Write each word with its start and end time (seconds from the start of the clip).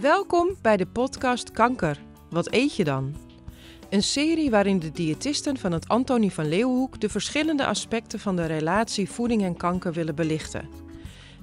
Welkom 0.00 0.56
bij 0.62 0.76
de 0.76 0.86
podcast 0.86 1.50
Kanker. 1.50 2.00
Wat 2.30 2.52
eet 2.52 2.76
je 2.76 2.84
dan? 2.84 3.14
Een 3.90 4.02
serie 4.02 4.50
waarin 4.50 4.78
de 4.78 4.90
diëtisten 4.90 5.56
van 5.56 5.72
het 5.72 5.88
Antonie 5.88 6.32
van 6.32 6.48
Leeuwenhoek 6.48 7.00
de 7.00 7.08
verschillende 7.08 7.66
aspecten 7.66 8.20
van 8.20 8.36
de 8.36 8.46
relatie 8.46 9.10
voeding 9.10 9.42
en 9.42 9.56
kanker 9.56 9.92
willen 9.92 10.14
belichten. 10.14 10.68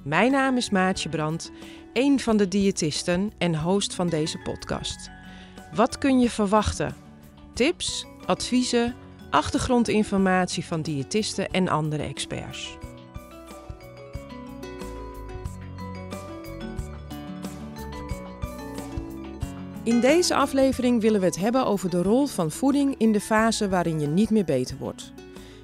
Mijn 0.04 0.32
naam 0.32 0.56
is 0.56 0.70
Maatje 0.70 1.08
Brand, 1.08 1.50
een 1.92 2.20
van 2.20 2.36
de 2.36 2.48
diëtisten 2.48 3.32
en 3.38 3.60
host 3.60 3.94
van 3.94 4.08
deze 4.08 4.38
podcast. 4.38 5.10
Wat 5.74 5.98
kun 5.98 6.20
je 6.20 6.30
verwachten? 6.30 6.94
Tips, 7.52 8.06
adviezen, 8.26 8.94
achtergrondinformatie 9.30 10.64
van 10.64 10.82
diëtisten 10.82 11.48
en 11.48 11.68
andere 11.68 12.02
experts. 12.02 12.76
In 19.86 20.00
deze 20.00 20.34
aflevering 20.34 21.00
willen 21.00 21.20
we 21.20 21.26
het 21.26 21.36
hebben 21.36 21.66
over 21.66 21.90
de 21.90 22.02
rol 22.02 22.26
van 22.26 22.50
voeding 22.50 22.94
in 22.98 23.12
de 23.12 23.20
fase 23.20 23.68
waarin 23.68 24.00
je 24.00 24.06
niet 24.06 24.30
meer 24.30 24.44
beter 24.44 24.76
wordt. 24.78 25.12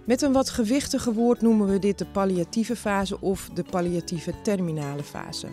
Met 0.07 0.23
een 0.23 0.33
wat 0.33 0.51
gewichtige 0.51 1.13
woord 1.13 1.41
noemen 1.41 1.69
we 1.69 1.79
dit 1.79 1.99
de 1.99 2.07
palliatieve 2.07 2.77
fase 2.77 3.21
of 3.21 3.51
de 3.55 3.65
palliatieve 3.71 4.35
terminale 4.43 5.03
fase. 5.03 5.49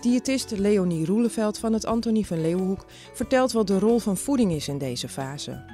Diëtist 0.00 0.50
Leonie 0.50 1.06
Roeleveld 1.06 1.58
van 1.58 1.72
het 1.72 1.86
Antonie 1.86 2.26
van 2.26 2.40
Leeuwenhoek 2.40 2.84
vertelt 3.12 3.52
wat 3.52 3.66
de 3.66 3.78
rol 3.78 3.98
van 3.98 4.16
voeding 4.16 4.52
is 4.52 4.68
in 4.68 4.78
deze 4.78 5.08
fase. 5.08 5.64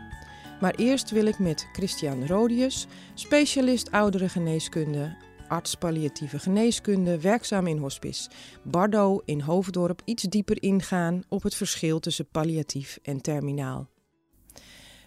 Maar 0.61 0.75
eerst 0.75 1.11
wil 1.11 1.27
ik 1.27 1.39
met 1.39 1.69
Christian 1.73 2.27
Rodius, 2.27 2.87
specialist 3.15 3.91
ouderengeneeskunde, 3.91 5.17
arts 5.51 5.75
palliatieve 5.75 6.39
geneeskunde, 6.39 7.20
werkzaam 7.20 7.67
in 7.67 7.79
hospice, 7.79 8.31
Bardo 8.62 9.23
in 9.25 9.41
Hoofddorp, 9.41 10.03
iets 10.05 10.23
dieper 10.23 10.62
ingaan 10.62 11.23
op 11.29 11.43
het 11.43 11.55
verschil 11.55 12.01
tussen 12.01 12.29
palliatief 12.29 12.98
en 13.03 13.20
terminaal. 13.20 13.89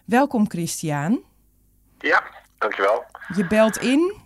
Welkom 0.04 0.48
Christian. 0.50 1.22
Ja, 1.98 2.22
dankjewel. 2.58 3.04
Je 3.36 3.46
belt 3.46 3.76
in 3.76 4.22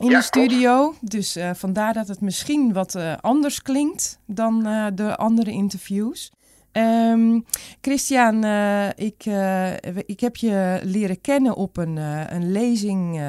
in 0.00 0.08
de 0.08 0.22
studio, 0.22 0.94
dus 1.00 1.36
uh, 1.36 1.50
vandaar 1.54 1.92
dat 1.92 2.08
het 2.08 2.20
misschien 2.20 2.72
wat 2.72 2.94
uh, 2.94 3.16
anders 3.20 3.62
klinkt 3.62 4.18
dan 4.26 4.66
uh, 4.66 4.86
de 4.94 5.16
andere 5.16 5.50
interviews. 5.50 6.32
Um, 6.76 7.44
Christian, 7.80 8.44
uh, 8.44 8.88
ik, 8.88 9.26
uh, 9.26 9.72
ik 10.06 10.20
heb 10.20 10.36
je 10.36 10.80
leren 10.82 11.20
kennen 11.20 11.54
op 11.56 11.76
een, 11.76 11.96
uh, 11.96 12.22
een 12.26 12.52
lezing 12.52 13.22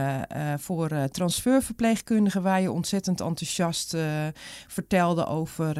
voor 0.58 1.10
transferverpleegkundigen, 1.12 2.42
waar 2.42 2.62
je 2.62 2.72
ontzettend 2.72 3.22
enthousiast 3.22 3.98
vertelde 4.68 5.26
over, 5.26 5.76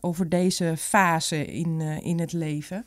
over 0.00 0.28
deze 0.28 0.74
fase 0.76 1.44
in, 1.44 1.80
in 1.80 2.20
het 2.20 2.32
leven. 2.32 2.84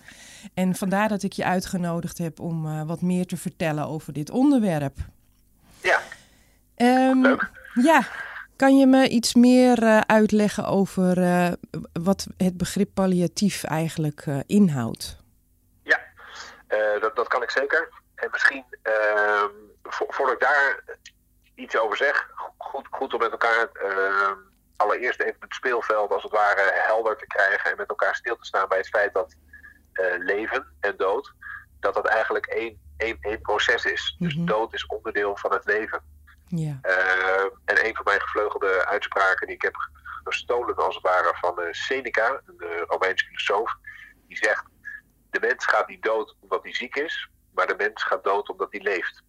En 0.53 0.75
vandaar 0.75 1.09
dat 1.09 1.23
ik 1.23 1.33
je 1.33 1.45
uitgenodigd 1.45 2.17
heb 2.17 2.39
om 2.39 2.85
wat 2.85 3.01
meer 3.01 3.25
te 3.25 3.37
vertellen 3.37 3.87
over 3.87 4.13
dit 4.13 4.29
onderwerp. 4.29 4.97
Ja. 5.83 5.99
Um, 7.09 7.21
Leuk. 7.21 7.51
Ja. 7.73 8.07
Kan 8.55 8.77
je 8.77 8.87
me 8.87 9.07
iets 9.07 9.33
meer 9.33 9.83
uh, 9.83 9.99
uitleggen 9.99 10.65
over 10.65 11.17
uh, 11.17 11.51
wat 12.03 12.27
het 12.37 12.57
begrip 12.57 12.89
palliatief 12.93 13.63
eigenlijk 13.63 14.25
uh, 14.25 14.39
inhoudt? 14.45 15.17
Ja, 15.83 15.99
dat, 16.99 17.15
dat, 17.15 17.27
kan 17.27 17.43
ik 17.43 17.49
zeker. 17.49 17.89
En 18.15 18.27
misschien, 18.31 18.63
ehm, 18.81 19.49
vo 19.83 20.05
voordat 20.09 20.33
ik 20.35 20.41
daar 20.41 20.83
iets 21.55 21.77
over 21.77 21.97
zeg, 21.97 22.29
goed, 22.57 22.87
goed 22.91 23.13
om 23.13 23.19
met 23.19 23.31
elkaar 23.31 23.69
ehm, 23.73 24.37
allereerst 24.75 25.19
even 25.19 25.37
het 25.39 25.53
speelveld 25.53 26.11
als 26.11 26.23
het 26.23 26.31
ware 26.31 26.71
helder 26.73 27.17
te 27.17 27.27
krijgen 27.27 27.71
en 27.71 27.77
met 27.77 27.89
elkaar 27.89 28.15
stil 28.15 28.35
te 28.35 28.45
staan 28.45 28.67
bij 28.67 28.77
het 28.77 28.87
feit 28.87 29.13
dat 29.13 29.35
leven 30.19 30.65
en 30.79 30.93
dood, 30.97 31.33
dat 31.79 31.93
dat 31.93 32.07
eigenlijk 32.07 32.45
één, 32.45 32.79
één, 32.97 33.17
één 33.21 33.41
proces 33.41 33.85
is. 33.85 34.15
Mm 34.17 34.17
-hmm. 34.17 34.27
Dus 34.27 34.37
mhm. 34.37 34.45
dood 34.45 34.73
is 34.73 34.85
onderdeel 34.85 35.37
van 35.37 35.53
het 35.53 35.65
leven. 35.65 36.01
Ja. 36.47 36.79
En 37.83 37.89
een 37.89 37.95
van 37.95 38.05
mijn 38.05 38.21
gevleugelde 38.21 38.85
uitspraken 38.85 39.47
die 39.47 39.55
ik 39.55 39.61
heb 39.61 39.75
gestolen 40.23 40.75
als 40.75 40.95
het 40.95 41.03
ware 41.03 41.33
van 41.39 41.59
uh, 41.59 41.67
Seneca, 41.71 42.41
een 42.45 42.85
Romeinse 42.87 43.25
filosoof, 43.25 43.75
die 44.27 44.37
zegt, 44.37 44.63
de 45.29 45.39
mens 45.39 45.65
gaat 45.65 45.87
niet 45.87 46.03
dood 46.03 46.35
omdat 46.39 46.63
hij 46.63 46.73
ziek 46.73 46.95
is, 46.95 47.29
maar 47.53 47.67
de 47.67 47.75
mens 47.75 48.03
gaat 48.03 48.23
dood 48.23 48.49
omdat 48.49 48.71
hij 48.71 48.81
leeft. 48.81 49.23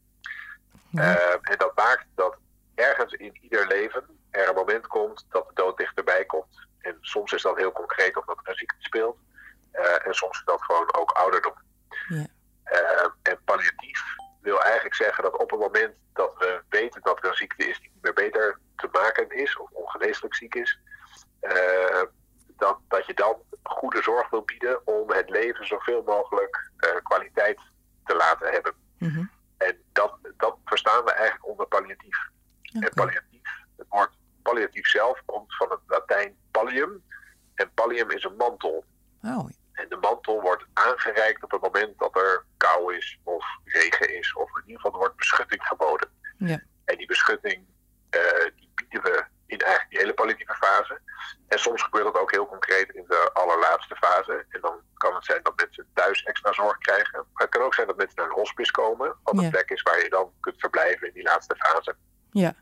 Ja. 0.91 1.17
Uh, 1.17 1.33
en 1.41 1.59
dat 1.59 1.77
maakt 1.77 2.07
dat 2.15 2.37
ergens 2.75 3.13
in 3.13 3.39
ieder 3.41 3.67
leven 3.67 4.05
er 4.31 4.49
een 4.49 4.55
moment 4.55 4.87
komt 4.87 5.27
dat 5.29 5.49
de 5.49 5.55
dood 5.55 5.77
dichterbij 5.77 6.25
komt. 6.25 6.67
En 6.79 6.99
soms 7.01 7.33
is 7.33 7.43
dat 7.43 7.57
heel 7.57 7.73
concreet 7.73 8.17
omdat 8.17 8.39
er 8.43 8.49
een 8.49 8.57
ziekte 8.57 8.77
speelt. 8.79 9.19
en 10.05 10.15
soms 10.15 10.39
is 10.39 10.45
dat 10.45 10.63
gewoon 10.63 10.95
ook 10.95 11.11
ouderdom. 11.11 11.55
Ja. 12.09 12.27
en 13.23 13.39
palliatief 13.45 14.03
wil 14.45 14.63
eigenlijk 14.63 14.95
zeggen 14.95 15.23
dat 15.23 15.37
op 15.37 15.51
het 15.51 15.61
moment 15.61 15.95
dat 16.13 16.35
we 16.39 16.63
weten 16.69 17.01
dat 17.03 17.19
er 17.19 17.29
een 17.29 17.37
ziekte 17.37 17.69
is 17.69 17.81
die 17.81 17.91
niet 17.93 18.03
meer 18.03 18.13
beter 18.13 18.59
te 18.77 18.89
maken 18.93 19.31
is, 19.31 19.57
of 19.57 19.71
ongeneeslijk 19.71 20.35
ziek 20.35 20.55
is, 20.55 20.79
uh, 21.41 22.03
dat, 22.57 22.79
dat 22.89 23.07
je 23.07 23.15
dan 23.15 23.37
goede 23.63 24.03
zorg 24.03 24.31
wil 24.31 24.43
bieden 24.43 24.87
om 24.87 25.11
het 25.11 25.31
leven 25.31 25.67
zoveel 25.67 26.03
mogelijk 26.03 26.71
uh, 26.77 26.91
kwaliteit 27.03 27.61
te 28.05 28.17
laten 28.17 28.51
hebben. 28.51 28.75
Mm 28.99 29.09
-hmm. 29.09 29.31
En 29.57 29.79
dat, 29.93 30.19
dat 30.37 30.57
verstaan 30.65 31.05
we 31.05 31.13
eigenlijk 31.13 31.49
onder 31.49 31.67
palliatief. 31.67 32.29
Okay. 32.63 32.89
En 32.89 32.95
palliatief, 32.95 33.49
het 33.77 33.87
woord 33.89 34.11
palliatief 34.43 34.87
zelf 34.87 35.23
komt 35.25 35.57
van 35.57 35.71
het 35.71 35.81
Latijn 35.87 36.37
pallium. 36.51 37.03
En 37.55 37.71
pallium 37.75 38.11
is 38.11 38.25
een 38.25 38.37
mantel. 38.37 38.85
Oh. 39.23 39.49
En 39.75 39.89
de 39.89 39.97
mantel 39.97 40.41
wordt 40.41 40.65
aangereikt 40.73 41.43
op 41.43 41.51
het 41.51 41.61
moment 41.61 41.99
dat 41.99 42.17
er 42.17 42.45
kou 42.57 42.97
is 42.97 43.19
of 43.23 43.47
regen 43.65 44.19
is. 44.19 44.35
Of 44.35 44.49
in 44.57 44.63
ieder 44.67 44.77
geval 44.77 44.93
er 44.93 44.99
wordt 44.99 45.17
beschutting 45.17 45.67
geboden. 45.67 46.09
Ja. 46.39 46.61
En 46.85 46.97
die 46.97 47.07
beschutting 47.07 47.67
uh, 48.11 48.45
die 48.57 48.71
bieden 48.75 49.03
we 49.03 49.25
in 49.47 49.59
eigenlijk 49.59 49.91
die 49.91 49.99
hele 49.99 50.15
palliatieve 50.15 50.55
fase. 50.55 51.01
En 51.49 51.59
soms 51.59 51.83
gebeurt 51.83 52.05
dat 52.05 52.19
ook 52.19 52.31
heel 52.31 52.47
concreet 52.47 52.91
in 52.91 53.05
de 53.09 53.31
allerlaatste 53.33 53.97
fase. 53.97 54.45
En 54.49 54.61
dan 54.61 54.81
kan 54.95 55.15
het 55.15 55.25
zijn 55.25 55.43
dat 55.43 55.57
mensen 55.57 55.87
thuis 55.95 56.23
extra 56.23 56.53
zorg 56.53 56.79
krijgen. 56.79 57.27
Maar 57.33 57.43
het 57.43 57.51
kan 57.51 57.63
ook 57.63 57.75
zijn 57.75 57.87
dat 57.87 57.97
mensen 57.97 58.17
naar 58.17 58.27
een 58.27 58.41
hospice 58.43 58.73
komen. 58.73 59.17
Wat 59.23 59.39
een 59.39 59.51
plek 59.51 59.71
is 59.71 59.83
waar 59.83 60.03
je 60.03 60.09
dan 60.09 60.33
kunt 60.41 60.61
verblijven 60.61 61.07
in 61.07 61.15
die 61.15 61.23
laatste 61.23 61.57
fase. 61.57 61.97
Ja. 62.31 62.55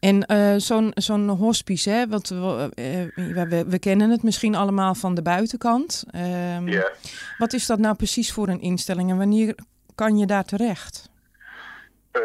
En 0.00 0.32
uh, 0.32 0.54
zo'n 0.56 0.90
zo'n 0.94 1.28
hospice, 1.28 1.90
hè, 1.90 2.08
want 2.08 2.28
we, 2.28 2.70
uh, 3.14 3.48
we, 3.48 3.64
we, 3.68 3.78
kennen 3.78 4.10
het 4.10 4.22
misschien 4.22 4.54
allemaal 4.54 4.94
van 4.94 5.14
de 5.14 5.22
buitenkant. 5.22 6.04
Um, 6.14 6.68
yeah. 6.68 6.94
Wat 7.38 7.52
is 7.52 7.66
dat 7.66 7.78
nou 7.78 7.96
precies 7.96 8.32
voor 8.32 8.48
een 8.48 8.60
instelling 8.60 9.10
en 9.10 9.18
wanneer 9.18 9.54
kan 9.94 10.18
je 10.18 10.26
daar 10.26 10.44
terecht? 10.44 11.08
Uh, 12.12 12.22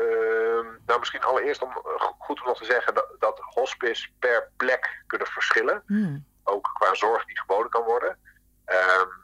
nou, 0.85 0.99
misschien 0.99 1.21
allereerst 1.21 1.61
om 1.61 1.69
goed 2.17 2.41
om 2.41 2.47
nog 2.47 2.57
te 2.57 2.65
zeggen 2.65 2.93
dat, 2.93 3.15
dat 3.19 3.39
hospice 3.39 4.07
per 4.19 4.49
plek 4.57 5.03
kunnen 5.07 5.27
verschillen. 5.27 5.83
Hmm. 5.85 6.25
Ook 6.43 6.69
qua 6.73 6.93
zorg 6.93 7.25
die 7.25 7.39
geboden 7.39 7.69
kan 7.69 7.83
worden. 7.83 8.17
Um, 8.65 9.23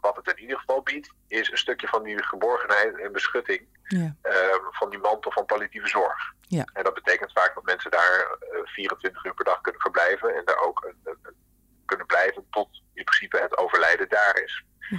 wat 0.00 0.16
het 0.16 0.28
in 0.36 0.42
ieder 0.42 0.58
geval 0.58 0.82
biedt, 0.82 1.10
is 1.28 1.50
een 1.50 1.58
stukje 1.58 1.88
van 1.88 2.02
die 2.02 2.22
geborgenheid 2.22 2.98
en 2.98 3.12
beschutting 3.12 3.66
ja. 3.86 4.16
uh, 4.22 4.32
van 4.70 4.90
die 4.90 4.98
mantel 4.98 5.30
van 5.30 5.46
palliatieve 5.46 5.88
zorg. 5.88 6.34
Ja. 6.40 6.64
En 6.72 6.84
dat 6.84 6.94
betekent 6.94 7.32
vaak 7.32 7.54
dat 7.54 7.64
mensen 7.64 7.90
daar 7.90 8.38
uh, 8.52 8.58
24 8.64 9.24
uur 9.24 9.34
per 9.34 9.44
dag 9.44 9.60
kunnen 9.60 9.80
verblijven 9.80 10.34
en 10.34 10.44
daar 10.44 10.58
ook 10.58 10.84
een, 10.84 11.00
een, 11.04 11.34
kunnen 11.84 12.06
blijven 12.06 12.46
tot 12.50 12.82
in 12.94 13.04
principe 13.04 13.40
het 13.40 13.56
overlijden 13.56 14.08
daar 14.08 14.42
is. 14.42 14.64
Ja. 14.78 14.98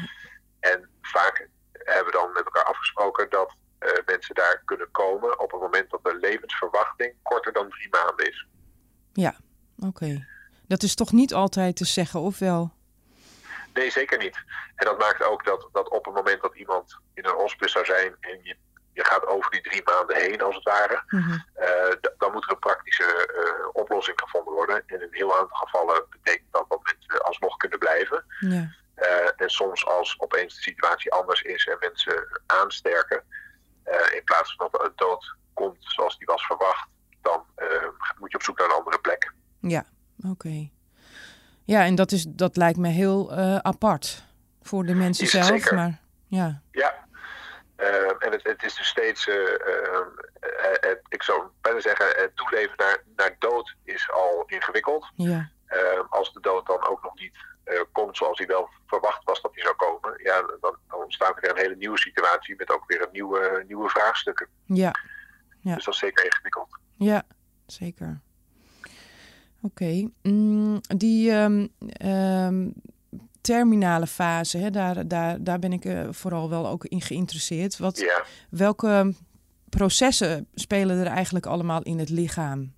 En 0.60 0.90
vaak 1.02 1.48
hebben 1.72 2.06
we 2.06 2.12
dan 2.12 2.32
met 2.34 2.46
elkaar 2.46 2.64
afgesproken 2.64 3.30
dat 3.30 3.56
uh, 3.80 3.90
mensen 4.06 4.36
daar 4.36 4.62
kunnen 4.66 4.92
komen 4.92 5.40
op 5.40 5.52
het 5.52 5.62
moment 5.62 5.90
dat 5.90 6.04
de 6.04 6.18
levensverwachting 6.22 7.14
korter 7.24 7.54
dan 7.54 7.70
drie 7.70 7.90
maanden 7.90 8.28
is. 8.30 8.48
Ja, 9.14 9.36
oké. 9.78 9.88
Okay. 9.88 10.26
Dat 10.68 10.84
is 10.84 10.96
toch 10.96 11.12
niet 11.12 11.34
altijd 11.34 11.76
te 11.76 11.86
zeggen, 11.86 12.20
of 12.20 12.40
wel? 12.40 12.76
Nee, 13.74 13.92
zeker 13.92 14.18
niet. 14.18 14.38
En 14.76 14.86
dat 14.86 15.00
maakt 15.00 15.24
ook 15.24 15.46
dat, 15.46 15.70
dat 15.72 15.90
op 15.90 16.06
het 16.06 16.14
moment 16.14 16.42
dat 16.42 16.56
iemand 16.56 16.98
in 17.14 17.26
een 17.26 17.36
hospice 17.36 17.70
zou 17.70 17.86
zijn 17.86 18.16
en 18.20 18.40
je, 18.44 18.56
je 18.98 19.06
gaat 19.06 19.26
over 19.26 19.52
die 19.52 19.62
drie 19.62 19.82
maanden 19.84 20.16
heen, 20.16 20.42
als 20.42 20.56
het 20.56 20.64
ware, 20.64 21.04
mm 21.08 21.22
-hmm. 21.22 21.44
uh, 21.60 21.96
dan 22.18 22.32
moet 22.32 22.44
er 22.44 22.52
een 22.52 22.60
praktische 22.60 23.10
uh, 23.42 23.68
oplossing 23.74 24.20
gevonden 24.20 24.54
worden. 24.54 24.76
En 24.76 24.84
in 24.96 25.02
een 25.02 25.20
heel 25.22 25.38
aantal 25.40 25.58
gevallen 25.58 26.06
betekent 26.10 26.52
dat 26.52 26.66
dat 26.70 26.80
mensen 26.84 27.24
alsnog 27.24 27.58
kunnen 27.58 27.80
blijven. 27.80 28.24
Ja. 28.40 28.76
Uh, 28.96 29.32
en 29.36 29.50
soms 29.50 29.86
als 29.86 30.16
opeens 30.18 30.56
de 30.56 30.62
situatie 30.62 31.12
anders 31.12 31.42
is 31.42 31.68
en 31.68 31.78
mensen 31.80 32.42
aansterken, 32.46 33.24
in 34.14 34.24
plaats 34.24 34.56
van 34.56 34.70
dat 34.72 34.82
de 34.82 34.92
dood 34.96 35.36
komt 35.54 35.78
zoals 35.80 36.18
die 36.18 36.28
was 36.28 36.46
verwacht, 36.46 36.88
dan 37.22 37.46
moet 38.20 38.32
je 38.32 38.38
op 38.38 38.44
zoek 38.44 38.58
naar 38.58 38.68
een 38.68 38.74
andere 38.74 39.00
plek. 39.00 39.34
Ja, 39.60 39.86
oké. 40.18 40.30
Okay. 40.30 40.72
Ja, 41.64 41.86
en 41.86 41.96
dat, 41.96 42.12
is, 42.12 42.26
dat 42.28 42.58
lijkt 42.58 42.78
me 42.78 42.88
heel 42.88 43.32
uh, 43.32 43.56
apart 43.56 44.24
voor 44.62 44.84
de 44.86 44.94
mensen 44.94 45.28
zelf. 45.28 45.46
Zeker. 45.46 45.76
Maar, 45.76 46.00
ja. 46.28 46.62
ja. 46.72 46.97
Uh, 47.78 48.26
en 48.26 48.32
het, 48.32 48.44
het, 48.44 48.64
is 48.64 48.76
dus 48.76 48.88
steeds, 48.88 49.28
uh, 49.28 49.36
het, 50.80 51.00
ik 51.10 51.24
zou 51.24 51.44
bijna 51.62 51.80
zeggen, 51.80 52.06
het 52.06 52.36
toeleven 52.36 52.74
naar, 52.78 53.04
naar 53.16 53.36
dood 53.40 53.76
is 53.84 54.12
al 54.12 54.44
ingewikkeld. 54.46 55.12
Ja. 55.16 55.52
als 56.10 56.34
de 56.34 56.40
dood 56.40 56.66
dan 56.66 56.88
ook 56.88 57.04
nog 57.04 57.16
niet 57.16 57.38
komt 57.92 58.18
zoals 58.18 58.38
hij 58.38 58.48
wel 58.48 58.70
verwacht 58.86 59.24
was 59.24 59.42
dat 59.42 59.54
hij 59.54 59.64
zou 59.64 59.76
komen, 59.76 60.20
ja, 60.24 60.42
dan, 60.42 60.76
dan 60.88 61.04
ontstaat 61.04 61.36
er 61.36 61.42
weer 61.42 61.50
een 61.50 61.58
hele 61.58 61.76
nieuwe 61.76 61.98
situatie 61.98 62.56
met 62.58 62.72
ook 62.72 62.84
weer 62.88 63.02
een 63.02 63.12
nieuwe, 63.12 63.64
nieuwe 63.68 63.90
vraagstukken. 63.90 64.48
Ja. 64.66 64.92
ja. 65.60 65.76
Dus 65.76 65.86
dat 65.86 65.94
is 65.94 66.00
zeker 66.00 66.26
ingewikkeld. 66.26 66.78
Ja, 66.96 67.24
zeker. 67.66 68.22
Oké. 69.62 70.10
Mm, 70.22 70.82
die 70.82 71.32
um, 71.32 71.74
um, 72.06 72.74
terminale 73.48 74.08
fase, 74.08 74.58
hè, 74.58 74.70
daar, 74.70 75.08
daar, 75.08 75.36
daar 75.40 75.60
ben 75.60 75.74
ik 75.74 75.86
uh, 75.86 76.08
vooral 76.12 76.50
wel 76.50 76.68
ook 76.68 76.86
in 76.86 77.02
geïnteresseerd. 77.02 77.78
Wat, 77.78 78.00
ja. 78.00 78.24
Welke 78.50 79.14
processen 79.70 80.48
spelen 80.54 81.00
er 81.00 81.12
eigenlijk 81.12 81.46
allemaal 81.46 81.82
in 81.82 82.00
het 82.00 82.10
lichaam? 82.10 82.74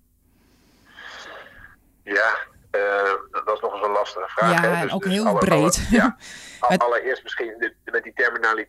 Ja, 2.02 2.30
uh, 2.70 3.14
dat 3.30 3.54
is 3.54 3.60
nog 3.60 3.74
eens 3.74 3.86
een 3.86 3.92
lastige 3.92 4.28
vraag. 4.28 4.62
Ja, 4.62 4.70
hè? 4.70 4.82
Dus, 4.82 4.92
ook 4.92 5.02
dus 5.02 5.12
heel 5.12 5.26
alle, 5.26 5.38
breed. 5.38 5.86
Alle, 5.90 5.96
ja, 5.96 6.16
allereerst 6.86 7.22
misschien 7.22 7.54
de, 7.58 7.74
met 7.84 8.02
die 8.02 8.14
terminale 8.14 8.68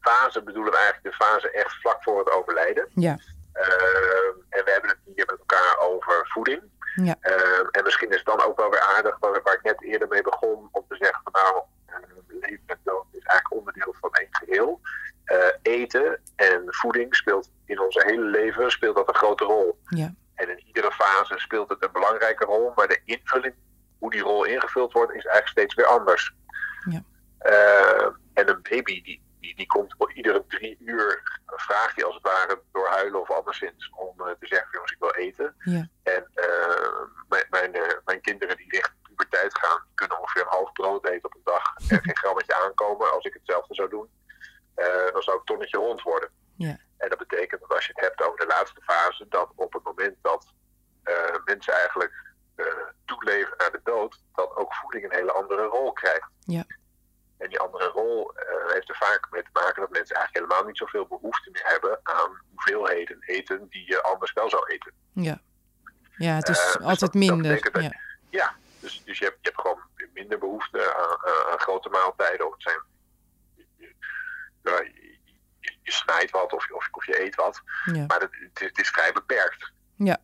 fase 0.00 0.42
bedoelen 0.42 0.72
we 0.72 0.78
eigenlijk 0.78 1.16
de 1.16 1.24
fase 1.24 1.50
echt 1.50 1.74
vlak 1.80 2.02
voor 2.02 2.18
het 2.18 2.30
overlijden. 2.30 2.88
Ja. 2.94 3.18
Uh, 3.54 3.64
en 4.48 4.64
we 4.64 4.70
hebben 4.70 4.90
het 4.90 4.98
hier 5.04 5.26
met 5.26 5.38
elkaar 5.38 5.76
over 5.78 6.28
voeding. 6.32 6.62
Ja. 7.04 7.16
Uh, 7.22 7.68
en 7.70 7.84
misschien 7.84 8.10
is 8.10 8.16
het 8.16 8.26
dan 8.26 8.42
ook 8.42 8.56
wel 8.56 8.70
weer 8.70 8.94
aardig, 8.96 9.16
waar, 9.18 9.42
waar 9.42 9.54
ik 9.54 9.62
net 9.62 9.82
eerder 9.82 10.08
mee 10.08 10.22
begon, 10.22 10.68
om 10.72 10.84
te 10.88 10.96
zeggen 10.96 11.20
van 11.24 11.32
nou, 11.32 11.62
leven 12.40 12.62
en 12.66 12.78
dood 12.82 13.06
is 13.10 13.24
eigenlijk 13.24 13.54
onderdeel 13.54 13.94
van 14.00 14.10
één 14.12 14.28
geheel. 14.30 14.80
Uh, 15.24 15.36
eten 15.62 16.20
en 16.36 16.62
voeding 16.66 17.16
speelt 17.16 17.50
in 17.64 17.80
onze 17.80 18.02
hele 18.06 18.24
leven 18.24 18.70
speelt 18.70 18.96
dat 18.96 19.08
een 19.08 19.14
grote 19.14 19.44
rol. 19.44 19.78
Ja. 19.84 20.14
En 20.34 20.48
in 20.48 20.62
iedere 20.66 20.92
fase 20.92 21.38
speelt 21.38 21.68
het 21.68 21.82
een 21.82 21.92
belangrijke 21.92 22.44
rol, 22.44 22.72
maar 22.74 22.88
de 22.88 23.00
invulling, 23.04 23.54
hoe 23.98 24.10
die 24.10 24.20
rol 24.20 24.44
ingevuld 24.44 24.92
wordt, 24.92 25.12
is 25.12 25.24
eigenlijk 25.24 25.48
steeds 25.48 25.74
weer 25.74 25.86
anders. 25.86 26.34
Ja. 26.90 27.02
Uh, 27.42 28.06
en 28.34 28.48
een 28.48 28.62
baby 28.62 29.02
die, 29.02 29.22
die, 29.40 29.56
die 29.56 29.66
komt 29.66 29.94
iedere 30.14 30.44
drie 30.46 30.76
uur, 30.80 31.40
vraagt 31.46 31.94
hij 31.94 32.04
als 32.04 32.14
het 32.14 32.24
ware 32.24 32.62
door 32.72 32.88
huilen 32.88 33.20
of 33.20 33.30
anderszins, 33.30 33.90
om 33.94 34.14
uh, 34.20 34.26
te 34.26 34.46
zeggen, 34.46 34.68
jongens, 34.72 34.92
ik 34.92 34.98
wil 34.98 35.14
eten. 35.14 35.54
Ja. 35.58 35.88
En 36.02 36.30
uh, 36.34 37.02
mijn, 37.28 37.46
mijn, 37.50 37.70
mijn, 38.04 38.20
kinderen 38.20 38.56
die 38.56 38.70
richting 38.70 39.02
puberteit 39.02 39.58
gaan, 39.58 39.82
die 39.86 39.94
kunnen 39.94 40.20
ongeveer 40.20 40.42
een 40.42 40.48
half 40.48 40.72
brood 40.72 41.06
eten 41.06 41.24
op 41.24 41.34
een 41.34 41.40
dag 41.44 41.76
en 41.88 42.02
geen 42.06 42.16
grammetje 42.16 42.54
aankomen. 42.54 43.12
Als 43.12 43.24
ik 43.24 43.32
hetzelfde 43.32 43.74
zou 43.74 43.88
doen, 43.88 44.08
dan 45.12 45.22
zou 45.22 45.38
ik 45.38 45.44
tonnetje 45.44 45.78
rond 45.78 46.02
worden. 46.02 46.30
Ja. 46.56 46.78
En 46.98 47.08
dat 47.08 47.18
betekent 47.18 47.60
dat 47.60 47.72
als 47.72 47.86
je 47.86 47.92
het 47.94 48.04
hebt 48.04 48.22
over 48.22 48.38
de 48.38 48.46
laatste 48.46 48.80
fase, 48.82 49.26
dat 49.28 49.52
op 49.54 49.72
het 49.72 49.82
moment 49.82 50.16
dat 50.22 50.52
uh, 51.04 51.14
mensen 51.44 51.72
eigenlijk 51.72 52.34
uh, 52.56 52.66
toeleven 53.04 53.54
naar 53.58 53.70
de 53.70 53.80
dood, 53.84 54.22
dat 54.34 54.56
ook 54.56 54.74
voeding 54.74 55.04
een 55.04 55.18
hele 55.18 55.32
andere 55.32 55.62
rol 55.62 55.92
krijgt. 55.92 56.28
Ja. 56.44 56.64
En 57.38 57.48
die 57.48 57.58
andere 57.58 57.86
rol 57.86 58.34
uh, 58.34 58.72
heeft 58.72 58.88
er 58.88 58.96
vaak 58.96 59.26
mee 59.30 59.42
te 59.42 59.48
maken 59.52 59.80
dat 59.80 59.90
mensen 59.90 60.16
eigenlijk 60.16 60.46
helemaal 60.46 60.68
niet 60.68 60.76
zoveel 60.76 61.06
behoefte 61.06 61.50
meer 61.50 61.66
hebben 61.66 62.00
aan 62.02 62.40
hoeveelheden 62.50 63.18
eten 63.20 63.66
die 63.70 63.86
je 63.86 64.02
anders 64.02 64.32
wel 64.32 64.50
zou 64.50 64.66
eten. 64.66 64.92
Ja, 65.12 65.40
ja 66.16 66.34
het 66.34 66.48
is 66.48 66.56
dus 66.56 66.78
altijd 66.78 67.00
dat, 67.00 67.14
minder. 67.14 67.70
Dat 67.72 67.82
ja. 67.82 68.00
ja, 68.30 68.54
dus, 68.80 69.02
dus 69.04 69.18
je, 69.18 69.24
hebt, 69.24 69.38
je 69.40 69.48
hebt 69.48 69.60
gewoon 69.60 69.80
minder 70.14 70.38
behoefte 70.38 70.94
aan, 70.94 71.52
aan 71.52 71.60
grote 71.60 71.88
maaltijden. 71.88 72.46
Of 72.46 72.52
het 72.52 72.62
zijn, 72.62 72.82
je 75.60 75.92
snijdt 75.92 76.30
wat 76.30 76.52
of, 76.52 76.70
of, 76.70 76.88
of 76.90 77.06
je 77.06 77.24
eet 77.24 77.34
wat. 77.34 77.62
Ja. 77.92 78.06
Maar 78.06 78.20
het, 78.20 78.30
het, 78.30 78.60
is, 78.60 78.66
het, 78.66 78.78
is, 78.78 78.88
vrij 78.88 79.12
beperkt. 79.12 79.72
Ja. 79.96 80.18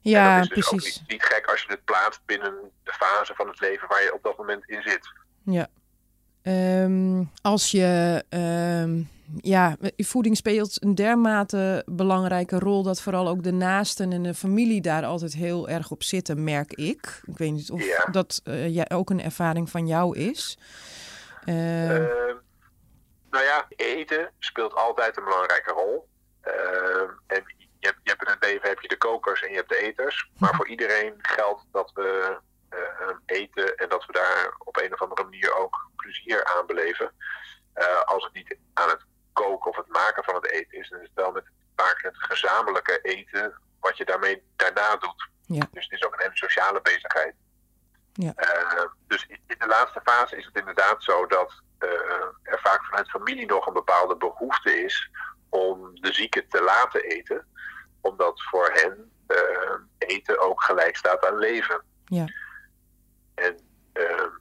Ja, 0.00 0.34
en 0.34 0.42
dat 0.42 0.50
is 0.50 0.56
dus 0.56 0.68
precies. 0.68 0.94
Ook 0.94 1.00
niet, 1.00 1.10
niet, 1.10 1.24
gek 1.24 1.46
als 1.46 1.62
je 1.62 1.70
het 1.70 1.84
plaatst 1.84 2.20
binnen 2.24 2.70
de 2.82 2.92
fase 2.92 3.34
van 3.34 3.48
het 3.48 3.60
leven 3.60 3.88
waar 3.88 4.02
je 4.02 4.14
op 4.14 4.22
dat 4.22 4.36
moment 4.36 4.68
in 4.68 4.82
zit. 4.82 5.12
Ja. 5.44 5.68
Um, 6.42 7.30
als 7.42 7.70
je. 7.70 8.24
Um, 8.84 9.10
ja, 9.40 9.76
voeding 9.96 10.36
speelt 10.36 10.82
een 10.82 10.94
dermate 10.94 11.82
belangrijke 11.86 12.58
rol 12.58 12.82
dat 12.82 13.00
vooral 13.00 13.28
ook 13.28 13.42
de 13.42 13.52
naasten 13.52 14.12
en 14.12 14.22
de 14.22 14.34
familie 14.34 14.80
daar 14.80 15.04
altijd 15.04 15.32
heel 15.32 15.68
erg 15.68 15.90
op 15.90 16.02
zitten, 16.02 16.44
merk 16.44 16.72
ik. 16.72 17.22
Ik 17.26 17.38
weet 17.38 17.52
niet 17.52 17.70
of 17.70 17.84
ja. 17.84 18.04
dat 18.10 18.40
uh, 18.44 18.68
ja, 18.68 18.84
ook 18.88 19.10
een 19.10 19.22
ervaring 19.22 19.70
van 19.70 19.86
jou 19.86 20.18
is. 20.18 20.58
Uh, 21.44 21.84
uh, 21.84 22.34
nou 23.30 23.44
ja, 23.44 23.66
eten 23.76 24.30
speelt 24.38 24.74
altijd 24.74 25.16
een 25.16 25.24
belangrijke 25.24 25.72
rol. 25.72 26.08
En 27.26 27.42
je 27.78 27.86
hebt, 27.86 28.00
je 28.02 28.10
hebt 28.10 28.24
in 28.24 28.30
het 28.30 28.44
leven 28.44 28.68
heb 28.68 28.80
je 28.80 28.88
de 28.88 28.98
kokers 28.98 29.42
en 29.42 29.50
je 29.50 29.56
hebt 29.56 29.68
de 29.68 29.76
eters. 29.76 30.30
Maar 30.38 30.54
voor 30.54 30.68
iedereen 30.68 31.14
geldt 31.18 31.66
dat 31.72 31.90
we 31.94 32.38
eten 33.26 33.76
en 33.76 33.88
dat 33.88 34.06
we 34.06 34.12
daar 34.12 34.54
op 34.58 34.76
een 34.76 34.92
of 34.92 35.02
andere 35.02 35.22
manier 35.22 35.54
ook 35.54 35.90
plezier 35.96 36.44
aan 36.44 36.66
beleven. 36.66 37.12
Uh, 37.74 38.02
als 38.02 38.24
het 38.24 38.32
niet 38.32 38.56
aan 38.74 38.88
het 38.88 39.04
koken 39.32 39.70
of 39.70 39.76
het 39.76 39.88
maken 39.88 40.24
van 40.24 40.34
het 40.34 40.50
eten 40.50 40.78
is, 40.78 40.88
dan 40.88 41.00
is 41.00 41.06
het 41.06 41.14
wel 41.14 41.32
met 41.32 41.44
vaak 41.76 42.02
het 42.02 42.16
gezamenlijke 42.16 42.98
eten 43.02 43.58
wat 43.80 43.96
je 43.96 44.04
daarmee 44.04 44.42
daarna 44.56 44.96
doet. 44.96 45.28
Ja. 45.46 45.68
Dus 45.72 45.84
het 45.84 45.92
is 45.92 46.06
ook 46.06 46.12
een 46.12 46.22
hele 46.22 46.36
sociale 46.36 46.80
bezigheid. 46.80 47.34
Ja. 48.12 48.32
Uh, 48.36 48.84
dus 49.06 49.26
in 49.26 49.58
de 49.58 49.66
laatste 49.66 50.00
fase 50.04 50.36
is 50.36 50.44
het 50.44 50.56
inderdaad 50.56 51.04
zo 51.04 51.26
dat 51.26 51.62
uh, 51.78 51.90
er 52.42 52.60
vaak 52.62 52.84
vanuit 52.84 53.10
familie 53.10 53.46
nog 53.46 53.66
een 53.66 53.72
bepaalde 53.72 54.16
behoefte 54.16 54.82
is 54.82 55.10
om 55.48 56.00
de 56.00 56.12
zieke 56.12 56.46
te 56.46 56.62
laten 56.62 57.02
eten, 57.02 57.46
omdat 58.00 58.42
voor 58.42 58.70
hen 58.72 59.12
uh, 59.28 59.74
eten 59.98 60.40
ook 60.40 60.62
gelijk 60.62 60.96
staat 60.96 61.26
aan 61.26 61.38
leven. 61.38 61.82
Ja. 62.04 62.26
En 63.42 63.56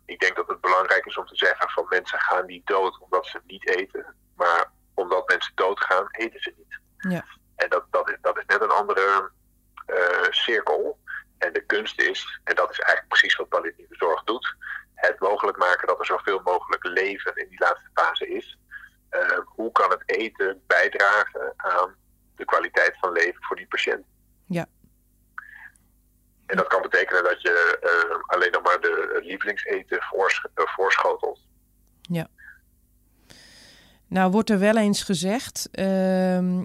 ik 0.06 0.20
denk 0.20 0.36
dat 0.36 0.48
het 0.48 0.62
belangrijk 0.62 1.06
is 1.06 1.18
om 1.18 1.26
te 1.26 1.36
zeggen 1.36 1.70
van 1.70 1.86
mensen 1.90 2.20
gaan 2.20 2.46
niet 2.46 2.68
dood 2.68 3.00
omdat 3.00 3.26
ze 3.26 3.40
niet 3.46 3.70
eten, 3.70 4.16
maar 4.36 4.72
omdat 4.94 5.28
mensen 5.28 5.52
doodgaan, 5.56 6.08
eten 6.12 6.42
ze 6.42 6.54
niet. 6.58 6.80
Ja. 7.14 7.26
En 7.56 7.70
dat, 7.70 7.86
dat, 7.90 8.10
is, 8.10 8.18
dat 8.22 8.38
is 8.38 8.46
net 8.46 8.62
een 8.62 8.70
andere 8.70 9.32
cirkel. 10.30 11.00
En 11.38 11.54
de 11.54 11.66
kunst 11.66 12.02
is, 12.02 12.40
en 12.44 12.56
dat 12.56 12.70
is 12.72 12.80
eigenlijk 12.80 13.08
precies 13.08 13.36
wat 13.36 13.50
palliatieve 13.50 13.96
zorg 13.96 14.24
doet, 14.24 14.56
het 14.96 15.20
mogelijk 15.20 15.58
maken 15.58 15.88
dat 15.88 16.00
er 16.00 16.06
zoveel 16.06 16.42
mogelijk 16.44 16.84
leven 16.84 17.36
in 17.36 17.50
die 17.50 17.60
laatste 17.60 17.90
fase 17.94 18.28
is. 18.28 18.58
Uh, 19.12 19.40
hoe 19.46 19.72
kan 19.72 19.90
het 19.90 20.04
eten 20.06 20.64
bijdragen 20.68 21.54
aan 21.58 21.96
de 22.36 22.46
kwaliteit 22.46 22.98
van 23.00 23.12
leven 23.12 23.44
voor 23.44 23.56
die 23.56 23.68
patiënt? 23.68 24.06
Ja. 24.46 24.66
En 26.52 26.58
dat 26.58 26.68
kan 26.68 26.82
betekenen 26.82 27.24
dat 27.24 27.42
je 27.42 27.80
uh, 27.84 28.20
alleen 28.26 28.52
nog 28.52 28.64
maar 28.64 28.80
de 28.82 29.20
lievelingseten 29.24 30.02
voors 30.02 30.46
uh, 30.56 30.66
voorschotelt. 30.66 31.40
Ja. 32.02 32.28
Nou 34.08 34.32
wordt 34.32 34.50
er 34.50 34.60
wel 34.60 34.78
eens 34.78 35.04
gezegd, 35.04 35.70
uh, 35.74 36.60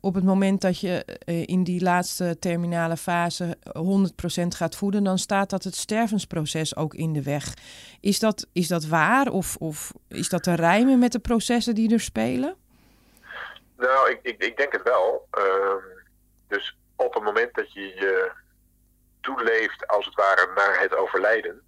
op 0.00 0.14
het 0.14 0.24
moment 0.24 0.60
dat 0.60 0.80
je 0.80 1.18
in 1.46 1.64
die 1.64 1.82
laatste 1.82 2.38
terminale 2.38 2.96
fase 2.96 3.56
100% 3.78 4.46
gaat 4.48 4.76
voeden, 4.76 5.04
dan 5.04 5.18
staat 5.18 5.50
dat 5.50 5.64
het 5.64 5.74
stervensproces 5.74 6.76
ook 6.76 6.94
in 6.94 7.12
de 7.12 7.22
weg. 7.22 7.54
Is 8.00 8.18
dat, 8.18 8.46
is 8.52 8.68
dat 8.68 8.86
waar 8.86 9.28
of, 9.28 9.56
of 9.56 9.92
is 10.08 10.28
dat 10.28 10.42
te 10.42 10.54
rijmen 10.54 10.98
met 10.98 11.12
de 11.12 11.18
processen 11.18 11.74
die 11.74 11.92
er 11.92 12.00
spelen? 12.00 12.56
Nou, 13.76 14.10
ik, 14.10 14.18
ik, 14.22 14.42
ik 14.42 14.56
denk 14.56 14.72
het 14.72 14.82
wel. 14.82 15.28
Uh, 15.38 15.84
dus 16.48 16.76
op 16.96 17.14
het 17.14 17.22
moment 17.22 17.54
dat 17.54 17.72
je 17.72 17.80
je 17.80 18.40
toeleeft, 19.22 19.86
als 19.86 20.04
het 20.04 20.14
ware, 20.14 20.50
naar 20.54 20.80
het 20.80 20.94
overlijden, 20.94 21.62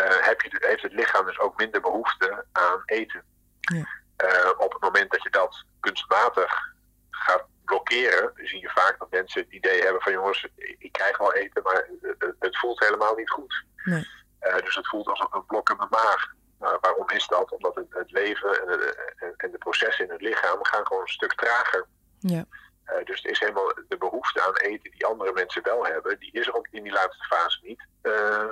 uh, 0.00 0.06
heb 0.20 0.40
je, 0.40 0.56
heeft 0.60 0.82
het 0.82 0.92
lichaam 0.92 1.26
dus 1.26 1.38
ook 1.38 1.56
minder 1.56 1.80
behoefte 1.80 2.44
aan 2.52 2.82
eten. 2.84 3.22
Ja. 3.60 3.86
Uh, 4.24 4.50
op 4.58 4.72
het 4.72 4.82
moment 4.82 5.10
dat 5.10 5.22
je 5.22 5.30
dat 5.30 5.64
kunstmatig 5.80 6.74
gaat 7.10 7.44
blokkeren, 7.64 8.32
zie 8.36 8.60
je 8.60 8.68
vaak 8.68 8.98
dat 8.98 9.10
mensen 9.10 9.42
het 9.42 9.52
idee 9.52 9.82
hebben 9.82 10.02
van 10.02 10.12
jongens, 10.12 10.48
ik 10.78 10.92
krijg 10.92 11.18
wel 11.18 11.34
eten, 11.34 11.62
maar 11.62 11.88
het, 12.00 12.34
het 12.38 12.58
voelt 12.58 12.80
helemaal 12.80 13.14
niet 13.14 13.30
goed. 13.30 13.64
Nee. 13.84 14.08
Uh, 14.40 14.56
dus 14.64 14.74
het 14.74 14.88
voelt 14.88 15.06
als 15.06 15.26
een 15.30 15.46
blok 15.46 15.70
in 15.70 15.76
mijn 15.76 15.88
maag. 15.90 16.32
Nou, 16.58 16.78
waarom 16.80 17.10
is 17.10 17.26
dat? 17.26 17.52
Omdat 17.52 17.74
het, 17.74 17.86
het 17.88 18.10
leven 18.10 18.60
en 18.60 18.66
de, 18.66 19.34
en 19.36 19.50
de, 19.50 19.58
processen 19.58 20.04
in 20.04 20.10
het 20.10 20.20
lichaam 20.20 20.64
gaan 20.64 20.86
gewoon 20.86 21.02
een 21.02 21.08
stuk 21.08 21.34
trager. 21.34 21.86
Ja. 22.18 22.44
Uh, 22.92 23.04
dus 23.04 23.22
het 23.22 23.30
is 23.32 23.38
helemaal 23.38 23.74
de 23.88 23.96
behoefte 23.96 24.42
aan 24.42 24.56
eten 24.56 24.90
die 24.90 25.06
andere 25.06 25.32
mensen 25.32 25.62
wel 25.62 25.86
hebben, 25.86 26.18
die 26.18 26.32
is 26.32 26.46
er 26.46 26.54
ook 26.54 26.66
in 26.70 26.82
die 26.82 26.92
laatste 26.92 27.24
fase 27.24 27.58
niet. 27.62 27.86
Uh, 28.02 28.48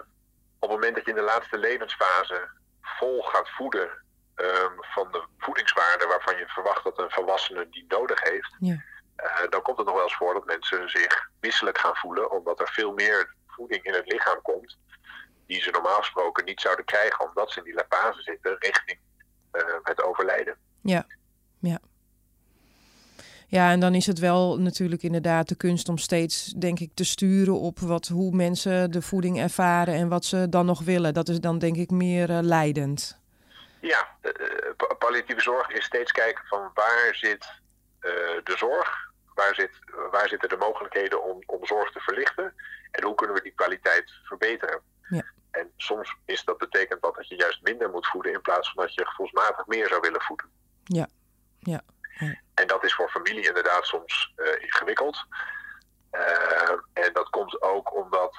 op 0.59 0.69
het 0.69 0.71
moment 0.71 0.95
dat 0.95 1.05
je 1.05 1.11
in 1.11 1.17
de 1.17 1.23
laatste 1.23 1.59
levensfase 1.59 2.49
vol 2.83 3.23
gaat 3.23 3.51
voeden 3.51 3.91
um, 4.37 4.73
van 4.81 5.13
de 5.13 5.25
voedingswaarde 5.39 6.07
waarvan 6.07 6.37
je 6.37 6.47
verwacht 6.47 6.85
dat 6.85 6.99
een 6.99 7.11
volwassene 7.11 7.69
die 7.69 7.85
nodig 7.89 8.23
heeft, 8.23 8.57
ja. 8.59 8.83
uh, 9.17 9.49
dan 9.51 9.63
komt 9.63 9.77
het 9.77 9.87
nog 9.87 9.95
wel 9.95 10.05
eens 10.05 10.17
voor 10.17 10.35
dat 10.35 10.45
mensen 10.45 10.91
zich 10.91 11.31
misselijk 11.41 11.79
gaan 11.79 11.97
voelen, 11.97 12.31
omdat 12.31 12.61
er 12.61 12.69
veel 12.69 12.93
meer 12.93 13.35
voeding 13.47 13.85
in 13.85 13.93
het 13.93 14.13
lichaam 14.13 14.43
komt 14.43 14.79
die 15.47 15.63
ze 15.63 15.71
normaal 15.71 15.99
gesproken 15.99 16.45
niet 16.45 16.61
zouden 16.61 16.85
krijgen, 16.85 17.29
omdat 17.29 17.51
ze 17.51 17.59
in 17.59 17.65
die 17.65 17.85
fase 17.89 18.23
zitten 18.23 18.57
richting 18.59 18.99
het 19.83 20.03
overlijden. 20.03 20.57
Ja, 20.83 21.07
ja. 21.59 21.79
Ja, 23.51 23.71
en 23.71 23.81
dan 23.81 23.95
is 23.95 24.07
het 24.07 24.19
wel 24.19 24.61
natuurlijk 24.61 25.03
inderdaad 25.03 25.49
de 25.49 25.55
kunst 25.55 25.89
om 25.89 25.99
steeds, 25.99 26.45
denk 26.47 26.81
ik, 26.81 26.91
te 26.95 27.05
sturen 27.05 27.61
op 27.61 27.79
wat, 27.79 28.07
hoe 28.07 28.37
mensen 28.37 28.91
de 28.91 29.03
voeding 29.03 29.41
ervaren 29.41 29.95
en 29.95 30.09
wat 30.09 30.25
ze 30.25 30.49
dan 30.49 30.67
nog 30.67 30.81
willen. 30.81 31.15
Dat 31.15 31.29
is 31.29 31.41
dan 31.41 31.59
denk 31.59 31.77
ik 31.77 31.91
meer 31.91 32.31
uh, 32.31 32.39
leidend. 32.43 33.19
Ja, 33.81 34.09
uh, 34.23 34.33
palliatieve 34.99 35.41
zorg 35.41 35.71
is 35.71 35.85
steeds 35.85 36.13
kijken 36.13 36.45
van 36.47 36.71
waar 36.75 37.09
zit 37.13 37.45
uh, 38.01 38.11
de 38.45 38.55
zorg, 38.57 39.13
waar, 39.35 39.55
zit, 39.55 39.71
waar 40.11 40.29
zitten 40.29 40.49
de 40.49 40.57
mogelijkheden 40.57 41.25
om, 41.25 41.43
om 41.47 41.67
zorg 41.67 41.93
te 41.93 42.01
verlichten 42.01 42.55
en 42.91 43.05
hoe 43.05 43.15
kunnen 43.15 43.37
we 43.37 43.43
die 43.43 43.55
kwaliteit 43.55 44.11
verbeteren. 44.25 44.81
Ja. 45.09 45.25
En 45.51 45.71
soms 45.77 46.17
is 46.25 46.45
dat 46.45 46.59
betekent 46.59 47.03
dat, 47.03 47.15
dat 47.15 47.29
je 47.29 47.37
juist 47.37 47.63
minder 47.63 47.91
moet 47.91 48.07
voeden 48.07 48.33
in 48.33 48.41
plaats 48.41 48.73
van 48.73 48.85
dat 48.85 48.95
je 48.95 49.07
gevoelsmatig 49.07 49.67
meer 49.67 49.89
zou 49.89 50.01
willen 50.01 50.23
voeden. 50.23 50.47
Ja, 50.85 51.09
ja. 51.59 51.83
En 52.61 52.67
dat 52.67 52.85
is 52.85 52.95
voor 52.95 53.11
familie 53.11 53.47
inderdaad 53.47 53.87
soms 53.87 54.33
uh, 54.37 54.63
ingewikkeld. 54.63 55.25
Uh, 56.13 56.71
en 56.93 57.13
dat 57.13 57.31
komt 57.31 57.63
ook 57.63 57.95
omdat 57.95 58.37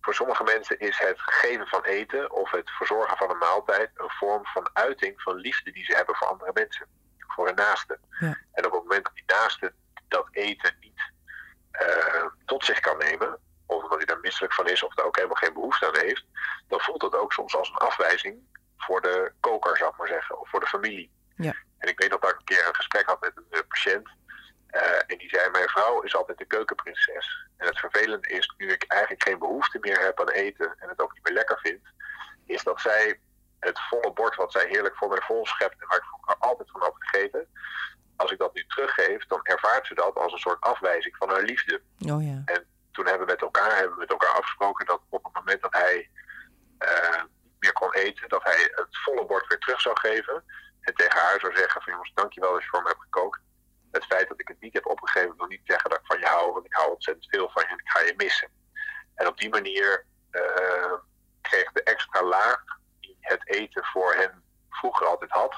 voor 0.00 0.14
sommige 0.14 0.44
mensen 0.44 0.78
is 0.78 0.98
het 0.98 1.20
geven 1.20 1.66
van 1.66 1.82
eten 1.82 2.32
of 2.32 2.50
het 2.50 2.70
verzorgen 2.70 3.16
van 3.16 3.30
een 3.30 3.38
maaltijd 3.38 3.90
een 3.94 4.10
vorm 4.10 4.46
van 4.46 4.68
uiting 4.72 5.22
van 5.22 5.34
liefde 5.34 5.72
die 5.72 5.84
ze 5.84 5.94
hebben 5.94 6.14
voor 6.14 6.26
andere 6.26 6.50
mensen, 6.54 6.86
voor 7.18 7.46
hun 7.46 7.54
naasten. 7.54 8.00
Ja. 8.20 8.38
En 8.52 8.66
op 8.66 8.72
het 8.72 8.82
moment 8.82 9.04
dat 9.04 9.14
die 9.14 9.24
naaste 9.26 9.74
dat 10.08 10.28
eten 10.30 10.76
niet 10.80 11.12
uh, 11.72 12.24
tot 12.44 12.64
zich 12.64 12.80
kan 12.80 12.98
nemen, 12.98 13.38
of 13.66 13.82
omdat 13.82 13.98
hij 13.98 14.06
daar 14.06 14.20
misselijk 14.20 14.54
van 14.54 14.68
is 14.68 14.82
of 14.82 14.94
daar 14.94 15.06
ook 15.06 15.16
helemaal 15.16 15.36
geen 15.36 15.52
behoefte 15.52 15.86
aan 15.86 15.98
heeft, 15.98 16.24
dan 16.68 16.80
voelt 16.80 17.00
dat 17.00 17.14
ook 17.14 17.32
soms 17.32 17.56
als 17.56 17.68
een 17.68 17.88
afwijzing 17.88 18.38
voor 18.76 19.00
de 19.00 19.32
koker, 19.40 19.76
zou 19.76 19.90
ik 19.90 19.96
maar 19.96 20.08
zeggen, 20.08 20.40
of 20.40 20.48
voor 20.48 20.60
de 20.60 20.66
familie. 20.66 21.10
Ja. 21.36 21.54
En 21.78 21.88
ik 21.88 21.98
weet 21.98 22.10
dat 22.10 22.24
ik 22.24 22.38
een 22.38 22.44
keer 22.44 22.66
een 22.68 22.74
gesprek 22.74 23.06
had 23.06 23.20
met 23.20 23.32
een 23.34 23.46
uh, 23.50 23.60
patiënt. 23.68 24.08
Uh, 24.70 24.82
en 25.06 25.18
die 25.18 25.28
zei: 25.28 25.50
Mijn 25.50 25.68
vrouw 25.68 26.00
is 26.00 26.16
altijd 26.16 26.38
de 26.38 26.44
keukenprinses. 26.44 27.46
En 27.56 27.66
het 27.66 27.78
vervelende 27.78 28.28
is, 28.28 28.54
nu 28.56 28.72
ik 28.72 28.84
eigenlijk 28.86 29.22
geen 29.22 29.38
behoefte 29.38 29.78
meer 29.80 30.00
heb 30.00 30.20
aan 30.20 30.30
eten 30.30 30.74
en 30.78 30.88
het 30.88 31.00
ook 31.00 31.14
niet 31.14 31.24
meer 31.24 31.32
lekker 31.32 31.58
vind, 31.58 31.82
is 32.46 32.62
dat 32.62 32.80
zij 32.80 33.20
het 33.60 33.80
volle 33.88 34.12
bord 34.12 34.36
wat 34.36 34.52
zij 34.52 34.66
heerlijk 34.68 34.96
voor 34.96 35.08
mij 35.08 35.20
vol 35.20 35.46
schept 35.46 35.80
en 35.80 35.86
waar 35.88 35.98
ik 35.98 36.04
vroeger 36.04 36.36
altijd 36.38 36.70
van 36.70 36.80
had 36.80 36.94
gegeten, 36.98 37.48
als 38.16 38.30
ik 38.32 38.38
dat 38.38 38.54
nu 38.54 38.64
teruggeef, 38.66 39.26
dan 39.26 39.40
ervaart 39.42 39.86
ze 39.86 39.94
dat 39.94 40.14
als 40.14 40.32
een 40.32 40.38
soort 40.38 40.60
afwijzing 40.60 41.16
van 41.16 41.28
haar 41.28 41.42
liefde. 41.42 41.80
Oh 41.98 42.22
ja. 42.24 42.42
En 42.44 42.66
toen 42.92 43.06
hebben 43.06 43.26
we 43.26 43.32
met 43.32 43.42
elkaar, 43.42 43.76
hebben 43.76 43.92
we 43.92 44.00
met 44.00 44.10
elkaar 44.10 44.34
afgesproken 44.34 44.86
dat 44.86 45.00
op 45.08 45.24
het 45.24 45.34
moment 45.34 45.62
dat 45.62 45.72
hij 45.72 46.10
uh, 46.78 47.22
niet 47.42 47.56
meer 47.58 47.72
kon 47.72 47.92
eten, 47.92 48.28
dat 48.28 48.42
hij 48.42 48.70
het 48.74 48.96
volle 49.04 49.26
bord 49.26 49.46
weer 49.46 49.58
terug 49.58 49.80
zou 49.80 49.98
geven. 49.98 50.44
En 50.86 50.94
tegen 50.94 51.20
haar 51.20 51.40
zou 51.40 51.56
zeggen 51.56 51.82
van 51.82 51.92
jongens, 51.92 52.14
dankjewel 52.14 52.52
dat 52.52 52.62
je 52.62 52.68
voor 52.68 52.82
me 52.82 52.88
hebt 52.88 53.00
gekookt. 53.00 53.40
Het 53.90 54.04
feit 54.04 54.28
dat 54.28 54.40
ik 54.40 54.48
het 54.48 54.60
niet 54.60 54.74
heb 54.74 54.86
opgegeven 54.86 55.36
wil 55.36 55.46
niet 55.46 55.60
zeggen 55.64 55.90
dat 55.90 55.98
ik 55.98 56.06
van 56.06 56.18
je 56.18 56.26
hou, 56.26 56.52
want 56.52 56.66
ik 56.66 56.74
hou 56.74 56.92
ontzettend 56.92 57.28
veel 57.28 57.50
van 57.50 57.62
je 57.62 57.68
en 57.68 57.78
ik 57.78 57.88
ga 57.88 58.00
je 58.00 58.14
missen. 58.16 58.48
En 59.14 59.26
op 59.26 59.38
die 59.38 59.48
manier 59.48 60.04
uh, 60.30 60.92
kreeg 61.40 61.72
de 61.72 61.82
extra 61.82 62.22
laag 62.22 62.64
die 63.00 63.16
het 63.20 63.48
eten 63.48 63.84
voor 63.84 64.14
hen 64.14 64.42
vroeger 64.70 65.06
altijd 65.06 65.30
had, 65.30 65.54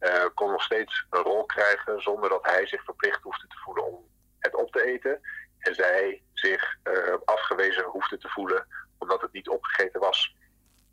uh, 0.00 0.24
kon 0.34 0.50
nog 0.50 0.62
steeds 0.62 1.06
een 1.10 1.22
rol 1.22 1.44
krijgen 1.44 2.02
zonder 2.02 2.28
dat 2.28 2.44
hij 2.44 2.66
zich 2.66 2.84
verplicht 2.84 3.22
hoefde 3.22 3.46
te 3.46 3.58
voelen 3.64 3.84
om 3.84 4.08
het 4.38 4.54
op 4.54 4.72
te 4.72 4.84
eten. 4.84 5.20
En 5.58 5.74
zij 5.74 6.22
zich 6.32 6.76
uh, 6.84 7.14
afgewezen 7.24 7.84
hoefde 7.84 8.18
te 8.18 8.28
voelen 8.28 8.66
omdat 8.98 9.20
het 9.20 9.32
niet 9.32 9.48
opgegeten 9.48 10.00
was. 10.00 10.36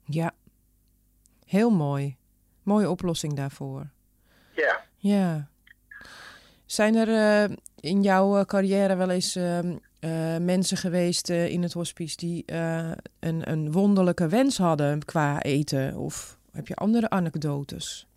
Ja, 0.03 0.31
heel 1.45 1.69
mooi. 1.69 2.18
Mooie 2.69 2.89
oplossing 2.89 3.33
daarvoor. 3.33 3.87
Ja. 4.51 4.83
Ja. 4.97 5.47
Zijn 6.65 6.95
er 6.95 7.07
uh, 7.07 7.57
in 7.79 8.03
jouw 8.03 8.45
carrière 8.45 8.95
wel 8.95 9.09
eens 9.09 9.35
uh, 9.35 9.59
mensen 10.37 10.77
geweest 10.77 11.29
in 11.29 11.63
het 11.63 11.73
hospice 11.73 12.15
die 12.15 12.43
een, 13.19 13.49
een 13.49 13.71
wonderlijke 13.71 14.27
wens 14.27 14.57
hadden 14.57 15.05
qua 15.05 15.41
eten? 15.41 15.95
Of 15.95 16.37
heb 16.51 16.67
je 16.67 16.75
andere 16.75 17.09
anekdotes? 17.09 18.07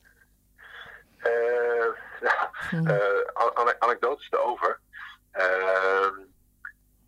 nou, 2.71 3.75
anekdotes 3.79 4.31
erover. 4.31 4.81
Ehm, 5.31 6.15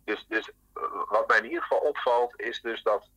dus, 0.03 0.25
dus 0.27 0.51
wat 1.09 1.27
mij 1.27 1.37
in 1.37 1.45
ieder 1.45 1.61
geval 1.61 1.79
opvalt, 1.79 2.33
is 2.39 2.61
dus 2.61 2.83
dat 2.83 3.07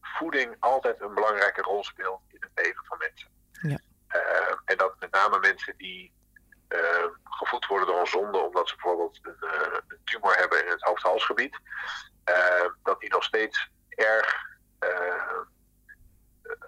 voeding 0.00 0.56
altijd 0.58 1.00
een 1.00 1.14
belangrijke 1.14 1.62
rol 1.62 1.84
speelt 1.84 2.20
in 2.28 2.40
het 2.40 2.64
leven 2.64 2.84
van 2.84 2.98
mensen. 2.98 3.34
Ja. 3.62 3.78
Uh, 4.14 4.56
en 4.64 4.76
dat 4.76 4.94
met 4.98 5.10
name 5.10 5.38
mensen 5.38 5.74
die 5.76 6.12
uh, 6.68 7.06
gevoed 7.24 7.66
worden 7.66 7.86
door 7.86 8.00
een 8.00 8.06
zonde, 8.06 8.38
omdat 8.38 8.68
ze 8.68 8.74
bijvoorbeeld 8.74 9.18
een, 9.22 9.36
uh, 9.40 9.78
een 9.88 9.98
tumor 10.04 10.36
hebben 10.36 10.64
in 10.64 10.70
het 10.70 10.82
hoofd-halsgebied, 10.82 11.58
dat 12.82 13.00
die 13.00 13.10
nog 13.10 13.24
steeds 13.24 13.70
erg 13.88 14.44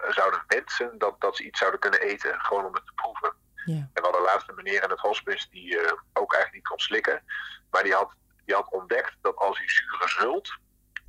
zouden 0.09 0.43
wensen 0.47 0.97
dat, 0.97 1.21
dat 1.21 1.35
ze 1.35 1.43
iets 1.43 1.59
zouden 1.59 1.79
kunnen 1.79 2.01
eten, 2.01 2.39
gewoon 2.39 2.65
om 2.65 2.73
het 2.73 2.85
te 2.85 2.91
proeven. 2.95 3.33
Ja. 3.65 3.73
En 3.75 3.89
we 3.93 4.01
hadden 4.01 4.21
laatst 4.21 4.49
een 4.49 4.55
meneer 4.55 4.83
in 4.83 4.89
het 4.89 4.99
hospice 4.99 5.49
die 5.49 5.77
ook 6.13 6.33
eigenlijk 6.33 6.53
niet 6.53 6.67
kon 6.67 6.79
slikken, 6.79 7.23
maar 7.69 7.83
die 7.83 7.93
had, 7.93 8.15
die 8.45 8.55
had 8.55 8.71
ontdekt 8.71 9.15
dat 9.21 9.35
als 9.35 9.57
hij 9.57 9.69
zure 9.69 10.07
zult, 10.07 10.57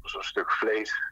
dus 0.03 0.15
een 0.15 0.25
stuk 0.25 0.51
vlees, 0.51 1.03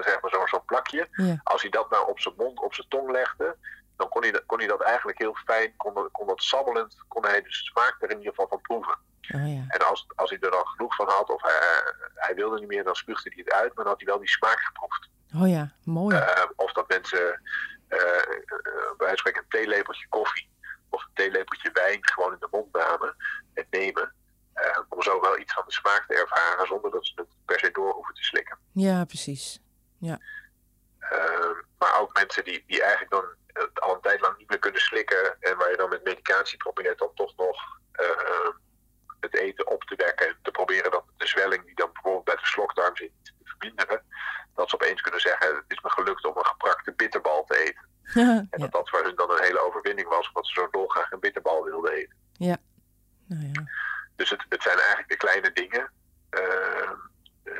zeg 0.00 0.20
maar 0.20 0.30
zo'n 0.30 0.48
zo 0.48 0.62
plakje, 0.66 1.08
ja. 1.10 1.40
als 1.44 1.62
hij 1.62 1.70
dat 1.70 1.90
nou 1.90 2.08
op 2.08 2.20
zijn 2.20 2.34
mond, 2.36 2.60
op 2.60 2.74
zijn 2.74 2.88
tong 2.88 3.10
legde, 3.10 3.56
dan 3.98 4.08
kon 4.08 4.22
hij, 4.22 4.30
dat, 4.30 4.42
kon 4.46 4.58
hij 4.58 4.66
dat 4.66 4.82
eigenlijk 4.82 5.18
heel 5.18 5.36
fijn, 5.44 5.76
kon, 5.76 5.94
dat, 5.94 6.08
kon 6.12 6.26
dat 6.26 6.42
sabbelend, 6.42 6.96
kon 7.08 7.24
hij 7.24 7.42
de 7.42 7.52
smaak 7.52 7.96
er 8.00 8.10
in 8.10 8.16
ieder 8.16 8.32
geval 8.32 8.48
van 8.48 8.60
proeven. 8.60 8.98
Oh, 9.34 9.48
ja. 9.54 9.64
En 9.68 9.88
als, 9.88 10.06
als 10.14 10.30
hij 10.30 10.38
er 10.40 10.50
dan 10.50 10.66
genoeg 10.66 10.94
van 10.94 11.08
had, 11.08 11.30
of 11.30 11.42
hij, 11.42 11.92
hij 12.14 12.34
wilde 12.34 12.58
niet 12.58 12.68
meer, 12.68 12.84
dan 12.84 12.94
spuugde 12.94 13.30
hij 13.34 13.42
het 13.44 13.54
uit, 13.54 13.74
maar 13.74 13.84
dan 13.84 13.92
had 13.92 14.02
hij 14.02 14.06
wel 14.06 14.18
die 14.18 14.28
smaak 14.28 14.58
geproefd. 14.58 15.08
Oh 15.34 15.48
ja, 15.48 15.72
mooi. 15.84 16.16
Uh, 16.16 16.44
of 16.56 16.72
dat 16.72 16.88
mensen 16.88 17.40
uh, 17.88 17.98
uh, 17.98 18.96
bij 18.96 19.16
spreken 19.16 19.42
een 19.42 19.48
theelepeltje 19.48 20.08
koffie 20.08 20.48
of 20.88 21.02
een 21.02 21.10
theelepeltje 21.14 21.70
wijn 21.72 21.98
gewoon 22.00 22.32
in 22.32 22.38
de 22.40 22.48
mond 22.50 22.72
namen 22.72 23.16
en 23.54 23.66
nemen. 23.70 24.12
om 24.88 25.02
zo 25.02 25.20
wel 25.20 25.38
iets 25.38 25.52
van 25.52 25.64
de 25.66 25.72
smaak 25.72 26.04
te 26.06 26.14
ervaren 26.14 26.66
zonder 26.66 26.90
dat 26.90 27.06
ze 27.06 27.12
het 27.14 27.28
per 27.44 27.58
se 27.58 27.70
door 27.70 27.92
hoeven 27.92 28.14
te 28.14 28.22
slikken. 28.22 28.58
Ja, 28.72 29.04
precies. 29.04 29.60
Ja. 29.98 30.18
maar 31.78 32.00
ook 32.00 32.14
mensen 32.14 32.44
die, 32.44 32.64
die 32.66 32.82
eigenlijk 32.82 33.10
dan 33.10 33.24
het 33.58 33.80
al 33.80 33.94
een 33.94 34.00
tijd 34.00 34.20
lang 34.20 34.38
niet 34.38 34.48
meer 34.48 34.58
kunnen 34.58 34.80
slikken. 34.80 35.36
En 35.40 35.56
waar 35.56 35.70
je 35.70 35.76
dan 35.76 35.88
met 35.88 36.04
medicatie 36.04 36.56
probeert 36.56 36.98
dan 36.98 37.14
toch 37.14 37.36
nog 37.36 37.78
uh, 38.00 38.50
het 39.20 39.34
eten 39.34 39.66
op 39.66 39.84
te 39.84 39.94
wekken. 39.96 40.26
En 40.26 40.38
te 40.42 40.50
proberen 40.50 40.90
dat 40.90 41.04
de 41.16 41.26
zwelling 41.26 41.64
die 41.64 41.74
dan 41.74 41.90
bijvoorbeeld 41.92 42.24
bij 42.24 42.36
de 42.36 42.46
slokdarm 42.46 42.96
zit 42.96 43.12
te 43.22 43.32
verminderen. 43.44 44.02
Dat 44.54 44.68
ze 44.68 44.74
opeens 44.74 45.00
kunnen 45.00 45.20
zeggen, 45.20 45.54
het 45.54 45.64
is 45.68 45.80
me 45.80 45.90
gelukt 45.90 46.24
om 46.24 46.36
een 46.36 46.46
geprakte 46.46 46.92
bitterbal 46.92 47.44
te 47.44 47.58
eten. 47.58 47.86
Ja, 48.02 48.46
en 48.50 48.60
dat 48.60 48.72
dat 48.72 48.90
voor 48.90 49.02
hun 49.02 49.16
dan 49.16 49.30
een 49.30 49.42
hele 49.42 49.60
overwinning 49.60 50.08
was, 50.08 50.28
omdat 50.28 50.46
ze 50.46 50.52
zo 50.52 50.68
dolgraag 50.70 51.10
een 51.10 51.20
bitterbal 51.20 51.64
wilden 51.64 51.92
eten. 51.92 52.16
Ja. 52.32 52.56
Nou 53.26 53.50
ja. 53.52 53.62
Dus 54.16 54.30
het, 54.30 54.44
het 54.48 54.62
zijn 54.62 54.78
eigenlijk 54.78 55.08
de 55.08 55.16
kleine 55.16 55.52
dingen 55.52 55.90
uh, 56.30 56.90
uh, 57.44 57.54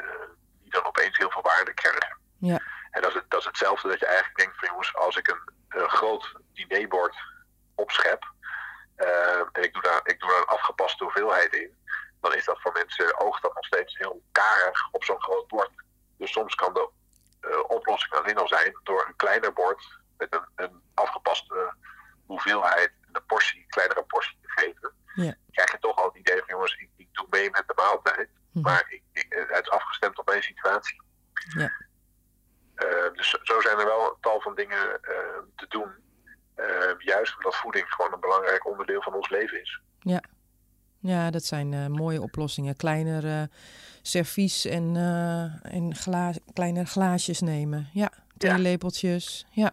die 0.62 0.70
dan 0.70 0.84
opeens 0.84 1.16
heel 1.16 1.30
veel 1.30 1.42
waarde 1.42 1.74
krijgen. 1.74 2.18
Ja. 2.38 2.60
En 2.98 3.04
dat 3.04 3.10
is, 3.10 3.20
het, 3.20 3.30
dat 3.30 3.40
is 3.40 3.46
hetzelfde 3.46 3.88
dat 3.88 4.00
je 4.00 4.06
eigenlijk 4.06 4.38
denkt 4.38 4.58
van 4.58 4.68
jongens, 4.68 4.94
als 4.94 5.16
ik 5.16 5.28
een 5.28 5.56
een 5.68 5.90
groot 5.90 6.34
dinerbord 6.52 7.16
opschep. 7.74 8.32
Uh, 8.96 9.38
en 9.52 9.62
ik 9.62 9.72
doe, 9.72 9.82
daar, 9.82 10.00
ik 10.04 10.20
doe 10.20 10.30
daar 10.30 10.38
een 10.38 10.46
afgepaste 10.46 11.04
hoeveelheid 11.04 11.52
in. 11.52 11.76
Dan 12.20 12.34
is 12.34 12.44
dat 12.44 12.60
voor 12.60 12.72
mensen, 12.72 13.20
oogt 13.20 13.42
dat 13.42 13.54
nog 13.54 13.64
steeds 13.64 13.98
heel 13.98 14.22
karig 14.32 14.88
op 14.92 15.04
zo'n 15.04 15.22
groot 15.22 15.48
bord. 15.48 15.70
Dus 16.16 16.32
soms 16.32 16.54
kan 16.54 16.74
de 16.74 16.90
uh, 17.40 17.58
oplossing 17.68 18.12
alleen 18.14 18.36
al 18.36 18.48
zijn 18.48 18.78
door 18.82 19.06
een 19.06 19.16
kleiner 19.16 19.52
bord 19.52 19.98
met 20.16 20.34
een, 20.34 20.46
een 20.56 20.82
afgepaste 20.94 21.74
hoeveelheid, 22.26 22.92
een 23.12 23.26
portie, 23.26 23.66
kleinere 23.68 24.02
portie 24.02 24.38
te 24.42 24.48
geven. 24.50 24.92
Ja. 25.14 25.34
Krijg 25.50 25.72
je 25.72 25.78
toch 25.78 25.96
al 25.96 26.04
het 26.04 26.16
idee 26.16 26.38
van 26.38 26.48
jongens, 26.48 26.74
ik, 26.74 26.90
ik 26.96 27.08
doe 27.12 27.26
mee 27.30 27.50
met 27.50 27.64
de 27.66 27.72
maaltijd. 27.76 28.28
Mhm. 28.52 28.64
Maar 28.64 28.84
ik, 28.88 29.02
ik, 29.12 29.26
het 29.48 29.64
is 29.64 29.70
afgestemd 29.70 30.18
op 30.18 30.26
mijn 30.26 30.42
situatie. 30.42 31.02
Ja. 31.56 31.72
Uh, 32.84 33.12
dus 33.12 33.30
zo 33.42 33.60
zijn 33.60 33.78
er 33.78 33.84
wel 33.84 34.04
een 34.04 34.20
tal 34.20 34.40
van 34.40 34.54
dingen 34.54 34.86
uh, 34.86 35.18
te 35.56 35.66
doen. 35.68 35.90
Uh, 36.56 36.66
juist 36.98 37.36
omdat 37.36 37.56
voeding 37.56 37.86
gewoon 37.88 38.12
een 38.12 38.20
belangrijk 38.20 38.66
onderdeel 38.66 39.02
van 39.02 39.14
ons 39.14 39.28
leven 39.28 39.60
is. 39.60 39.80
Ja, 40.00 40.22
ja 40.98 41.30
dat 41.30 41.44
zijn 41.44 41.92
mooie 41.92 42.20
oplossingen. 42.20 42.76
Kleiner 42.76 43.48
servies 44.02 44.64
en, 44.64 44.96
en 45.62 45.94
gla 45.94 46.32
kleine 46.52 46.84
glaasjes 46.84 47.40
nemen. 47.40 47.88
Ja, 47.92 48.10
theelepeltjes. 48.36 49.46
Ja. 49.50 49.70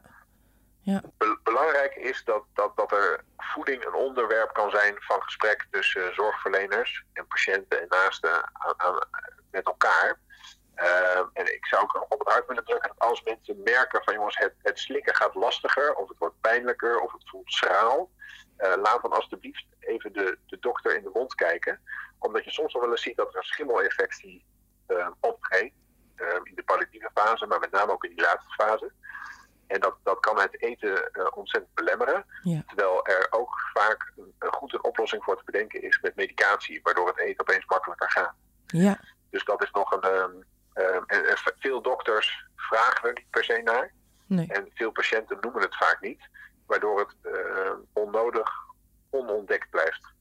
ja. 0.80 1.02
Be 1.18 1.40
belangrijk 1.44 1.96
is 1.96 2.24
dat, 2.24 2.44
dat, 2.54 2.76
dat 2.76 2.92
er 2.92 3.24
voeding 3.38 3.86
een 3.86 3.94
onderwerp 3.94 4.54
kan 4.54 4.70
zijn 4.70 4.96
van 4.98 5.22
gesprek 5.22 5.68
tussen 5.72 6.14
zorgverleners 6.14 7.04
en 7.14 7.28
patiënten 7.28 7.82
en 7.82 7.88
naasten 7.90 8.50
aan, 8.54 8.74
aan, 8.78 9.00
met 9.52 9.66
elkaar. 9.66 10.20
Ehm, 10.75 11.25
en 11.34 11.53
ik 11.53 11.65
zou 11.65 11.84
ook 11.84 12.05
op 12.10 12.20
het 12.20 12.27
hart 12.27 12.48
willen 12.48 12.65
drukken 12.65 12.91
dat 12.96 13.08
als 13.08 13.24
mensen 13.24 13.62
merken 13.63 14.03
van 14.03 14.13
jongens, 14.13 14.38
het, 14.38 14.53
het 14.62 14.79
slikken 14.79 15.15
gaat 15.15 15.36
lastiger, 15.36 15.96
of 15.96 16.10
het 16.10 16.17
wordt 16.17 16.41
pijnlijker, 16.41 17.00
of 17.00 17.12
het 17.12 17.29
voelt 17.29 17.51
schraal, 17.51 18.12
uh, 18.58 18.74
laat 18.84 19.01
dan 19.01 19.12
alsjeblieft 19.12 19.65
even 19.79 20.13
de, 20.13 20.38
de 20.46 20.58
dokter 20.60 20.98
in 20.98 21.03
de 21.03 21.10
mond 21.13 21.36
kijken. 21.36 21.79
Omdat 22.20 22.44
je 22.44 22.51
soms 22.51 22.74
nog 22.74 22.82
wel 22.82 22.91
eens 22.91 23.01
ziet 23.01 23.17
dat 23.17 23.29
er 23.29 23.38
een 23.38 23.44
schimmelinfectie 23.44 24.46
uh, 24.88 25.08
optreedt. 25.20 25.74
Uh, 26.15 26.27
in 26.44 26.55
de 26.55 26.63
palliatieve 26.63 27.10
fase, 27.13 27.46
maar 27.46 27.60
met 27.60 27.72
name 27.72 27.91
ook 27.91 28.03
in 28.03 28.15
die 28.15 28.25
laatste 28.25 28.53
fase. 28.53 28.91
En 29.67 29.79
dat, 29.79 29.96
dat 30.03 30.20
kan 30.20 30.39
het 30.39 30.62
eten 30.62 31.10
uh, 31.13 31.27
ontzettend 31.34 31.74
belemmeren. 31.74 32.25
Ja. 32.44 32.63
Terwijl 32.67 33.05
er 33.05 33.27
ook 33.29 33.70
vaak 33.74 34.12
een, 34.17 34.36
een 34.39 34.53
goed 34.53 34.74
een 34.74 34.84
oplossing 34.84 35.24
voor 35.24 35.38
te 35.38 35.44
bedenken 35.46 35.82
is 35.82 36.00
met 36.01 36.15
medicatie, 36.15 36.79
waardoor 36.84 37.08
het 37.08 37.20
eten 37.20 37.41
opeens 37.41 37.65
makkelijker 37.65 38.12
gaat. 38.12 38.34
Ja. 38.65 39.00
Dus 39.29 39.44
dat 39.44 39.63
is 39.63 39.72
nog 39.72 39.91
een. 39.91 40.13
Um, 40.13 40.46
en, 40.75 41.05
en, 41.08 41.38
veel 41.60 41.82
dokters 41.82 42.46
vragen 42.55 43.08
er 43.08 43.13
niet 43.13 43.29
per 43.29 43.44
se 43.44 43.62
naar. 43.63 43.91
Nee. 44.25 44.48
En 44.48 44.72
veel 44.74 44.91
patiënten 44.91 45.38
noemen 45.41 45.62
het 45.62 45.75
vaak 45.75 46.01
niet, 46.01 46.29
waardoor 46.65 47.00
het 47.00 47.15
uh, 47.34 47.72
onnodig 47.94 48.50
onontdekt 49.10 49.70
blijft. 49.70 50.13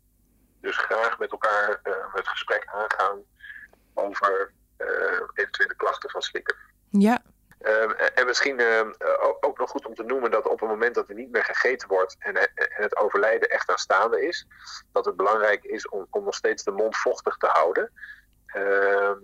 Dus 0.61 0.76
graag 0.76 1.18
met 1.18 1.30
elkaar 1.30 1.80
uh, 1.84 1.94
het 2.12 2.28
gesprek 2.28 2.66
aangaan 2.66 3.23
over 3.94 4.52
uh, 4.78 5.20
eventuele 5.34 5.75
klachten 5.76 6.11
van 6.11 6.23
slikken. 6.23 6.56
Ja. 6.90 7.23
Uh, 7.61 7.90
en 8.14 8.26
misschien 8.26 8.61
ook, 9.20 9.37
ook 9.40 9.58
nog 9.58 9.70
goed 9.70 9.87
om 9.87 9.94
te 9.94 10.02
noemen 10.02 10.30
dat 10.30 10.49
op 10.49 10.61
het 10.61 10.68
moment 10.68 10.94
dat 10.94 11.08
er 11.08 11.14
niet 11.14 11.30
meer 11.30 11.44
gegeten 11.44 11.88
wordt 11.88 12.16
en, 12.18 12.37
en 12.37 12.49
het 12.54 12.96
overlijden 12.96 13.49
echt 13.49 13.70
aanstaande 13.70 14.26
is, 14.26 14.46
dat 14.92 15.04
het 15.04 15.16
belangrijk 15.16 15.64
is 15.64 15.88
om, 15.88 16.06
om 16.11 16.25
nog 16.25 16.34
steeds 16.34 16.64
de 16.64 16.70
mond 16.70 16.96
vochtig 16.96 17.37
te 17.37 17.46
houden 17.46 17.92
ehm, 18.46 19.16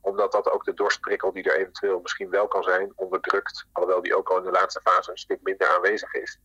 omdat 0.00 0.32
dat 0.32 0.50
ook 0.50 0.64
de 0.64 0.74
dorstprikkel 0.74 1.32
die 1.32 1.50
er 1.50 1.56
eventueel 1.56 2.00
misschien 2.00 2.30
wel 2.30 2.48
kan 2.48 2.62
zijn, 2.62 2.92
onderdrukt. 2.94 3.66
Alhoewel 3.72 4.02
die 4.02 4.16
ook 4.16 4.28
al 4.28 4.36
in 4.36 4.44
de 4.44 4.50
laatste 4.50 4.80
fase 4.84 5.10
een 5.10 5.18
stuk 5.18 5.42
minder 5.42 5.68
aanwezig 5.68 6.14
is. 6.14 6.38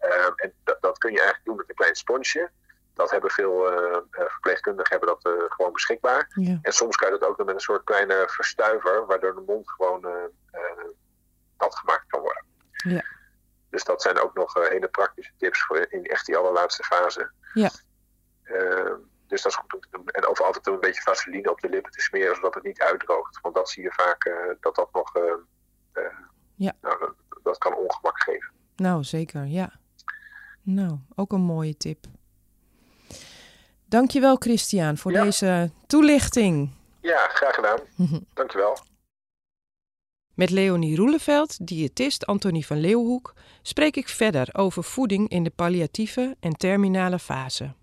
Uh, 0.00 0.30
en 0.36 0.52
dat, 0.64 0.78
dat, 0.80 0.98
kun 0.98 1.10
je 1.10 1.16
eigenlijk 1.16 1.46
doen 1.46 1.56
met 1.56 1.68
een 1.68 1.74
klein 1.74 1.94
sponsje. 1.94 2.50
Dat 2.94 3.10
hebben 3.10 3.30
veel 3.30 3.72
uh, 3.72 3.96
verpleegkundigen 4.10 4.90
hebben 4.90 5.08
dat 5.08 5.34
uh, 5.34 5.44
gewoon 5.48 5.72
beschikbaar. 5.72 6.30
Ja. 6.34 6.58
En 6.62 6.72
soms 6.72 6.96
kan 6.96 7.12
je 7.12 7.18
dat 7.18 7.28
ook 7.28 7.38
met 7.38 7.54
een 7.54 7.60
soort 7.60 7.84
kleine 7.84 8.24
verstuiver, 8.26 9.06
waardoor 9.06 9.34
de 9.34 9.42
mond 9.46 9.70
gewoon 9.70 10.00
nat 11.58 11.76
gemaakt 11.76 12.04
kan 12.06 12.20
worden. 12.20 12.44
Ja. 12.72 13.04
Dus 13.70 13.84
dat 13.84 14.02
zijn 14.02 14.20
ook 14.20 14.34
nog 14.34 14.68
hele 14.68 14.88
praktische 14.88 15.32
tips 15.36 15.62
voor 15.62 15.86
in 15.88 16.04
echt 16.04 16.26
die 16.26 16.36
allerlaatste 16.36 16.84
fase. 16.84 17.30
Ja. 17.54 17.70
Dus 19.28 19.42
dat 19.42 19.52
is 19.52 19.58
goed 19.58 19.74
om 19.74 19.80
te 19.80 19.88
doen. 19.90 20.06
En 20.06 20.26
over 20.26 20.60
toe 20.60 20.74
een 20.74 20.80
beetje 20.80 21.02
vaseline 21.02 21.50
op 21.50 21.60
de 21.60 21.68
lippen 21.68 21.92
te 21.92 22.00
smeren, 22.00 22.34
zodat 22.34 22.54
het 22.54 22.64
niet 22.64 22.80
uitdroogt. 22.80 23.40
Want 23.40 23.54
dat 23.54 23.70
zie 23.70 23.82
je 23.82 23.92
vaak 23.92 24.24
uh, 24.24 24.34
dat 24.60 24.74
dat 24.74 24.88
nog. 24.92 25.16
Uh, 25.16 25.22
uh, 25.94 26.02
ja. 26.54 26.72
Nou, 26.80 26.98
dat, 26.98 27.14
dat, 27.42 27.58
kan 27.58 27.76
ongemak 27.76 28.22
geven. 28.22 28.50
Nou, 28.76 29.04
zeker, 29.04 29.44
ja. 29.44 29.72
Nou, 30.62 30.98
ook 31.14 31.32
een 31.32 31.40
mooie 31.40 31.76
tip. 31.76 32.04
Dankjewel, 33.84 34.36
Christian, 34.36 34.96
voor 34.96 35.12
ja. 35.12 35.22
deze 35.22 35.70
toelichting. 35.86 36.70
Ja, 37.00 37.28
graag 37.28 37.54
gedaan. 37.54 37.78
Dankjewel. 38.34 38.78
Met 40.34 40.50
Leonie 40.50 40.96
Roeleveld, 40.96 41.66
diëtist 41.66 42.26
Antonie 42.26 42.66
van 42.66 42.80
Leeuwhoek, 42.80 43.34
spreek 43.62 43.96
ik 43.96 44.08
verder 44.08 44.48
over 44.52 44.84
voeding 44.84 45.28
in 45.28 45.42
de 45.42 45.50
palliatieve 45.50 46.36
en 46.40 46.52
terminale 46.52 47.18
fase. 47.18 47.74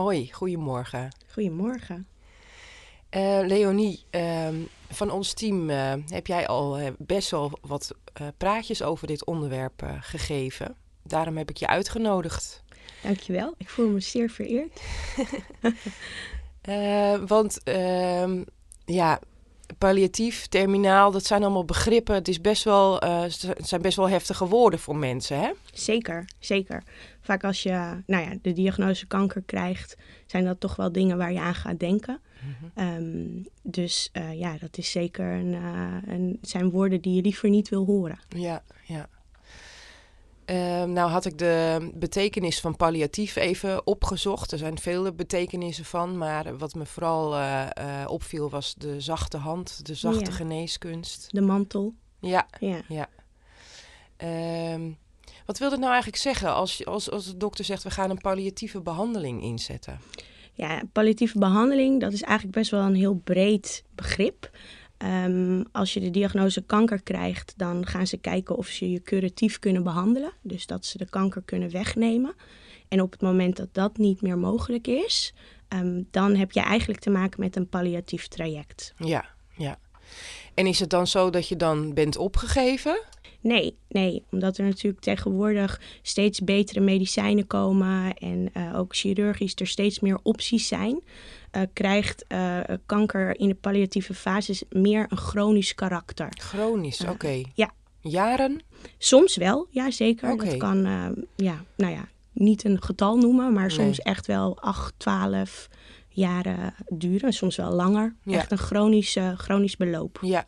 Hoi, 0.00 0.32
goedemorgen. 0.32 1.08
Goedemorgen. 1.32 2.06
Uh, 3.16 3.40
Leonie, 3.46 4.04
uh, 4.10 4.48
van 4.90 5.10
ons 5.10 5.32
team 5.32 5.70
uh, 5.70 5.92
heb 6.06 6.26
jij 6.26 6.46
al 6.46 6.80
uh, 6.80 6.86
best 6.98 7.30
wel 7.30 7.50
wat 7.60 7.94
praatjes 8.36 8.82
over 8.82 9.06
dit 9.06 9.24
onderwerp 9.24 9.82
gegeven. 10.00 10.76
Daarom 11.02 11.36
heb 11.36 11.50
ik 11.50 11.56
je 11.56 11.66
uitgenodigd. 11.66 12.62
Dankjewel, 13.02 13.54
ik 13.56 13.68
voel 13.68 13.88
me 13.88 14.00
zeer 14.00 14.30
vereerd. 14.30 14.80
want 17.28 17.62
ehm, 17.62 18.44
ja, 18.84 19.20
palliatief, 19.78 20.46
terminaal, 20.46 21.10
dat 21.10 21.26
zijn 21.26 21.42
allemaal 21.42 21.64
begrippen. 21.64 22.14
Het, 22.14 22.28
is 22.28 22.40
best 22.40 22.64
wel, 22.64 22.98
het 23.00 23.46
zijn 23.58 23.82
best 23.82 23.96
wel 23.96 24.08
heftige 24.08 24.46
woorden 24.46 24.78
voor 24.78 24.96
mensen, 24.96 25.40
hè? 25.40 25.50
Zeker, 25.72 26.24
zeker 26.38 26.82
vaak 27.30 27.44
als 27.44 27.62
je 27.62 28.02
nou 28.06 28.24
ja, 28.24 28.36
de 28.42 28.52
diagnose 28.52 29.06
kanker 29.06 29.42
krijgt, 29.46 29.96
zijn 30.26 30.44
dat 30.44 30.60
toch 30.60 30.76
wel 30.76 30.92
dingen 30.92 31.16
waar 31.16 31.32
je 31.32 31.40
aan 31.40 31.54
gaat 31.54 31.78
denken. 31.78 32.20
Mm-hmm. 32.40 32.94
Um, 32.96 33.46
dus 33.62 34.10
uh, 34.12 34.38
ja, 34.38 34.56
dat 34.60 34.78
is 34.78 34.90
zeker 34.90 35.32
een, 35.32 35.52
uh, 35.52 35.96
een, 36.06 36.38
zijn 36.42 36.70
woorden 36.70 37.00
die 37.00 37.14
je 37.14 37.22
liever 37.22 37.48
niet 37.48 37.68
wil 37.68 37.84
horen. 37.84 38.18
Ja, 38.28 38.62
ja. 38.86 39.08
Uh, 40.46 40.84
nou 40.84 41.10
had 41.10 41.24
ik 41.24 41.38
de 41.38 41.90
betekenis 41.94 42.60
van 42.60 42.76
palliatief 42.76 43.36
even 43.36 43.86
opgezocht. 43.86 44.52
Er 44.52 44.58
zijn 44.58 44.78
vele 44.78 45.12
betekenissen 45.12 45.84
van, 45.84 46.18
maar 46.18 46.58
wat 46.58 46.74
me 46.74 46.86
vooral 46.86 47.38
uh, 47.38 47.68
opviel 48.06 48.50
was 48.50 48.74
de 48.74 49.00
zachte 49.00 49.36
hand, 49.36 49.86
de 49.86 49.94
zachte 49.94 50.30
Ja. 50.30 50.36
geneeskunst. 50.36 51.26
De 51.30 51.40
mantel. 51.40 51.94
Ja, 52.20 52.46
Ja. 52.60 52.80
ja. 52.88 53.08
Ehm, 54.16 54.90
wat 55.50 55.58
wil 55.58 55.70
dat 55.70 55.78
nou 55.78 55.92
eigenlijk 55.92 56.22
zeggen 56.22 56.54
als, 56.54 56.86
als, 56.86 57.10
als 57.10 57.26
de 57.26 57.36
dokter 57.36 57.64
zegt 57.64 57.82
we 57.82 57.90
gaan 57.90 58.10
een 58.10 58.20
palliatieve 58.20 58.80
behandeling 58.80 59.42
inzetten? 59.42 60.00
Ja, 60.52 60.82
palliatieve 60.92 61.38
behandeling, 61.38 62.00
dat 62.00 62.12
is 62.12 62.22
eigenlijk 62.22 62.56
best 62.56 62.70
wel 62.70 62.80
een 62.80 62.94
heel 62.94 63.14
breed 63.14 63.84
begrip. 63.94 64.50
Ehm, 64.96 65.62
als 65.72 65.94
je 65.94 66.00
de 66.00 66.10
diagnose 66.10 66.62
kanker 66.62 67.02
krijgt, 67.02 67.54
dan 67.56 67.86
gaan 67.86 68.06
ze 68.06 68.16
kijken 68.16 68.56
of 68.56 68.66
ze 68.66 68.90
je 68.90 69.02
curatief 69.02 69.58
kunnen 69.58 69.82
behandelen. 69.82 70.32
Dus 70.42 70.66
dat 70.66 70.86
ze 70.86 70.98
de 70.98 71.08
kanker 71.08 71.42
kunnen 71.44 71.70
wegnemen. 71.70 72.34
En 72.88 73.00
op 73.00 73.12
het 73.12 73.20
moment 73.20 73.56
dat 73.56 73.68
dat 73.74 73.96
niet 73.96 74.22
meer 74.22 74.38
mogelijk 74.38 74.86
is, 74.86 75.34
ehm, 75.68 76.02
dan 76.10 76.36
heb 76.36 76.52
je 76.52 76.60
eigenlijk 76.60 77.00
te 77.00 77.10
maken 77.10 77.40
met 77.40 77.56
een 77.56 77.68
palliatief 77.68 78.28
traject. 78.28 78.94
Ja, 78.96 79.24
ja. 79.56 79.78
En 80.54 80.66
is 80.66 80.80
het 80.80 80.90
dan 80.90 81.06
zo 81.06 81.30
dat 81.30 81.48
je 81.48 81.56
dan 81.56 81.94
bent 81.94 82.16
opgegeven? 82.16 83.02
Nee, 83.40 83.76
nee, 83.88 84.24
omdat 84.30 84.58
er 84.58 84.64
natuurlijk 84.64 85.02
tegenwoordig 85.02 85.80
steeds 86.02 86.40
betere 86.40 86.80
medicijnen 86.80 87.46
komen 87.46 88.14
en 88.14 88.50
eh, 88.52 88.78
ook 88.78 88.96
chirurgisch 88.96 89.54
er 89.54 89.66
steeds 89.66 90.00
meer 90.00 90.18
opties 90.22 90.68
zijn, 90.68 91.00
eh, 91.50 91.62
krijgt 91.72 92.24
eh, 92.28 92.60
kanker 92.86 93.38
in 93.38 93.48
de 93.48 93.54
palliatieve 93.54 94.14
fases 94.14 94.62
meer 94.70 95.06
een 95.08 95.16
chronisch 95.16 95.74
karakter. 95.74 96.28
Chronisch, 96.30 97.04
oké. 97.04 97.42
ja. 97.54 97.72
Jaren? 98.02 98.60
Soms 98.98 99.36
wel, 99.36 99.66
ja 99.70 99.90
zeker. 99.90 100.32
Oké. 100.32 100.44
Dat 100.44 100.56
kan, 100.56 100.82
ja, 101.36 101.64
nou 101.76 101.92
ja, 101.92 102.08
niet 102.32 102.64
een 102.64 102.82
getal 102.82 103.16
noemen, 103.16 103.52
maar 103.52 103.70
soms 103.70 103.98
echt 103.98 104.26
wel 104.26 104.60
8, 104.60 104.94
12 104.96 105.68
jaren 106.08 106.74
duren, 106.88 107.32
soms 107.32 107.56
wel 107.56 107.72
langer. 107.72 108.16
Ja. 108.24 108.38
Echt 108.38 108.50
een 108.50 108.58
chronisch, 108.58 109.16
chronisch 109.36 109.76
beloop. 109.76 110.18
Ja. 110.22 110.46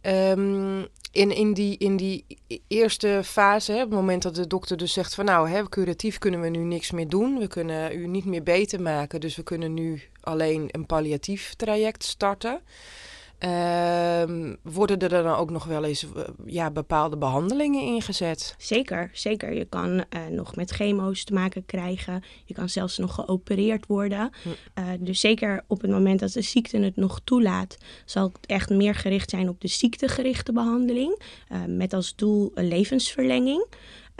Ehm, 0.00 0.84
in, 1.12 1.30
in, 1.30 1.52
die, 1.52 1.78
in 1.78 1.96
die 1.96 2.24
eerste 2.68 3.20
fase, 3.24 3.72
hè, 3.72 3.82
op 3.82 3.90
het 3.90 3.98
moment 3.98 4.22
dat 4.22 4.34
de 4.34 4.46
dokter 4.46 4.76
dus 4.76 4.92
zegt 4.92 5.14
van 5.14 5.24
nou, 5.24 5.48
hè, 5.48 5.68
curatief 5.68 6.18
kunnen 6.18 6.40
we 6.40 6.48
nu 6.48 6.58
niks 6.58 6.90
meer 6.90 7.08
doen. 7.08 7.38
We 7.38 7.46
kunnen 7.46 7.98
u 7.98 8.06
niet 8.06 8.24
meer 8.24 8.42
beter 8.42 8.82
maken, 8.82 9.20
dus 9.20 9.36
we 9.36 9.42
kunnen 9.42 9.74
nu 9.74 10.02
alleen 10.20 10.68
een 10.70 10.86
palliatief 10.86 11.54
traject 11.54 12.04
starten. 12.04 12.60
Ehm, 13.40 14.54
worden 14.62 14.98
er 14.98 15.08
dan 15.08 15.34
ook 15.34 15.50
nog 15.50 15.64
wel 15.64 15.84
eens 15.84 16.02
eh, 16.02 16.22
ja, 16.46 16.70
bepaalde 16.70 17.16
behandelingen 17.16 17.82
ingezet? 17.82 18.54
Zeker, 18.58 19.10
zeker. 19.12 19.54
Je 19.54 19.64
kan 19.64 20.04
eh, 20.08 20.26
nog 20.26 20.56
met 20.56 20.70
chemo's 20.70 21.24
te 21.24 21.34
maken 21.34 21.66
krijgen. 21.66 22.22
Je 22.44 22.54
kan 22.54 22.68
zelfs 22.68 22.98
nog 22.98 23.14
geopereerd 23.14 23.86
worden. 23.86 24.30
Hm. 24.42 24.48
Eh, 24.74 24.84
dus 24.98 25.20
zeker 25.20 25.64
op 25.66 25.80
het 25.80 25.90
moment 25.90 26.20
dat 26.20 26.32
de 26.32 26.42
ziekte 26.42 26.78
het 26.78 26.96
nog 26.96 27.20
toelaat, 27.24 27.78
zal 28.04 28.24
het 28.32 28.46
echt 28.46 28.70
meer 28.70 28.94
gericht 28.94 29.30
zijn 29.30 29.48
op 29.48 29.60
de 29.60 29.68
ziektegerichte 29.68 30.52
behandeling. 30.52 31.22
eh, 31.48 31.58
met 31.66 31.92
als 31.92 32.14
doel 32.16 32.50
een 32.54 32.68
levensverlenging. 32.68 33.66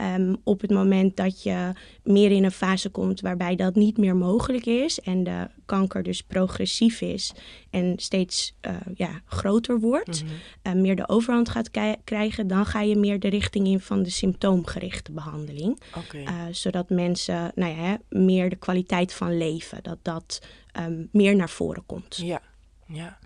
Ehm, 0.01 0.35
op 0.43 0.61
het 0.61 0.69
moment 0.69 1.17
dat 1.17 1.43
je 1.43 1.71
meer 2.03 2.31
in 2.31 2.43
een 2.43 2.51
fase 2.51 2.89
komt 2.89 3.21
waarbij 3.21 3.55
dat 3.55 3.75
niet 3.75 3.97
meer 3.97 4.15
mogelijk 4.15 4.65
is 4.65 4.99
en 4.99 5.23
de 5.23 5.47
kanker 5.65 6.03
dus 6.03 6.23
progressief 6.23 7.01
is 7.01 7.33
en 7.69 7.93
steeds 7.97 8.53
eh, 8.61 8.75
ja, 8.95 9.21
groter 9.25 9.79
wordt, 9.79 10.23
eh, 10.61 10.73
meer 10.73 10.95
de 10.95 11.09
overhand 11.09 11.49
gaat 11.49 11.69
krijgen, 12.03 12.47
dan 12.47 12.65
ga 12.65 12.81
je 12.81 12.95
meer 12.95 13.19
de 13.19 13.27
richting 13.27 13.67
in 13.67 13.79
van 13.79 14.03
de 14.03 14.09
symptoomgerichte 14.09 15.11
behandeling. 15.11 15.81
Eh, 16.13 16.33
zodat 16.51 16.89
mensen 16.89 17.51
nou 17.55 17.75
ja, 17.75 17.77
hè, 17.77 17.95
meer 18.19 18.49
de 18.49 18.55
kwaliteit 18.55 19.13
van 19.13 19.37
leven, 19.37 19.83
dat 19.83 19.97
dat 20.01 20.41
ehm, 20.71 21.05
meer 21.11 21.35
naar 21.35 21.49
voren 21.49 21.85
komt. 21.85 22.15
Ja, 22.15 22.41
ja. 22.87 23.17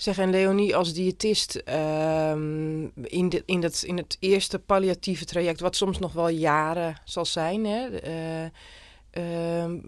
Zeg, 0.00 0.18
en 0.18 0.30
Leonie, 0.30 0.76
als 0.76 0.92
diëtist 0.92 1.54
ehm, 1.54 2.82
in, 3.02 3.28
de, 3.28 3.42
in, 3.46 3.60
dat, 3.60 3.82
in 3.86 3.96
het 3.96 4.16
eerste 4.20 4.58
palliatieve 4.58 5.24
traject, 5.24 5.60
wat 5.60 5.76
soms 5.76 5.98
nog 5.98 6.12
wel 6.12 6.28
jaren 6.28 6.96
zal 7.04 7.24
zijn, 7.24 7.64
hè, 7.64 7.86
eh, 7.96 8.44
ehm, 9.10 9.78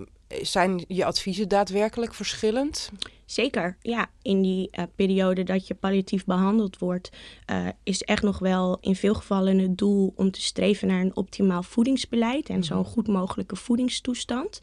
zijn 0.42 0.84
je 0.88 1.04
adviezen 1.04 1.48
daadwerkelijk 1.48 2.14
verschillend? 2.14 2.90
Zeker, 3.24 3.76
ja. 3.80 4.10
In 4.22 4.42
die 4.42 4.68
uh, 4.72 4.84
periode 4.94 5.42
dat 5.42 5.66
je 5.66 5.74
palliatief 5.74 6.24
behandeld 6.24 6.78
wordt, 6.78 7.10
uh, 7.50 7.68
is 7.82 8.02
echt 8.02 8.22
nog 8.22 8.38
wel 8.38 8.78
in 8.80 8.96
veel 8.96 9.14
gevallen 9.14 9.58
het 9.58 9.78
doel 9.78 10.12
om 10.16 10.30
te 10.30 10.42
streven 10.42 10.88
naar 10.88 11.00
een 11.00 11.16
optimaal 11.16 11.62
voedingsbeleid 11.62 12.48
en 12.48 12.64
zo'n 12.64 12.84
goed 12.84 13.08
mogelijke 13.08 13.56
voedingstoestand. 13.56 14.60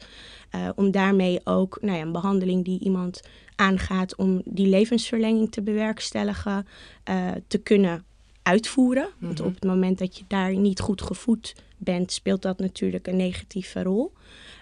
Uh, 0.54 0.68
om 0.74 0.90
daarmee 0.90 1.40
ook 1.44 1.78
nou 1.80 1.96
ja, 1.96 2.02
een 2.02 2.12
behandeling 2.12 2.64
die 2.64 2.80
iemand 2.80 3.20
aangaat 3.56 4.16
om 4.16 4.42
die 4.44 4.66
levensverlenging 4.66 5.52
te 5.52 5.62
bewerkstelligen, 5.62 6.66
te 7.46 7.58
kunnen 7.58 8.04
uitvoeren. 8.42 9.08
Want 9.18 9.38
Mhm. 9.38 9.48
op 9.48 9.54
het 9.54 9.64
moment 9.64 9.98
dat 9.98 10.18
je 10.18 10.24
daar 10.26 10.56
niet 10.56 10.80
goed 10.80 11.02
gevoed 11.02 11.54
bent, 11.76 12.12
speelt 12.12 12.42
dat 12.42 12.58
natuurlijk 12.58 13.06
een 13.06 13.16
negatieve 13.16 13.82
rol. 13.82 14.12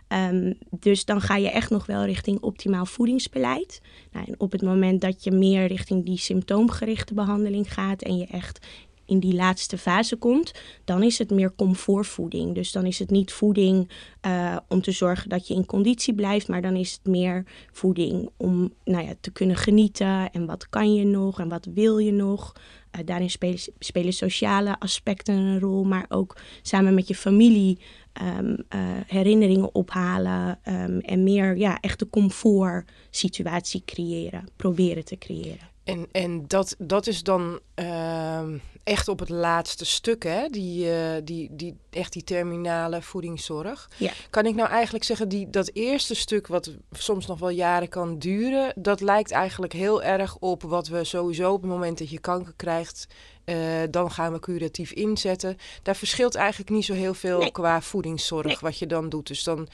Ehm, 0.08 0.52
dus 0.70 1.04
dan 1.04 1.20
ga 1.20 1.36
je 1.36 1.50
echt 1.50 1.70
nog 1.70 1.86
wel 1.86 2.04
richting 2.04 2.40
optimaal 2.40 2.86
voedingsbeleid. 2.86 3.80
Nou, 4.12 4.26
en 4.26 4.34
op 4.38 4.52
het 4.52 4.62
moment 4.62 5.00
dat 5.00 5.24
je 5.24 5.30
meer 5.30 5.66
richting 5.66 6.04
die 6.04 6.18
symptoomgerichte 6.18 7.14
behandeling 7.14 7.72
gaat 7.72 8.02
en 8.02 8.16
je 8.16 8.26
echt 8.26 8.66
in 9.08 9.20
die 9.20 9.34
laatste 9.34 9.78
fase 9.78 10.16
komt, 10.16 10.52
dan 10.84 11.02
is 11.02 11.18
het 11.18 11.30
meer 11.30 11.54
comfortvoeding. 11.54 12.54
Dus 12.54 12.72
dan 12.72 12.84
is 12.84 12.98
het 12.98 13.10
niet 13.10 13.32
voeding 13.32 13.90
uh, 14.26 14.56
om 14.68 14.80
te 14.80 14.90
zorgen 14.90 15.28
dat 15.28 15.48
je 15.48 15.54
in 15.54 15.66
conditie 15.66 16.14
blijft, 16.14 16.48
maar 16.48 16.62
dan 16.62 16.76
is 16.76 16.92
het 16.92 17.06
meer 17.06 17.44
voeding 17.72 18.30
om 18.36 18.72
nou 18.84 19.06
ja, 19.06 19.12
te 19.20 19.30
kunnen 19.30 19.56
genieten 19.56 20.30
en 20.32 20.46
wat 20.46 20.68
kan 20.68 20.94
je 20.94 21.04
nog 21.04 21.40
en 21.40 21.48
wat 21.48 21.68
wil 21.74 21.98
je 21.98 22.12
nog. 22.12 22.52
Uh, 22.96 23.06
daarin 23.06 23.30
spelen, 23.30 23.58
spelen, 23.78 24.12
sociale 24.12 24.80
aspecten 24.80 25.34
een 25.34 25.60
rol, 25.60 25.84
maar 25.84 26.06
ook 26.08 26.36
samen 26.62 26.94
met 26.94 27.08
je 27.08 27.14
familie 27.14 27.78
um, 28.22 28.56
uh, 28.74 28.80
herinneringen 29.06 29.74
ophalen 29.74 30.58
um, 30.68 30.98
en 30.98 31.22
meer 31.22 31.56
ja, 31.56 31.80
echt 31.80 31.98
de 31.98 32.10
comfort 32.10 32.90
situatie 33.10 33.82
creëren, 33.84 34.48
proberen 34.56 35.04
te 35.04 35.18
creëren. 35.18 35.68
En, 35.88 36.08
en 36.12 36.44
dat, 36.46 36.74
dat 36.78 37.06
is 37.06 37.22
dan 37.22 37.60
uh, 37.76 38.42
echt 38.84 39.08
op 39.08 39.18
het 39.18 39.28
laatste 39.28 39.84
stuk, 39.84 40.22
hè? 40.22 40.48
Die, 40.48 40.86
uh, 40.86 40.94
die, 41.24 41.48
die, 41.52 41.76
echt 41.90 42.12
die 42.12 42.24
terminale 42.24 43.02
voedingszorg. 43.02 43.90
Ja. 43.96 44.12
Kan 44.30 44.46
ik 44.46 44.54
nou 44.54 44.68
eigenlijk 44.68 45.04
zeggen, 45.04 45.28
die, 45.28 45.50
dat 45.50 45.70
eerste 45.72 46.14
stuk, 46.14 46.46
wat 46.46 46.70
soms 46.92 47.26
nog 47.26 47.38
wel 47.38 47.48
jaren 47.48 47.88
kan 47.88 48.18
duren, 48.18 48.72
dat 48.76 49.00
lijkt 49.00 49.30
eigenlijk 49.30 49.72
heel 49.72 50.02
erg 50.02 50.36
op 50.36 50.62
wat 50.62 50.88
we 50.88 51.04
sowieso 51.04 51.52
op 51.52 51.62
het 51.62 51.70
moment 51.70 51.98
dat 51.98 52.10
je 52.10 52.18
kanker 52.18 52.52
krijgt, 52.56 53.06
uh, 53.44 53.56
dan 53.90 54.10
gaan 54.10 54.32
we 54.32 54.40
curatief 54.40 54.90
inzetten. 54.92 55.56
Daar 55.82 55.96
verschilt 55.96 56.34
eigenlijk 56.34 56.70
niet 56.70 56.84
zo 56.84 56.94
heel 56.94 57.14
veel 57.14 57.38
Nee. 57.38 57.50
qua 57.50 57.80
voedingszorg 57.80 58.46
Nee. 58.46 58.56
wat 58.60 58.78
je 58.78 58.86
dan 58.86 59.08
doet. 59.08 59.26
Dus 59.26 59.42
dan, 59.44 59.68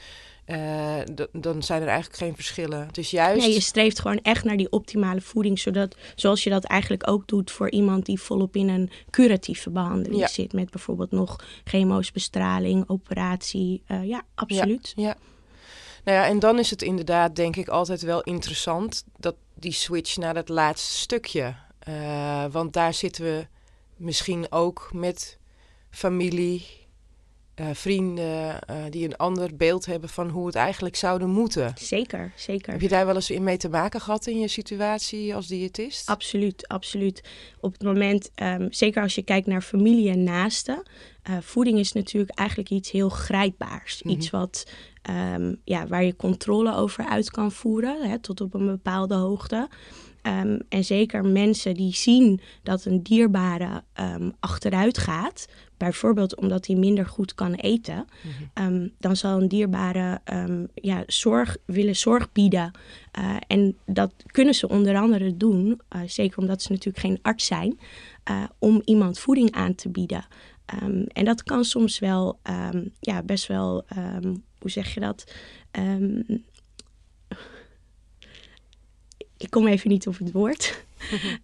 uh, 0.45 0.99
d- 0.99 1.27
dan 1.31 1.63
zijn 1.63 1.81
er 1.81 1.87
eigenlijk 1.87 2.17
geen 2.17 2.35
verschillen. 2.35 2.85
Het 2.87 2.97
is 2.97 3.11
juist. 3.11 3.45
Nee, 3.45 3.53
je 3.53 3.59
streeft 3.59 3.99
gewoon 3.99 4.19
echt 4.21 4.43
naar 4.43 4.57
die 4.57 4.71
optimale 4.71 5.21
voeding, 5.21 5.59
zodat, 5.59 5.95
zoals 6.15 6.43
je 6.43 6.49
dat 6.49 6.63
eigenlijk 6.63 7.09
ook 7.09 7.27
doet 7.27 7.51
voor 7.51 7.69
iemand 7.71 8.05
die 8.05 8.19
volop 8.21 8.55
in 8.55 8.69
een 8.69 8.89
curatieve 9.09 9.69
behandeling 9.69 10.19
Ja. 10.19 10.27
zit, 10.27 10.53
met 10.53 10.69
bijvoorbeeld 10.71 11.11
nog 11.11 11.35
chemo's, 11.63 12.11
bestraling, 12.11 12.83
operatie. 12.89 13.83
Uh, 13.87 14.03
ja, 14.07 14.21
absoluut. 14.35 14.93
Ja. 14.95 15.15
Nou 16.03 16.17
ja, 16.17 16.25
en 16.27 16.39
dan 16.39 16.59
is 16.59 16.69
het 16.69 16.81
inderdaad, 16.81 17.35
denk 17.35 17.55
ik, 17.55 17.67
altijd 17.67 18.01
wel 18.01 18.21
interessant 18.21 19.03
dat 19.17 19.35
die 19.53 19.71
switch 19.71 20.17
naar 20.17 20.33
dat 20.33 20.49
laatste 20.49 20.93
stukje. 20.97 21.55
Uh, 21.89 22.45
want 22.51 22.73
daar 22.73 22.93
zitten 22.93 23.23
we 23.23 23.47
misschien 23.95 24.51
ook 24.51 24.89
met 24.93 25.37
familie, 25.89 26.65
uh, 27.61 27.67
vrienden 27.73 28.59
uh, 28.69 28.75
die 28.89 29.05
een 29.05 29.17
ander 29.17 29.55
beeld 29.55 29.85
hebben 29.85 30.09
van 30.09 30.29
hoe 30.29 30.45
het 30.45 30.55
eigenlijk 30.55 30.95
zouden 30.95 31.29
moeten. 31.29 31.73
Zeker, 31.77 32.31
zeker. 32.35 32.71
Heb 32.71 32.81
je 32.81 32.87
daar 32.87 33.05
wel 33.05 33.15
eens 33.15 33.29
in 33.29 33.43
mee 33.43 33.57
te 33.57 33.69
maken 33.69 34.01
gehad 34.01 34.27
in 34.27 34.39
je 34.39 34.47
situatie 34.47 35.35
als 35.35 35.47
diëtist? 35.47 36.09
Absoluut, 36.09 36.67
absoluut. 36.67 37.23
Op 37.59 37.73
het 37.73 37.83
moment, 37.83 38.31
um, 38.35 38.67
zeker 38.73 39.01
als 39.01 39.15
je 39.15 39.23
kijkt 39.23 39.47
naar 39.47 39.61
familie 39.61 40.09
en 40.09 40.23
naasten, 40.23 40.83
uh, 41.29 41.37
voeding 41.41 41.79
is 41.79 41.91
natuurlijk 41.91 42.39
eigenlijk 42.39 42.69
iets 42.69 42.91
heel 42.91 43.09
grijpbaars. 43.09 44.03
Mhm. 44.03 44.13
Iets 44.13 44.29
wat, 44.29 44.67
um, 45.09 45.61
ja, 45.63 45.87
waar 45.87 46.03
je 46.03 46.15
controle 46.15 46.75
over 46.75 47.05
uit 47.05 47.31
kan 47.31 47.51
voeren, 47.51 48.09
hè, 48.09 48.19
tot 48.19 48.41
op 48.41 48.53
een 48.53 48.65
bepaalde 48.65 49.15
hoogte. 49.15 49.67
Um, 50.27 50.59
en 50.69 50.83
zeker 50.83 51.25
mensen 51.25 51.73
die 51.73 51.93
zien 51.95 52.39
dat 52.63 52.85
een 52.85 53.03
dierbare 53.03 53.83
um, 53.99 54.33
achteruit 54.39 54.97
gaat, 54.97 55.47
bijvoorbeeld 55.77 56.35
omdat 56.35 56.67
hij 56.67 56.75
minder 56.75 57.05
goed 57.05 57.33
kan 57.33 57.53
eten, 57.53 58.05
Mhm. 58.55 58.73
um, 58.73 58.91
dan 58.99 59.15
zal 59.15 59.41
een 59.41 59.47
dierbare 59.47 60.21
ja, 60.73 61.03
zorg 61.07 61.57
willen 61.65 61.95
zorg 61.95 62.31
bieden. 62.31 62.71
Uh, 63.19 63.35
en 63.47 63.77
dat 63.85 64.13
kunnen 64.25 64.53
ze 64.53 64.69
onder 64.69 64.97
andere 64.97 65.37
doen, 65.37 65.81
uh, 65.95 66.01
zeker 66.05 66.37
omdat 66.37 66.61
ze 66.61 66.71
natuurlijk 66.71 67.05
geen 67.05 67.19
arts 67.21 67.45
zijn, 67.45 67.79
uh, 68.31 68.43
om 68.59 68.81
iemand 68.85 69.19
voeding 69.19 69.51
aan 69.51 69.75
te 69.75 69.89
bieden. 69.89 70.25
En 71.07 71.25
dat 71.25 71.43
kan 71.43 71.63
soms 71.63 71.99
wel, 71.99 72.39
ja, 72.99 73.23
best 73.23 73.47
wel, 73.47 73.85
hoe 74.59 74.71
zeg 74.71 74.93
je 74.93 74.99
dat? 74.99 75.31
Ik 79.37 79.49
kom 79.49 79.67
even 79.67 79.89
niet 79.89 80.07
op 80.07 80.17
het 80.17 80.31
woord. 80.31 80.83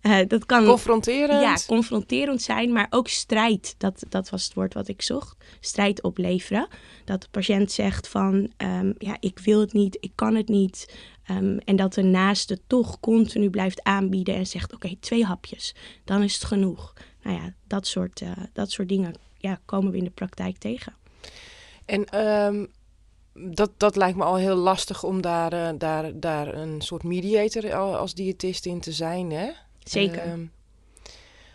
Uh, 0.01 0.19
dat 0.27 0.45
kan 0.45 0.65
confronterend. 0.65 1.41
Ja, 1.41 1.57
confronterend 1.67 2.41
zijn, 2.41 2.71
maar 2.71 2.87
ook 2.89 3.07
strijd. 3.07 3.75
Dat, 3.77 4.03
dat 4.09 4.29
was 4.29 4.43
het 4.43 4.53
woord 4.53 4.73
wat 4.73 4.87
ik 4.87 5.01
zocht. 5.01 5.37
Strijd 5.59 6.01
opleveren. 6.01 6.67
Dat 7.05 7.21
de 7.21 7.27
patiënt 7.31 7.71
zegt 7.71 8.07
van, 8.07 8.51
um, 8.57 8.93
ja, 8.97 9.17
ik 9.19 9.39
wil 9.39 9.59
het 9.59 9.73
niet, 9.73 9.97
ik 9.99 10.11
kan 10.15 10.35
het 10.35 10.47
niet. 10.47 10.95
Um, 11.31 11.57
en 11.57 11.75
dat 11.75 11.93
de 11.93 12.03
naaste 12.03 12.59
toch 12.67 12.99
continu 12.99 13.49
blijft 13.49 13.83
aanbieden 13.83 14.35
en 14.35 14.47
zegt, 14.47 14.73
oké, 14.73 14.85
okay, 14.85 14.97
twee 14.99 15.25
hapjes, 15.25 15.75
dan 16.03 16.23
is 16.23 16.33
het 16.33 16.43
genoeg. 16.43 16.93
Nou 17.23 17.35
ja, 17.35 17.53
dat 17.67 17.87
soort, 17.87 18.21
uh, 18.21 18.31
dat 18.53 18.71
soort 18.71 18.89
dingen 18.89 19.15
ja, 19.37 19.59
komen 19.65 19.91
we 19.91 19.97
in 19.97 20.03
de 20.03 20.09
praktijk 20.09 20.57
tegen. 20.57 20.95
En 21.85 22.27
um, 22.45 22.67
dat, 23.33 23.71
dat 23.77 23.95
lijkt 23.95 24.17
me 24.17 24.23
al 24.23 24.35
heel 24.35 24.55
lastig 24.55 25.03
om 25.03 25.21
daar, 25.21 25.53
uh, 25.53 25.69
daar, 25.77 26.19
daar 26.19 26.53
een 26.53 26.81
soort 26.81 27.03
mediator 27.03 27.75
als 27.75 28.13
diëtist 28.13 28.65
in 28.65 28.79
te 28.79 28.91
zijn, 28.91 29.31
hè? 29.31 29.51
Zeker. 29.83 30.25
Uh, 30.27 30.33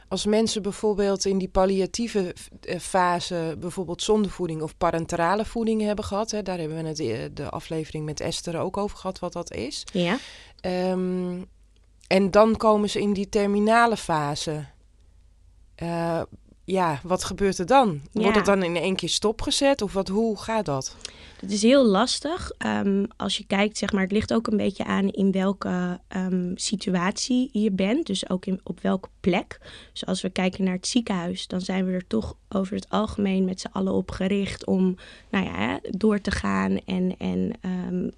als 0.08 0.26
mensen 0.26 0.62
bijvoorbeeld 0.62 1.24
in 1.24 1.38
die 1.38 1.48
palliatieve 1.48 2.34
eh, 2.60 2.78
fase 2.78 3.56
bijvoorbeeld 3.58 4.02
zondevoeding 4.02 4.62
of 4.62 4.76
parenterale 4.76 5.44
voeding 5.44 5.82
hebben 5.82 6.04
gehad, 6.04 6.30
hè, 6.30 6.42
daar 6.42 6.58
hebben 6.58 6.82
we 6.82 6.88
het 6.88 7.00
eh, 7.00 7.18
de 7.32 7.50
aflevering 7.50 8.04
met 8.04 8.20
Esther 8.20 8.58
ook 8.58 8.76
over 8.76 8.96
gehad 8.96 9.18
wat 9.18 9.32
dat 9.32 9.52
is. 9.52 9.84
Ja. 9.92 10.18
Um, 10.90 11.46
en 12.06 12.30
dan 12.30 12.56
komen 12.56 12.90
ze 12.90 13.00
in 13.00 13.12
die 13.12 13.28
terminale 13.28 13.96
fase. 13.96 14.64
Uh, 15.82 16.22
ja, 16.64 17.00
wat 17.02 17.24
gebeurt 17.24 17.58
er 17.58 17.66
dan? 17.66 18.00
Ja. 18.12 18.20
Wordt 18.20 18.36
het 18.36 18.46
dan 18.46 18.62
in 18.62 18.76
één 18.76 18.96
keer 18.96 19.08
stopgezet 19.08 19.82
of 19.82 19.92
wat, 19.92 20.08
hoe 20.08 20.38
gaat 20.38 20.64
dat? 20.64 20.96
Het 21.40 21.52
is 21.52 21.62
heel 21.62 21.84
lastig. 21.84 22.52
Um, 22.66 23.06
als 23.16 23.36
je 23.36 23.46
kijkt, 23.46 23.78
zeg 23.78 23.92
maar, 23.92 24.02
het 24.02 24.12
ligt 24.12 24.32
ook 24.32 24.46
een 24.46 24.56
beetje 24.56 24.84
aan 24.84 25.08
in 25.08 25.32
welke 25.32 26.00
um, 26.16 26.52
situatie 26.54 27.48
je 27.52 27.70
bent. 27.70 28.06
Dus 28.06 28.30
ook 28.30 28.46
in, 28.46 28.60
op 28.62 28.80
welke 28.80 29.08
plek. 29.20 29.60
Dus 29.92 30.06
als 30.06 30.22
we 30.22 30.30
kijken 30.30 30.64
naar 30.64 30.74
het 30.74 30.86
ziekenhuis, 30.86 31.46
dan 31.46 31.60
zijn 31.60 31.86
we 31.86 31.92
er 31.92 32.06
toch 32.06 32.36
over 32.48 32.74
het 32.74 32.88
algemeen 32.88 33.44
met 33.44 33.60
z'n 33.60 33.72
allen 33.72 33.92
op 33.92 34.10
gericht 34.10 34.66
om 34.66 34.96
nou 35.30 35.44
ja, 35.44 35.80
door 35.90 36.20
te 36.20 36.30
gaan 36.30 36.78
en, 36.84 37.16
en 37.18 37.52
um, 37.88 38.10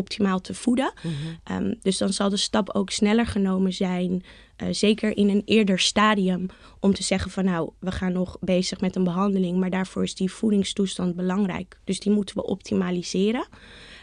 optimaal 0.00 0.40
te 0.40 0.54
voeden. 0.54 0.92
Mm-hmm. 1.02 1.66
Um, 1.66 1.78
dus 1.82 1.98
dan 1.98 2.12
zal 2.12 2.28
de 2.28 2.36
stap 2.36 2.70
ook 2.70 2.90
sneller 2.90 3.26
genomen 3.26 3.72
zijn, 3.72 4.22
uh, 4.62 4.68
zeker 4.70 5.16
in 5.16 5.28
een 5.28 5.42
eerder 5.44 5.78
stadium, 5.78 6.46
om 6.80 6.94
te 6.94 7.02
zeggen 7.02 7.30
van 7.30 7.44
nou, 7.44 7.70
we 7.78 7.92
gaan 7.92 8.12
nog 8.12 8.36
bezig 8.40 8.80
met 8.80 8.96
een 8.96 9.04
behandeling, 9.04 9.58
maar 9.58 9.70
daarvoor 9.70 10.02
is 10.02 10.14
die 10.14 10.32
voedingstoestand 10.32 11.16
belangrijk. 11.16 11.78
Dus 11.84 12.00
die 12.00 12.12
moeten 12.12 12.36
we 12.36 12.46
optimaliseren. 12.46 13.46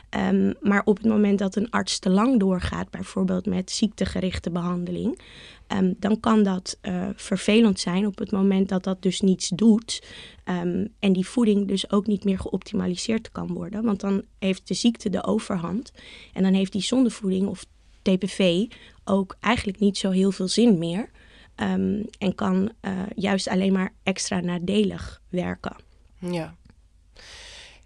Um, 0.09 0.53
maar 0.61 0.81
op 0.85 0.97
het 0.97 1.05
moment 1.05 1.39
dat 1.39 1.55
een 1.55 1.69
arts 1.69 1.99
te 1.99 2.09
lang 2.09 2.39
doorgaat, 2.39 2.89
bijvoorbeeld 2.89 3.45
met 3.45 3.71
ziektegerichte 3.71 4.49
behandeling, 4.49 5.19
um, 5.67 5.95
dan 5.99 6.19
kan 6.19 6.43
dat 6.43 6.77
uh, 6.81 7.07
vervelend 7.15 7.79
zijn 7.79 8.05
op 8.07 8.17
het 8.17 8.31
moment 8.31 8.69
dat 8.69 8.83
dat 8.83 9.01
dus 9.01 9.21
niets 9.21 9.49
doet. 9.49 10.03
Um, 10.45 10.93
en 10.99 11.13
die 11.13 11.27
voeding 11.27 11.67
dus 11.67 11.91
ook 11.91 12.07
niet 12.07 12.23
meer 12.23 12.39
geoptimaliseerd 12.39 13.31
kan 13.31 13.47
worden. 13.47 13.83
Want 13.83 13.99
dan 13.99 14.23
heeft 14.39 14.67
de 14.67 14.73
ziekte 14.73 15.09
de 15.09 15.23
overhand. 15.23 15.91
En 16.33 16.43
dan 16.43 16.53
heeft 16.53 16.71
die 16.71 16.81
zondevoeding 16.81 17.47
of 17.47 17.65
TPV 18.01 18.65
ook 19.03 19.35
eigenlijk 19.39 19.79
niet 19.79 19.97
zo 19.97 20.09
heel 20.09 20.31
veel 20.31 20.47
zin 20.47 20.77
meer. 20.77 21.09
en 21.55 22.35
kan 22.35 22.71
uh, 22.81 22.91
juist 23.15 23.47
alleen 23.47 23.73
maar 23.73 23.93
extra 24.03 24.39
nadelig 24.39 25.21
werken. 25.29 25.75
Ja. 26.19 26.55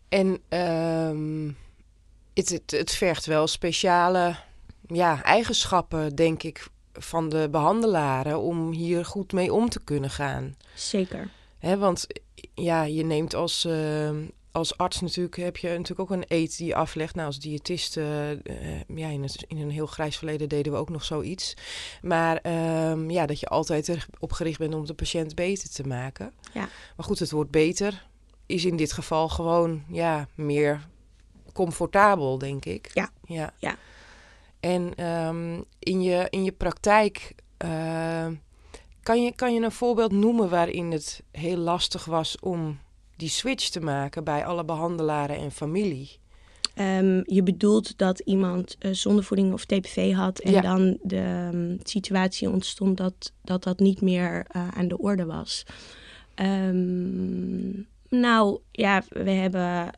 En 0.10 0.40
het, 2.34 2.50
het, 2.50 2.72
het 2.72 2.92
vergt 2.92 3.26
wel 3.26 3.48
speciale 3.48 4.36
ja, 4.88 5.24
eigenschappen, 5.24 6.16
denk 6.16 6.44
ik, 6.44 6.68
van 6.94 7.30
de 7.30 7.48
behandelaren 7.52 8.40
om 8.40 8.72
hier 8.72 9.06
goed 9.06 9.34
mee 9.34 9.54
om 9.54 9.70
te 9.70 9.84
kunnen 9.84 10.10
gaan. 10.10 10.56
Zeker. 10.74 11.30
Want 11.60 12.08
ja, 12.54 12.84
je 12.84 13.04
neemt 13.04 13.36
als, 13.36 13.66
uh, 13.66 14.10
als 14.52 14.78
arts 14.78 15.02
natuurlijk 15.02 15.36
heb 15.36 15.58
je 15.58 15.68
natuurlijk 15.68 16.00
ook 16.00 16.12
een 16.12 16.26
eet 16.28 16.58
die 16.58 16.68
je 16.68 16.76
aflegt. 16.76 17.16
Nou, 17.16 17.28
als 17.28 17.40
diëtist, 17.40 17.98
uh, 17.98 18.32
ja, 18.88 19.08
in, 19.08 19.24
het, 19.24 19.46
in, 19.48 19.58
een 19.58 19.70
heel 19.70 19.86
grijs 19.86 20.18
verleden 20.18 20.50
deden 20.50 20.72
we 20.72 20.78
ook 20.78 20.90
nog 20.90 21.04
zoiets. 21.04 21.54
Maar 22.02 22.38
ehm, 22.38 23.10
ja, 23.10 23.26
dat 23.26 23.40
je 23.40 23.48
altijd 23.48 23.88
erop 23.88 24.32
gericht 24.32 24.60
bent 24.60 24.74
om 24.74 24.86
de 24.86 24.94
patiënt 24.94 25.36
beter 25.36 25.70
te 25.70 25.88
maken. 25.88 26.34
Ja. 26.54 26.70
Maar 26.96 27.06
goed, 27.06 27.20
het 27.20 27.32
woord 27.32 27.52
beter 27.52 28.06
is 28.46 28.66
in 28.66 28.76
dit 28.76 28.92
geval 28.92 29.30
gewoon 29.30 29.84
ja, 29.88 30.28
meer 30.36 30.90
comfortabel, 31.52 32.38
denk 32.38 32.66
ik. 32.66 32.90
Ja. 32.94 33.10
ja. 33.26 33.54
ja. 33.58 33.76
En 34.60 35.06
um, 35.08 35.64
in, 35.80 36.02
je, 36.02 36.28
in 36.30 36.44
je 36.44 36.52
praktijk, 36.52 37.36
uh, 37.66 38.28
kan, 39.04 39.24
je, 39.24 39.36
kan 39.36 39.54
je 39.54 39.62
een 39.62 39.72
voorbeeld 39.72 40.12
noemen 40.12 40.50
waarin 40.50 40.92
het 40.92 41.24
heel 41.32 41.58
lastig 41.58 42.06
was 42.06 42.40
om 42.40 42.80
die 43.16 43.30
switch 43.30 43.70
te 43.70 43.80
maken 43.80 44.24
bij 44.24 44.46
alle 44.46 44.66
behandelaren 44.66 45.38
en 45.38 45.52
familie? 45.52 46.20
Um, 46.76 47.24
je 47.26 47.44
bedoelt 47.44 47.98
dat 47.98 48.20
iemand 48.20 48.76
uh, 48.80 48.94
zondevoeding 48.94 49.54
of 49.54 49.66
TPV 49.66 50.14
had 50.14 50.40
en 50.40 50.52
Ja. 50.52 50.62
dan 50.62 50.98
de 51.02 51.50
um, 51.54 51.80
situatie 51.84 52.50
ontstond 52.50 52.98
dat 52.98 53.34
dat, 53.42 53.64
dat 53.64 53.80
niet 53.80 54.02
meer 54.02 54.46
uh, 54.56 54.68
aan 54.68 54.88
de 54.88 54.98
orde 54.98 55.26
was. 55.26 55.66
Um, 56.36 57.88
nou 58.10 58.60
ja, 58.72 59.04
we 59.10 59.30
hebben 59.30 59.92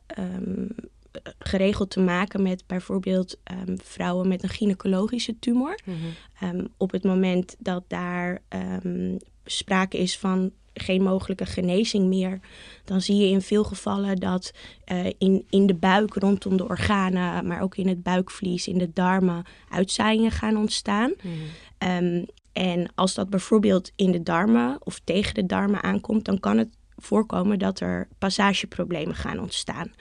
geregeld 1.38 1.90
te 1.90 2.00
maken 2.00 2.42
met 2.42 2.66
bijvoorbeeld 2.66 3.38
vrouwen 3.76 4.28
met 4.28 4.42
een 4.42 4.48
gynaecologische 4.48 5.38
tumor. 5.38 5.78
Mhm. 5.84 6.64
op 6.76 6.90
het 6.90 7.04
moment 7.04 7.56
dat 7.58 7.84
daar 7.88 8.42
sprake 9.44 9.98
is 9.98 10.18
van 10.18 10.52
geen 10.74 11.02
mogelijke 11.02 11.46
genezing 11.46 12.06
meer, 12.06 12.40
dan 12.84 13.00
zie 13.00 13.16
je 13.16 13.28
in 13.28 13.42
veel 13.42 13.64
gevallen 13.64 14.16
dat 14.16 14.52
uh, 14.92 15.06
in, 15.18 15.44
in 15.50 15.66
de 15.66 15.74
buik, 15.74 16.14
rondom 16.14 16.56
de 16.56 16.68
organen, 16.68 17.46
maar 17.46 17.60
ook 17.60 17.76
in 17.76 17.88
het 17.88 18.02
buikvlies, 18.02 18.68
in 18.68 18.78
de 18.78 18.90
darmen, 18.92 19.44
uitzaaiingen 19.68 20.30
gaan 20.30 20.56
ontstaan. 20.56 21.12
Mhm. 21.22 22.24
En 22.52 22.92
als 22.94 23.14
dat 23.14 23.30
bijvoorbeeld 23.30 23.92
in 23.96 24.10
de 24.10 24.22
darmen 24.22 24.76
of 24.84 25.00
tegen 25.04 25.34
de 25.34 25.46
darmen 25.46 25.82
aankomt, 25.82 26.24
dan 26.24 26.40
kan 26.40 26.58
het 26.58 26.68
voorkomen 26.96 27.58
dat 27.58 27.80
er 27.80 28.08
passageproblemen 28.18 29.14
gaan 29.14 29.38
ontstaan. 29.38 29.92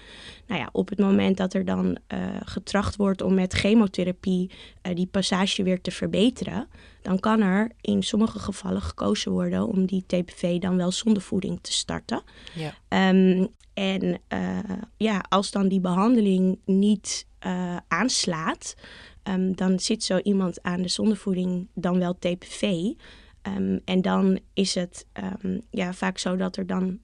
Nou 0.48 0.62
ja, 0.62 0.70
op 0.72 0.90
het 0.90 1.00
moment 1.00 1.38
dat 1.38 1.54
er 1.54 1.66
dan 1.66 1.98
uh, 2.14 2.20
getracht 2.44 2.96
wordt 2.96 3.22
om 3.22 3.34
met 3.34 3.54
chemotherapie 3.54 4.52
uh, 4.82 4.96
die 4.96 5.08
passage 5.08 5.64
weer 5.64 5.82
te 5.82 5.92
verbeteren, 5.92 6.68
dan 7.02 7.20
kan 7.20 7.42
er 7.42 7.72
in 7.82 8.04
sommige 8.04 8.40
gevallen 8.40 8.82
gekozen 8.82 9.32
worden 9.32 9.68
om 9.68 9.86
die 9.86 10.04
TPV 10.08 10.60
dan 10.60 10.78
wel 10.78 10.92
zonder 10.92 11.22
voeding 11.22 11.60
te 11.62 11.72
starten. 11.72 12.24
Ja. 12.54 13.10
Um, 13.10 13.48
en 13.74 14.20
uh, 14.34 14.60
ja, 14.98 15.26
als 15.30 15.52
dan 15.52 15.68
die 15.68 15.80
behandeling 15.80 16.60
niet 16.66 17.26
aanslaat, 17.88 18.76
um, 19.24 19.56
dan 19.56 19.80
zit 19.80 20.04
zo 20.04 20.18
iemand 20.18 20.62
aan 20.62 20.82
de 20.82 20.88
zondevoeding 20.88 21.68
dan 21.74 22.00
wel 22.00 22.18
TPV. 22.20 22.92
Um, 23.48 23.82
en 23.86 24.02
dan 24.02 24.40
is 24.54 24.76
het 24.76 25.06
um, 25.44 25.62
ja, 25.70 25.94
vaak 25.94 26.18
zo 26.18 26.36
dat 26.36 26.58
er 26.58 26.68
dan 26.68 27.00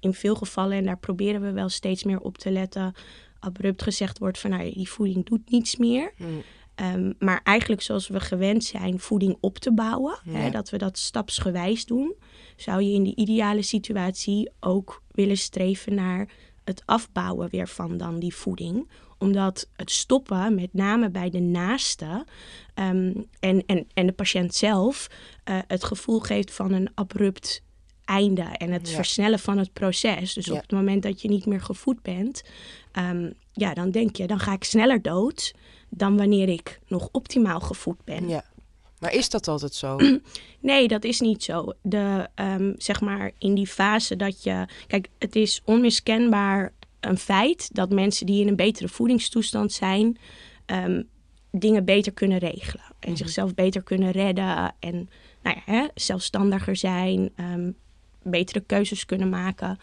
in 0.00 0.14
veel 0.14 0.34
gevallen, 0.34 0.76
en 0.76 0.84
daar 0.84 0.98
proberen 0.98 1.40
we 1.40 1.52
wel 1.52 1.68
steeds 1.68 2.04
meer 2.04 2.20
op 2.20 2.38
te 2.38 2.50
letten, 2.50 2.94
abrupt 3.38 3.82
gezegd 3.82 4.18
wordt 4.18 4.38
van 4.38 4.50
nou, 4.50 4.72
die 4.72 4.88
voeding 4.88 5.26
doet 5.26 5.50
niets 5.50 5.76
meer. 5.76 6.12
Mm. 6.16 6.42
Um, 6.94 7.14
maar 7.18 7.40
eigenlijk 7.42 7.82
zoals 7.82 8.08
we 8.08 8.20
gewend 8.20 8.64
zijn 8.64 8.98
voeding 9.00 9.36
op 9.40 9.58
te 9.58 9.72
bouwen, 9.72 10.18
Ja. 10.24 10.32
hè, 10.32 10.50
dat 10.50 10.70
we 10.70 10.78
dat 10.78 10.98
stapsgewijs 10.98 11.86
doen, 11.86 12.14
zou 12.56 12.82
je 12.82 12.92
in 12.94 13.02
die 13.02 13.16
ideale 13.16 13.62
situatie 13.62 14.50
ook 14.60 15.02
willen 15.10 15.36
streven 15.38 15.94
naar 15.94 16.28
het 16.64 16.82
afbouwen 16.86 17.50
weer 17.50 17.68
van 17.68 17.96
dan 17.96 18.18
die 18.18 18.34
voeding 18.34 18.88
omdat 19.20 19.68
het 19.76 19.90
stoppen, 19.90 20.54
met 20.54 20.68
name 20.74 21.10
bij 21.10 21.30
de 21.30 21.40
naaste 21.40 22.24
um, 22.74 23.26
en, 23.40 23.62
en, 23.66 23.86
en 23.94 24.06
de 24.06 24.12
patiënt 24.12 24.54
zelf, 24.54 25.06
uh, 25.44 25.58
het 25.66 25.84
gevoel 25.84 26.20
geeft 26.20 26.52
van 26.52 26.72
een 26.72 26.90
abrupt 26.94 27.62
einde 28.04 28.42
en 28.42 28.72
het 28.72 28.88
Ja. 28.88 28.94
versnellen 28.94 29.38
van 29.38 29.58
het 29.58 29.72
proces. 29.72 30.32
Dus 30.34 30.46
Ja. 30.46 30.52
op 30.52 30.60
het 30.60 30.70
moment 30.72 31.02
dat 31.02 31.22
je 31.22 31.28
niet 31.28 31.46
meer 31.46 31.60
gevoed 31.60 32.02
bent, 32.02 32.42
um, 32.98 33.34
ja, 33.52 33.74
dan 33.74 33.90
denk 33.90 34.16
je, 34.16 34.26
dan 34.26 34.38
ga 34.38 34.52
ik 34.52 34.64
sneller 34.64 35.02
dood 35.02 35.54
dan 35.88 36.16
wanneer 36.16 36.48
ik 36.48 36.80
nog 36.86 37.08
optimaal 37.12 37.60
gevoed 37.60 38.04
ben. 38.04 38.28
ja. 38.28 38.44
Maar 38.98 39.12
is 39.14 39.28
dat 39.28 39.48
altijd 39.48 39.74
zo? 39.74 39.96
Nee, 40.60 40.88
dat 40.88 41.04
is 41.04 41.20
niet 41.20 41.42
zo. 41.42 41.72
De, 41.82 42.28
um, 42.34 42.74
zeg 42.78 43.00
maar 43.00 43.30
in 43.38 43.54
die 43.54 43.66
fase 43.66 44.16
dat 44.16 44.42
je. 44.42 44.66
Kijk, 44.86 45.08
het 45.18 45.36
is 45.36 45.60
onmiskenbaar 45.64 46.72
een 47.00 47.18
feit 47.18 47.74
dat 47.74 47.90
mensen 47.90 48.26
die 48.26 48.40
in 48.40 48.48
een 48.48 48.56
betere 48.56 48.88
voedingstoestand 48.88 49.72
zijn, 49.72 50.18
um, 50.66 51.08
dingen 51.50 51.84
beter 51.84 52.12
kunnen 52.12 52.38
regelen. 52.38 52.84
En 53.00 53.08
Mhm. 53.08 53.18
zichzelf 53.18 53.54
beter 53.54 53.82
kunnen 53.82 54.10
redden. 54.10 54.74
En 54.78 55.08
nou 55.42 55.56
ja, 55.56 55.62
hè, 55.64 55.86
zelfstandiger 55.94 56.76
zijn, 56.76 57.30
um, 57.36 57.76
betere 58.22 58.60
keuzes 58.60 59.06
kunnen 59.06 59.28
maken. 59.28 59.78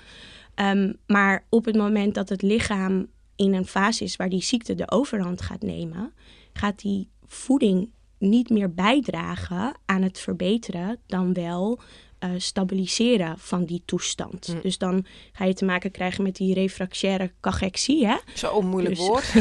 maar 1.07 1.45
op 1.49 1.65
het 1.65 1.75
moment 1.75 2.15
dat 2.15 2.29
het 2.29 2.41
lichaam 2.41 3.07
in 3.35 3.53
een 3.53 3.65
fase 3.65 4.03
is 4.03 4.15
waar 4.15 4.29
die 4.29 4.41
ziekte 4.43 4.75
de 4.75 4.91
overhand 4.91 5.41
gaat 5.41 5.61
nemen, 5.61 6.13
gaat 6.53 6.79
die 6.79 7.09
voeding 7.25 7.89
niet 8.19 8.49
meer 8.49 8.73
bijdragen 8.73 9.73
aan 9.85 10.01
het 10.01 10.19
verbeteren, 10.19 10.97
dan 11.05 11.33
wel 11.33 11.79
uh, 12.19 12.29
stabiliseren 12.37 13.35
van 13.39 13.65
die 13.65 13.81
toestand. 13.85 14.45
Hm. 14.45 14.61
Dus 14.61 14.77
dan 14.77 15.05
ga 15.31 15.45
je 15.45 15.53
te 15.53 15.65
maken 15.65 15.91
krijgen 15.91 16.23
met 16.23 16.35
die 16.35 16.53
refractaire 16.53 17.31
cachexie. 17.41 18.07
Hè? 18.07 18.15
Zo'n 18.33 18.67
moeilijk 18.67 18.95
Dus- 18.95 19.07
woord. 19.07 19.35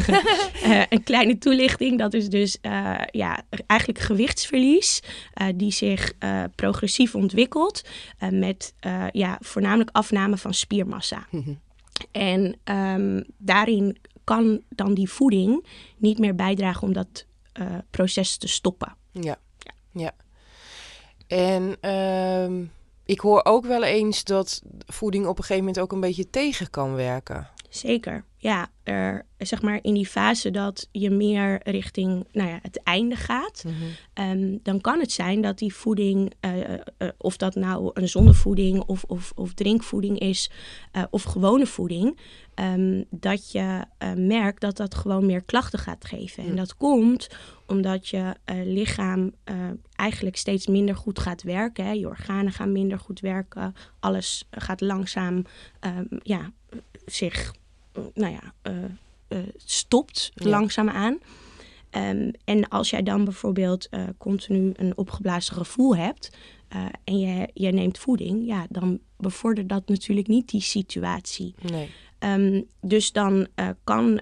Uh, 0.64 0.82
een 0.88 1.02
kleine 1.02 1.38
toelichting, 1.38 1.98
dat 1.98 2.14
is 2.14 2.28
dus 2.28 2.58
uh, 2.62 2.94
ja, 3.10 3.42
eigenlijk 3.66 4.00
gewichtsverlies 4.00 5.02
die 5.54 5.72
zich 5.72 6.12
progressief 6.54 7.14
ontwikkelt 7.14 7.82
met 8.30 8.74
ja, 9.10 9.38
voornamelijk 9.40 9.90
afname 9.92 10.36
van 10.36 10.54
spiermassa. 10.54 11.26
Mhm. 11.36 11.54
En 12.10 12.56
um, 12.64 13.24
daarin 13.38 13.96
kan 14.24 14.62
dan 14.68 14.94
die 14.94 15.10
voeding 15.10 15.66
niet 15.96 16.18
meer 16.18 16.34
bijdragen 16.34 16.82
om 16.82 16.92
dat 16.92 17.26
proces 17.90 18.36
te 18.36 18.48
stoppen. 18.48 18.96
Ja, 19.12 19.38
ja. 19.92 20.12
En 21.26 21.76
ehm, 21.80 22.64
ik 23.04 23.20
hoor 23.20 23.40
ook 23.44 23.66
wel 23.66 23.84
eens 23.84 24.24
dat 24.24 24.62
voeding 24.86 25.26
op 25.26 25.38
een 25.38 25.44
gegeven 25.44 25.64
moment 25.64 25.82
ook 25.82 25.92
een 25.92 26.00
beetje 26.00 26.30
tegen 26.30 26.70
kan 26.70 26.94
werken. 26.94 27.48
Zeker, 27.68 28.24
ja. 28.36 28.68
Er, 28.82 29.26
zeg 29.38 29.62
maar 29.62 29.78
in 29.82 29.94
die 29.94 30.06
fase 30.06 30.50
dat 30.50 30.88
je 30.92 31.10
meer 31.10 31.60
richting 31.62 32.26
nou 32.32 32.48
ja, 32.48 32.58
het 32.62 32.82
einde 32.82 33.16
gaat, 33.16 33.64
um, 34.14 34.60
dan 34.62 34.80
kan 34.80 35.00
het 35.00 35.12
zijn 35.12 35.40
dat 35.40 35.58
die 35.58 35.74
voeding, 35.74 36.32
uh, 36.40 36.58
uh, 36.58 37.08
of 37.18 37.36
dat 37.36 37.54
nou 37.54 37.90
een 37.94 38.08
zondevoeding 38.08 38.82
of, 38.82 39.04
of, 39.06 39.32
of 39.34 39.54
drinkvoeding 39.54 40.18
is, 40.18 40.50
uh, 40.92 41.02
of 41.10 41.22
gewone 41.22 41.66
voeding, 41.66 42.18
um, 42.60 43.04
dat 43.10 43.50
je 43.50 43.84
uh, 43.98 44.12
merkt 44.12 44.60
dat 44.60 44.76
dat 44.76 44.94
gewoon 44.94 45.26
meer 45.26 45.42
klachten 45.42 45.78
gaat 45.78 46.04
geven. 46.04 46.44
En 46.44 46.56
dat 46.56 46.76
komt 46.76 47.28
omdat 47.66 48.08
je 48.08 48.18
uh, 48.18 48.56
lichaam 48.64 49.32
uh, 49.44 49.56
eigenlijk 49.94 50.36
steeds 50.36 50.66
minder 50.66 50.96
goed 50.96 51.18
gaat 51.18 51.42
werken. 51.42 51.84
Hè. 51.84 51.90
Je 51.90 52.06
organen 52.06 52.52
gaan 52.52 52.72
minder 52.72 52.98
goed 52.98 53.20
werken. 53.20 53.74
Alles 54.00 54.46
gaat 54.50 54.80
langzaam 54.80 55.44
um, 55.80 56.08
ja, 56.22 56.52
zich 57.06 57.54
nou 58.14 58.32
ja, 58.32 58.52
stopt 59.56 60.30
Ja. 60.34 60.48
langzaam 60.48 60.88
aan. 60.88 61.18
Um, 61.90 62.30
en 62.44 62.68
als 62.68 62.90
jij 62.90 63.02
dan 63.02 63.24
bijvoorbeeld 63.24 63.88
continu 64.18 64.72
een 64.76 64.96
opgeblazen 64.96 65.54
gevoel 65.54 65.96
hebt 65.96 66.30
uh, 66.74 66.86
en 67.04 67.18
je, 67.18 67.48
je 67.54 67.72
neemt 67.72 67.98
voeding, 67.98 68.46
ja, 68.46 68.66
dan 68.70 69.00
bevordert 69.16 69.68
dat 69.68 69.88
natuurlijk 69.88 70.26
niet 70.26 70.48
die 70.48 70.60
situatie. 70.60 71.54
Nee. 71.70 71.90
Um, 72.26 72.66
dus 72.80 73.12
dan 73.12 73.46
uh, 73.56 73.68
kan 73.84 74.20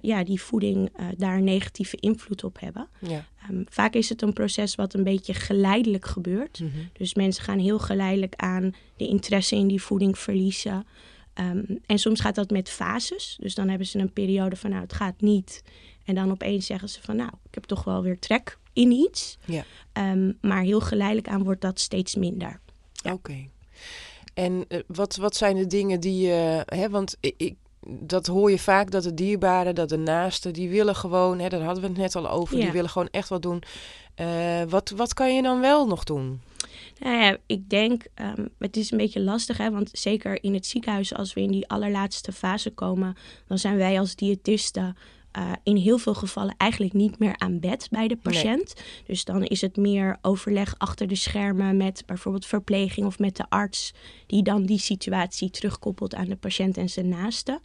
ja, 0.00 0.24
die 0.24 0.40
voeding 0.40 0.92
daar 1.16 1.36
een 1.36 1.44
negatieve 1.44 1.96
invloed 1.96 2.44
op 2.44 2.60
hebben. 2.60 2.88
Ja. 2.98 3.26
Um, 3.50 3.64
vaak 3.68 3.94
is 3.94 4.08
het 4.08 4.22
een 4.22 4.32
proces 4.32 4.74
wat 4.74 4.94
een 4.94 5.04
beetje 5.04 5.34
geleidelijk 5.34 6.06
gebeurt. 6.06 6.60
Mhm. 6.60 6.70
Dus 6.92 7.14
mensen 7.14 7.44
gaan 7.44 7.58
heel 7.58 7.78
geleidelijk 7.78 8.34
aan 8.36 8.74
de 8.96 9.06
interesse 9.06 9.56
in 9.56 9.66
die 9.66 9.82
voeding 9.82 10.18
verliezen. 10.18 10.86
Um, 11.40 11.78
en 11.86 11.98
soms 11.98 12.20
gaat 12.20 12.34
dat 12.34 12.50
met 12.50 12.70
fases. 12.70 13.36
Dus 13.40 13.54
dan 13.54 13.68
hebben 13.68 13.86
ze 13.86 13.98
een 13.98 14.12
periode 14.12 14.56
van, 14.56 14.70
nou, 14.70 14.82
het 14.82 14.92
gaat 14.92 15.20
niet. 15.20 15.62
En 16.04 16.14
dan 16.14 16.30
opeens 16.30 16.66
zeggen 16.66 16.88
ze 16.88 17.02
van, 17.02 17.16
nou, 17.16 17.30
ik 17.48 17.54
heb 17.54 17.64
toch 17.64 17.84
wel 17.84 18.02
weer 18.02 18.18
trek 18.18 18.58
in 18.72 18.90
iets. 18.90 19.38
Ja. 19.44 19.64
Maar 20.40 20.62
heel 20.62 20.80
geleidelijk 20.80 21.28
aan 21.28 21.42
wordt 21.42 21.60
dat 21.60 21.80
steeds 21.80 22.14
minder. 22.14 22.60
Ja. 22.92 23.12
Oké. 23.12 23.48
En 24.34 24.64
uh, 24.68 24.78
wat, 24.86 25.16
wat 25.16 25.36
zijn 25.36 25.56
de 25.56 25.66
dingen 25.66 26.00
die 26.00 26.26
je... 26.26 26.62
Hè, 26.66 26.90
want 26.90 27.16
ik, 27.20 27.34
ik, 27.36 27.54
dat 27.86 28.26
hoor 28.26 28.50
je 28.50 28.58
vaak, 28.58 28.90
dat 28.90 29.02
de 29.02 29.14
dierbaren, 29.14 29.74
dat 29.74 29.88
de 29.88 29.96
naasten... 29.96 30.52
die 30.52 30.68
willen 30.68 30.96
gewoon, 30.96 31.38
hè, 31.38 31.48
daar 31.48 31.62
hadden 31.62 31.82
we 31.82 31.88
het 31.88 31.98
net 31.98 32.16
al 32.16 32.30
over... 32.30 32.56
Ja. 32.56 32.62
die 32.62 32.72
willen 32.72 32.90
gewoon 32.90 33.08
echt 33.10 33.28
wat 33.28 33.42
doen. 33.42 33.62
Uh, 34.20 34.62
wat, 34.68 34.92
wat 34.96 35.14
kan 35.14 35.34
je 35.34 35.42
dan 35.42 35.60
wel 35.60 35.86
nog 35.86 36.04
doen? 36.04 36.40
Nou 36.98 37.16
ja, 37.16 37.36
ik 37.46 37.68
denk, 37.70 38.04
um, 38.36 38.48
het 38.58 38.76
is 38.76 38.90
een 38.90 38.98
beetje 38.98 39.20
lastig, 39.20 39.56
hè, 39.56 39.70
want 39.70 39.90
zeker 39.92 40.42
in 40.42 40.54
het 40.54 40.66
ziekenhuis, 40.66 41.14
als 41.14 41.34
we 41.34 41.40
in 41.40 41.50
die 41.50 41.68
allerlaatste 41.68 42.32
fase 42.32 42.70
komen, 42.70 43.16
dan 43.46 43.58
zijn 43.58 43.76
wij 43.76 43.98
als 43.98 44.16
diëtisten 44.16 44.96
uh, 45.38 45.52
in 45.62 45.76
heel 45.76 45.98
veel 45.98 46.14
gevallen 46.14 46.54
eigenlijk 46.56 46.92
niet 46.92 47.18
meer 47.18 47.38
aan 47.38 47.60
bed 47.60 47.88
bij 47.90 48.08
de 48.08 48.16
patiënt. 48.16 48.74
Dus 49.06 49.24
dan 49.24 49.44
is 49.44 49.60
het 49.60 49.76
meer 49.76 50.18
overleg 50.22 50.74
achter 50.78 51.06
de 51.06 51.14
schermen 51.14 51.76
met 51.76 52.02
bijvoorbeeld 52.06 52.46
verpleging 52.46 53.06
of 53.06 53.18
met 53.18 53.36
de 53.36 53.46
arts, 53.48 53.94
die 54.26 54.42
dan 54.42 54.62
die 54.62 54.78
situatie 54.78 55.50
terugkoppelt 55.50 56.14
aan 56.14 56.28
de 56.28 56.36
patiënt 56.36 56.76
en 56.76 56.88
zijn 56.88 57.08
naasten. 57.08 57.60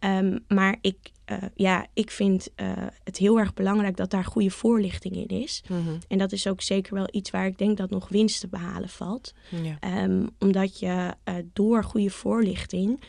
Um, 0.00 0.44
maar 0.48 0.78
ik, 0.80 1.12
uh, 1.26 1.36
ja, 1.54 1.86
ik 1.94 2.10
vind 2.10 2.48
uh, 2.56 2.72
het 3.04 3.16
heel 3.16 3.38
erg 3.38 3.54
belangrijk 3.54 3.96
dat 3.96 4.10
daar 4.10 4.24
goede 4.24 4.50
voorlichting 4.50 5.16
in 5.16 5.40
is. 5.40 5.62
Mm 5.68 5.84
-hmm. 5.84 5.98
En 6.08 6.18
dat 6.18 6.32
is 6.32 6.46
ook 6.46 6.62
zeker 6.62 6.94
wel 6.94 7.08
iets 7.10 7.30
waar 7.30 7.46
ik 7.46 7.58
denk 7.58 7.76
dat 7.76 7.90
nog 7.90 8.08
winst 8.08 8.40
te 8.40 8.48
behalen 8.48 8.88
valt. 8.88 9.34
Ja. 9.62 10.04
Um, 10.04 10.28
omdat 10.38 10.78
je 10.78 11.14
uh, 11.24 11.34
door 11.52 11.84
goede 11.84 12.10
voorlichting 12.10 13.00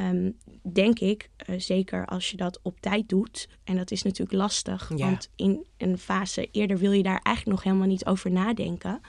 Um, 0.00 0.36
denk 0.72 0.98
ik, 0.98 1.30
uh, 1.50 1.58
zeker 1.58 2.06
als 2.06 2.30
je 2.30 2.36
dat 2.36 2.60
op 2.62 2.80
tijd 2.80 3.08
doet, 3.08 3.48
en 3.64 3.76
dat 3.76 3.90
is 3.90 4.02
natuurlijk 4.02 4.38
lastig, 4.38 4.92
ja. 4.96 4.96
want 4.96 5.30
in 5.36 5.66
een 5.76 5.98
fase 5.98 6.48
eerder 6.50 6.78
wil 6.78 6.92
je 6.92 7.02
daar 7.02 7.20
eigenlijk 7.22 7.56
nog 7.56 7.64
helemaal 7.64 7.88
niet 7.88 8.06
over 8.06 8.30
nadenken. 8.30 9.00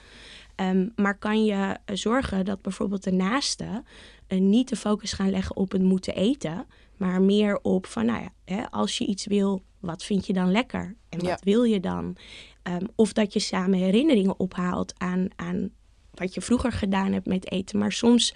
Um, 0.56 0.92
maar 0.96 1.18
kan 1.18 1.44
je 1.44 1.54
uh, 1.54 1.96
zorgen 1.96 2.44
dat 2.44 2.62
bijvoorbeeld 2.62 3.04
de 3.04 3.12
naasten 3.12 3.84
uh, 4.28 4.40
niet 4.40 4.68
de 4.68 4.76
focus 4.76 5.12
gaan 5.12 5.30
leggen 5.30 5.56
op 5.56 5.72
het 5.72 5.82
moeten 5.82 6.14
eten, 6.14 6.66
maar 6.96 7.22
meer 7.22 7.58
op 7.62 7.86
van, 7.86 8.06
nou 8.06 8.22
ja, 8.22 8.32
hè, 8.44 8.70
als 8.70 8.98
je 8.98 9.06
iets 9.06 9.26
wil, 9.26 9.62
wat 9.80 10.04
vind 10.04 10.26
je 10.26 10.32
dan 10.32 10.50
lekker 10.50 10.96
en 11.08 11.18
wat 11.18 11.28
ja. 11.28 11.38
wil 11.42 11.62
je 11.62 11.80
dan? 11.80 12.16
Um, 12.62 12.88
of 12.94 13.12
dat 13.12 13.32
je 13.32 13.40
samen 13.40 13.78
herinneringen 13.78 14.38
ophaalt 14.38 14.92
aan, 14.98 15.28
aan 15.36 15.70
wat 16.14 16.34
je 16.34 16.40
vroeger 16.40 16.72
gedaan 16.72 17.12
hebt 17.12 17.26
met 17.26 17.50
eten. 17.50 17.78
Maar 17.78 17.92
soms 17.92 18.34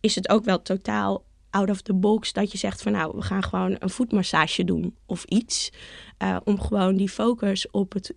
is 0.00 0.14
het 0.14 0.28
ook 0.28 0.44
wel 0.44 0.62
totaal 0.62 1.24
out 1.50 1.70
of 1.70 1.80
the 1.80 1.94
box 1.94 2.32
dat 2.32 2.52
je 2.52 2.58
zegt 2.58 2.82
van 2.82 2.92
nou, 2.92 3.16
we 3.16 3.22
gaan 3.22 3.42
gewoon 3.42 3.76
een 3.78 3.90
voetmassage 3.90 4.64
doen 4.64 4.96
of 5.06 5.24
iets. 5.24 5.72
Uh, 6.22 6.36
om 6.44 6.60
gewoon 6.60 6.96
die 6.96 7.08
focus 7.08 7.70
op, 7.70 7.92
het, 7.92 8.14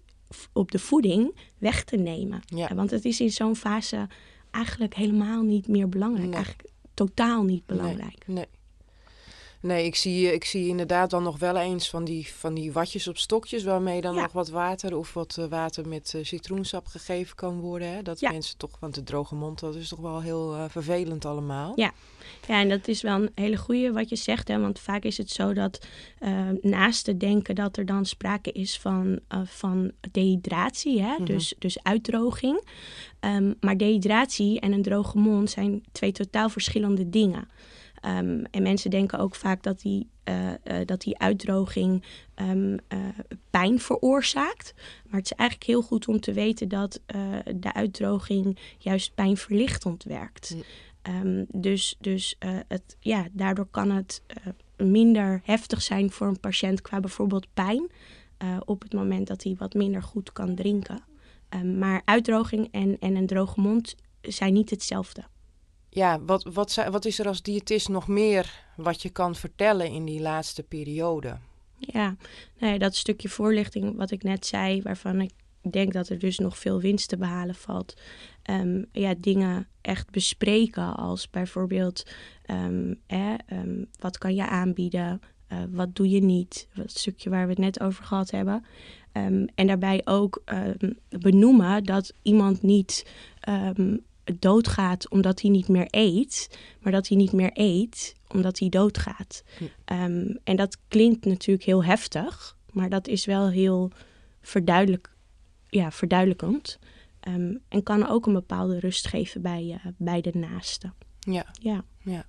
op 0.53 0.71
de 0.71 0.79
voeding 0.79 1.35
weg 1.57 1.83
te 1.83 1.95
nemen. 1.95 2.41
Ja. 2.45 2.75
Want 2.75 2.91
het 2.91 3.05
is 3.05 3.21
in 3.21 3.31
zo'n 3.31 3.55
fase 3.55 4.07
eigenlijk 4.51 4.93
helemaal 4.93 5.41
niet 5.41 5.67
meer 5.67 5.89
belangrijk. 5.89 6.27
Nee. 6.27 6.35
Eigenlijk 6.35 6.69
totaal 6.93 7.43
niet 7.43 7.65
belangrijk. 7.65 8.23
Nee, 8.27 8.35
nee. 8.35 8.45
Nee, 9.63 9.85
ik 9.85 9.95
zie, 9.95 10.33
ik 10.33 10.45
zie 10.45 10.67
inderdaad 10.67 11.09
dan 11.09 11.23
nog 11.23 11.39
wel 11.39 11.57
eens 11.57 11.89
van 11.89 12.03
die, 12.03 12.27
van 12.33 12.53
die 12.53 12.71
watjes 12.71 13.07
op 13.07 13.17
stokjes... 13.17 13.63
waarmee 13.63 14.01
dan 14.01 14.15
ja. 14.15 14.21
nog 14.21 14.31
wat 14.31 14.49
water 14.49 14.97
of 14.97 15.13
wat 15.13 15.37
uh, 15.39 15.45
water 15.45 15.87
met 15.87 16.13
uh, 16.15 16.23
citroensap 16.23 16.85
gegeven 16.87 17.35
kan 17.35 17.59
worden. 17.59 17.87
Hè? 17.87 18.01
Dat 18.01 18.19
ja. 18.19 18.31
mensen 18.31 18.57
toch, 18.57 18.77
want 18.79 18.95
de 18.95 19.03
droge 19.03 19.35
mond, 19.35 19.59
dat 19.59 19.75
is 19.75 19.87
toch 19.87 19.99
wel 19.99 20.21
heel 20.21 20.55
uh, 20.55 20.63
vervelend 20.69 21.25
allemaal. 21.25 21.73
Ja. 21.75 21.91
ja, 22.47 22.59
en 22.59 22.69
dat 22.69 22.87
is 22.87 23.01
wel 23.01 23.15
een 23.15 23.31
hele 23.35 23.57
goede 23.57 23.91
wat 23.91 24.09
je 24.09 24.15
zegt. 24.15 24.47
Hè? 24.47 24.59
Want 24.59 24.79
vaak 24.79 25.03
is 25.03 25.17
het 25.17 25.29
zo 25.29 25.53
dat 25.53 25.85
naast 26.61 27.03
te 27.03 27.17
denken 27.17 27.55
dat 27.55 27.77
er 27.77 27.85
dan 27.85 28.05
sprake 28.05 28.51
is 28.51 28.79
van, 28.79 29.19
van 29.45 29.91
dehydratie. 30.11 31.01
Hè? 31.01 31.09
Mm 31.09 31.15
-hmm. 31.15 31.25
dus, 31.25 31.53
dus 31.59 31.83
uitdroging. 31.83 32.63
Um, 33.19 33.55
maar 33.59 33.77
dehydratie 33.77 34.59
en 34.59 34.71
een 34.71 34.81
droge 34.81 35.17
mond 35.17 35.49
zijn 35.49 35.83
twee 35.91 36.11
totaal 36.11 36.49
verschillende 36.49 37.09
dingen. 37.09 37.47
Um, 38.05 38.45
en 38.51 38.63
mensen 38.63 38.89
denken 38.89 39.19
ook 39.19 39.35
vaak 39.35 39.63
dat 39.63 39.81
die, 39.81 40.09
uh, 40.29 40.49
uh, 40.49 40.55
dat 40.85 41.01
die 41.01 41.19
uitdroging 41.19 42.03
um, 42.35 42.71
uh, 42.71 42.99
pijn 43.49 43.79
veroorzaakt. 43.79 44.73
Maar 45.05 45.19
het 45.19 45.31
is 45.31 45.37
eigenlijk 45.37 45.69
heel 45.69 45.81
goed 45.81 46.07
om 46.07 46.19
te 46.19 46.33
weten 46.33 46.67
dat 46.67 47.01
de 47.55 47.73
uitdroging 47.73 48.59
juist 48.77 49.15
pijnverlichtend 49.15 50.03
werkt. 50.03 50.55
Um, 51.23 51.45
dus 51.51 51.95
dus 51.99 52.35
het, 52.67 52.97
ja, 52.99 53.27
daardoor 53.31 53.67
kan 53.71 53.91
het 53.91 54.21
minder 54.77 55.41
heftig 55.43 55.81
zijn 55.81 56.11
voor 56.11 56.27
een 56.27 56.39
patiënt 56.39 56.81
qua 56.81 56.99
bijvoorbeeld 56.99 57.47
pijn. 57.53 57.91
op 58.65 58.81
het 58.81 58.93
moment 58.93 59.27
dat 59.27 59.43
hij 59.43 59.55
wat 59.57 59.73
minder 59.73 60.03
goed 60.03 60.31
kan 60.31 60.55
drinken. 60.55 61.03
maar 61.77 62.01
uitdroging 62.05 62.67
en, 62.71 62.97
en 62.99 63.15
een 63.15 63.27
droge 63.27 63.61
mond 63.61 63.95
zijn 64.21 64.53
niet 64.53 64.69
hetzelfde 64.69 65.23
ja, 65.93 66.21
wat, 66.25 66.43
wat, 66.43 66.85
wat 66.91 67.05
is 67.05 67.19
er 67.19 67.27
als 67.27 67.41
diëtist 67.41 67.89
nog 67.89 68.07
meer 68.07 68.65
wat 68.75 69.01
je 69.01 69.09
kan 69.09 69.35
vertellen 69.35 69.87
in 69.87 70.05
die 70.05 70.21
laatste 70.21 70.63
periode? 70.63 71.37
Ja, 71.77 72.15
nee, 72.59 72.79
dat 72.79 72.95
stukje 72.95 73.29
voorlichting 73.29 73.95
wat 73.95 74.11
ik 74.11 74.23
net 74.23 74.45
zei, 74.45 74.81
waarvan 74.81 75.21
ik 75.21 75.31
denk 75.71 75.93
dat 75.93 76.09
er 76.09 76.19
dus 76.19 76.37
nog 76.37 76.57
veel 76.57 76.81
winst 76.81 77.09
te 77.09 77.17
behalen 77.17 77.55
valt. 77.55 77.97
Um, 78.49 78.85
ja, 78.91 79.13
dingen 79.17 79.67
echt 79.81 80.11
bespreken 80.11 80.95
als 80.95 81.29
bijvoorbeeld, 81.29 82.03
um, 82.45 82.99
eh, 83.07 83.33
um, 83.51 83.87
wat 83.99 84.17
kan 84.17 84.35
je 84.35 84.47
aanbieden? 84.47 85.21
Uh, 85.51 85.59
wat 85.69 85.95
doe 85.95 86.09
je 86.09 86.21
niet? 86.21 86.67
Het 86.69 86.91
stukje 86.91 87.29
waar 87.29 87.43
we 87.43 87.49
het 87.49 87.59
net 87.59 87.79
over 87.79 88.03
gehad 88.03 88.31
hebben. 88.31 88.65
en 89.55 89.67
daarbij 89.67 90.01
ook 90.05 90.43
benoemen 91.09 91.83
dat 91.83 92.13
iemand 92.21 92.61
niet 92.61 93.05
doodgaat 94.39 95.09
omdat 95.09 95.41
hij 95.41 95.49
niet 95.49 95.67
meer 95.67 95.87
eet, 95.89 96.57
maar 96.79 96.91
dat 96.91 97.07
hij 97.07 97.17
niet 97.17 97.31
meer 97.31 97.51
eet 97.53 98.15
omdat 98.27 98.59
hij 98.59 98.69
doodgaat. 98.69 99.43
Hm. 99.57 99.63
Um, 99.93 100.39
en 100.43 100.55
dat 100.55 100.77
klinkt 100.87 101.25
natuurlijk 101.25 101.65
heel 101.65 101.83
heftig, 101.83 102.57
maar 102.71 102.89
dat 102.89 103.07
is 103.07 103.25
wel 103.25 103.49
heel 103.49 103.91
verduidelijk, 104.41 105.11
ja, 105.69 105.91
verduidelijkend. 105.91 106.79
Um, 107.27 107.59
en 107.69 107.83
kan 107.83 108.07
ook 108.07 108.25
een 108.25 108.33
bepaalde 108.33 108.79
rust 108.79 109.07
geven 109.07 109.41
bij, 109.41 109.63
uh, 109.63 109.91
bij 109.97 110.21
de 110.21 110.31
naaste. 110.33 110.91
Ja. 111.19 111.45
ja, 111.61 111.83
ja, 112.01 112.25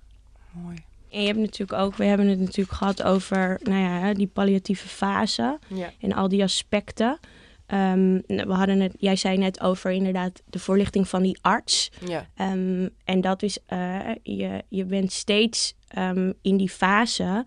mooi. 0.51 0.77
En 1.09 1.21
je 1.21 1.27
hebt 1.27 1.39
natuurlijk 1.39 1.79
ook, 1.79 1.95
we 1.95 2.05
hebben 2.05 2.27
het 2.27 2.39
natuurlijk 2.39 2.77
gehad 2.77 3.03
over 3.03 3.59
nou 3.63 3.81
ja, 3.81 4.13
die 4.13 4.27
palliatieve 4.27 4.87
fase 4.87 5.59
ja. 5.67 5.91
en 5.99 6.13
al 6.13 6.27
die 6.27 6.43
aspecten. 6.43 7.19
Um, 7.67 8.21
we 8.27 8.53
hadden 8.53 8.79
het, 8.79 8.93
jij 8.97 9.15
zei 9.15 9.37
net 9.37 9.61
over 9.61 9.91
inderdaad 9.91 10.41
de 10.45 10.59
voorlichting 10.59 11.07
van 11.07 11.21
die 11.21 11.37
arts. 11.41 11.91
Ja. 12.07 12.27
Um, 12.51 12.89
en 13.03 13.21
dat 13.21 13.43
is, 13.43 13.57
uh, 13.69 13.99
je, 14.23 14.63
je 14.69 14.85
bent 14.85 15.11
steeds 15.11 15.75
um, 15.97 16.33
in 16.41 16.57
die 16.57 16.69
fase 16.69 17.45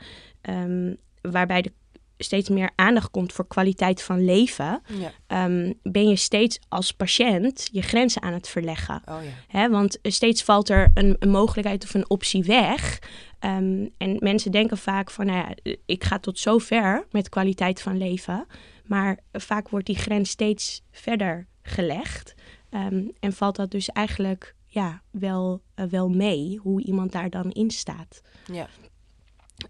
waarbij 1.21 1.63
er 1.63 1.73
steeds 2.19 2.49
meer 2.49 2.71
aandacht 2.75 3.11
komt 3.11 3.33
voor 3.33 3.47
kwaliteit 3.47 4.03
van 4.03 4.25
leven. 4.25 4.83
Ja. 4.87 5.49
ben 5.83 6.09
je 6.09 6.17
steeds 6.17 6.59
als 6.69 6.93
patiënt 6.93 7.69
je 7.73 7.83
grenzen 7.83 8.23
aan 8.23 8.33
het 8.33 8.49
verleggen. 8.49 9.03
Oh, 9.09 9.19
ja. 9.23 9.59
Hè, 9.59 9.69
want 9.69 9.99
steeds 10.03 10.43
valt 10.43 10.69
er 10.69 10.91
een, 10.95 11.17
een, 11.19 11.31
mogelijkheid 11.31 11.85
of 11.85 11.95
een 11.95 12.11
optie 12.11 12.45
weg. 12.45 12.99
en 13.39 13.93
mensen 14.19 14.51
denken 14.51 14.79
vaak 14.79 15.11
van, 15.11 15.27
nou 15.27 15.39
ja, 15.39 15.73
ik 15.87 16.05
ga 16.05 16.19
tot 16.19 16.39
zover 16.39 17.07
met 17.11 17.29
kwaliteit 17.29 17.83
van 17.83 17.99
leven. 17.99 18.47
Maar 18.89 19.19
vaak 19.33 19.69
wordt 19.69 19.87
die 19.87 19.97
grens 19.97 20.31
steeds 20.31 20.83
verder 20.91 21.47
gelegd. 21.63 22.35
Um, 22.71 23.11
en 23.21 23.33
valt 23.33 23.57
dat 23.57 23.71
dus 23.71 23.89
eigenlijk 23.89 24.55
ja, 24.67 25.03
wel, 25.11 25.63
uh, 25.77 25.87
wel 25.87 26.09
mee 26.09 26.59
hoe 26.63 26.83
iemand 26.83 27.13
daar 27.13 27.31
dan 27.31 27.51
in 27.51 27.71
staat. 27.71 28.21
Ja. 28.53 28.69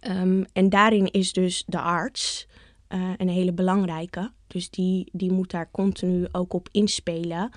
Um, 0.00 0.44
en 0.52 0.68
daarin 0.68 1.10
is 1.10 1.32
dus 1.32 1.64
de 1.66 1.80
arts 1.80 2.46
uh, 2.88 3.10
een 3.16 3.28
hele 3.28 3.52
belangrijke. 3.52 4.32
Dus 4.46 4.70
die, 4.70 5.08
die 5.12 5.32
moet 5.32 5.50
daar 5.50 5.70
continu 5.70 6.26
ook 6.32 6.52
op 6.52 6.68
inspelen. 6.72 7.50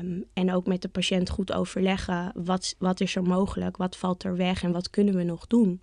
Um, 0.00 0.24
en 0.32 0.52
ook 0.52 0.66
met 0.66 0.82
de 0.82 0.88
patiënt 0.88 1.30
goed 1.30 1.52
overleggen. 1.52 2.32
Wat, 2.34 2.74
wat 2.78 3.00
is 3.00 3.16
er 3.16 3.22
mogelijk? 3.22 3.76
Wat 3.76 3.96
valt 3.96 4.24
er 4.24 4.36
weg? 4.36 4.62
En 4.62 4.72
wat 4.72 4.90
kunnen 4.90 5.14
we 5.14 5.22
nog 5.22 5.46
doen? 5.46 5.82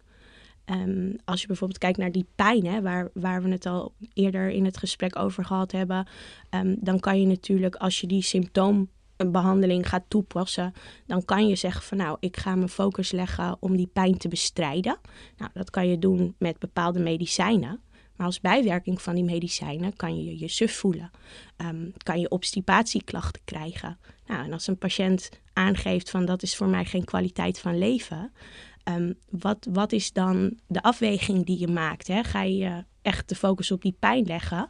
Um, 0.66 1.16
als 1.26 1.42
je 1.42 1.48
bijvoorbeeld 1.48 1.80
kijkt 1.80 1.98
naar 1.98 2.12
die 2.12 2.26
pijn, 2.36 2.66
hè, 2.66 2.82
waar, 2.82 3.10
waar 3.14 3.44
we 3.44 3.50
het 3.50 3.66
al 3.66 3.94
eerder 4.14 4.50
in 4.50 4.66
het 4.66 4.78
gesprek 4.78 5.20
over 5.20 5.46
gehad 5.46 5.72
hebben, 5.72 6.08
um, 6.50 6.76
dan 6.80 7.00
kan 7.00 7.20
je 7.20 7.28
natuurlijk 7.28 7.76
als 7.76 8.02
je 8.02 8.08
die 8.08 8.22
symptoombehandeling 8.22 9.90
gaat 9.90 10.04
toepassen, 10.08 10.74
dan 11.06 11.26
kan 11.26 11.48
je 11.48 11.56
zeggen 11.56 11.84
van 11.84 11.98
nou, 11.98 12.18
ik 12.20 12.38
ga 12.38 12.56
mijn 12.56 12.70
focus 12.70 13.12
leggen 13.12 13.58
om 13.60 13.76
die 13.76 13.90
pijn 13.94 14.18
te 14.18 14.28
bestrijden. 14.28 14.98
Nou, 15.38 15.52
dat 15.54 15.70
kan 15.70 15.88
je 15.88 16.00
doen 16.00 16.36
met 16.38 16.60
bepaalde 16.60 17.00
medicijnen. 17.00 17.82
Maar 18.16 18.30
als 18.30 18.42
bijwerking 18.42 19.02
van 19.02 19.16
die 19.16 19.24
medicijnen 19.24 19.96
kan 19.96 20.24
je 20.24 20.40
je 20.40 20.48
suf 20.48 20.76
voelen. 20.76 21.12
Um, 21.58 21.94
kan 21.98 22.20
je 22.20 22.30
obstipatieklachten 22.30 23.42
krijgen. 23.46 23.98
Nou, 24.26 24.44
en 24.44 24.54
als 24.54 24.68
een 24.68 24.78
patiënt 24.78 25.30
aangeeft 25.54 26.10
van 26.10 26.26
dat 26.26 26.44
is 26.44 26.56
voor 26.56 26.68
mij 26.68 26.86
geen 26.86 27.04
kwaliteit 27.06 27.60
van 27.60 27.78
leven, 27.78 28.32
Um, 28.84 29.16
wat, 29.30 29.68
wat 29.70 29.92
is 29.92 30.14
dan 30.14 30.60
de 30.68 30.82
afweging 30.82 31.46
die 31.46 31.60
je 31.60 31.68
maakt? 31.68 32.08
Hè? 32.08 32.24
Ga 32.24 32.42
je 32.42 32.84
echt 33.02 33.30
de 33.30 33.36
focus 33.36 33.72
op 33.72 33.82
die 33.82 33.96
pijn 34.00 34.26
leggen? 34.26 34.70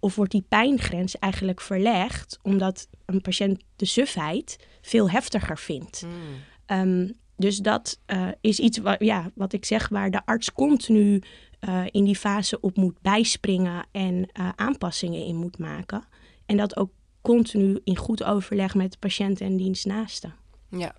Of 0.00 0.14
wordt 0.14 0.32
die 0.32 0.44
pijngrens 0.48 1.18
eigenlijk 1.18 1.60
verlegd 1.60 2.38
omdat 2.42 2.88
een 3.06 3.20
patiënt 3.20 3.62
de 3.76 3.84
sufheid 3.84 4.66
veel 4.82 5.10
heftiger 5.10 5.58
vindt? 5.58 6.02
Mm. 6.02 6.78
Um, 6.78 7.12
dus 7.36 7.58
dat 7.58 8.00
uh, 8.06 8.28
is 8.40 8.58
iets 8.58 8.78
wat, 8.78 8.96
ja, 8.98 9.30
wat 9.34 9.52
ik 9.52 9.64
zeg, 9.64 9.88
waar 9.88 10.10
de 10.10 10.26
arts 10.26 10.52
continu 10.52 11.22
uh, 11.68 11.84
in 11.90 12.04
die 12.04 12.16
fase 12.16 12.60
op 12.60 12.76
moet 12.76 13.00
bijspringen 13.00 13.86
en 13.92 14.14
uh, 14.14 14.48
aanpassingen 14.56 15.24
in 15.24 15.36
moet 15.36 15.58
maken. 15.58 16.04
En 16.46 16.56
dat 16.56 16.76
ook 16.76 16.90
continu 17.20 17.80
in 17.84 17.96
goed 17.96 18.24
overleg 18.24 18.74
met 18.74 18.92
de 18.92 18.98
patiënt 18.98 19.40
en 19.40 19.56
dienstnaasten. 19.56 20.34
Ja. 20.68 20.94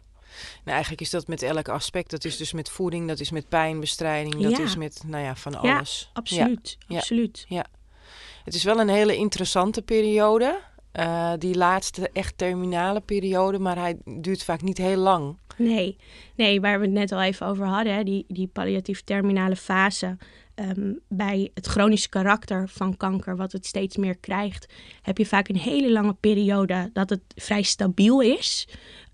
Nou, 0.55 0.69
eigenlijk 0.71 1.01
is 1.01 1.09
dat 1.09 1.27
met 1.27 1.41
elk 1.41 1.69
aspect. 1.69 2.09
Dat 2.11 2.25
is 2.25 2.37
dus 2.37 2.53
met 2.53 2.69
voeding, 2.69 3.07
dat 3.07 3.19
is 3.19 3.31
met 3.31 3.49
pijnbestrijding, 3.49 4.41
dat 4.41 4.51
Ja. 4.57 4.63
is 4.63 4.75
met, 4.75 5.03
nou 5.07 5.23
ja, 5.23 5.35
van 5.35 5.55
alles. 5.55 6.09
Absoluut, 6.13 6.77
Ja. 6.87 6.97
absoluut. 6.97 7.45
Het 8.43 8.53
is 8.55 8.63
wel 8.63 8.79
een 8.79 8.89
hele 8.89 9.15
interessante 9.15 9.81
periode. 9.81 10.59
eh, 10.91 11.33
die 11.37 11.55
laatste 11.55 12.09
echt 12.13 12.37
terminale 12.37 13.01
periode, 13.01 13.59
maar 13.59 13.77
hij 13.77 13.97
duurt 14.05 14.43
vaak 14.43 14.61
niet 14.61 14.77
heel 14.77 14.97
lang. 14.97 15.37
Nee, 15.57 15.97
nee, 16.35 16.61
waar 16.61 16.79
we 16.79 16.85
het 16.85 16.93
net 16.93 17.11
al 17.11 17.21
even 17.21 17.45
over 17.47 17.65
hadden, 17.65 17.93
hè, 17.93 18.03
die, 18.03 18.25
die 18.27 18.47
palliatief 18.47 19.01
terminale 19.03 19.55
fase. 19.55 20.17
ehm, 20.55 20.93
bij 21.07 21.51
het 21.53 21.65
chronische 21.65 22.09
karakter 22.09 22.69
van 22.69 22.97
kanker, 22.97 23.35
wat 23.35 23.51
het 23.51 23.65
steeds 23.65 23.97
meer 23.97 24.17
krijgt, 24.17 24.73
heb 25.01 25.17
je 25.17 25.25
vaak 25.25 25.47
een 25.47 25.57
hele 25.57 25.91
lange 25.91 26.13
periode 26.13 26.89
dat 26.93 27.09
het 27.09 27.21
vrij 27.35 27.61
stabiel 27.61 28.21
is. 28.21 28.67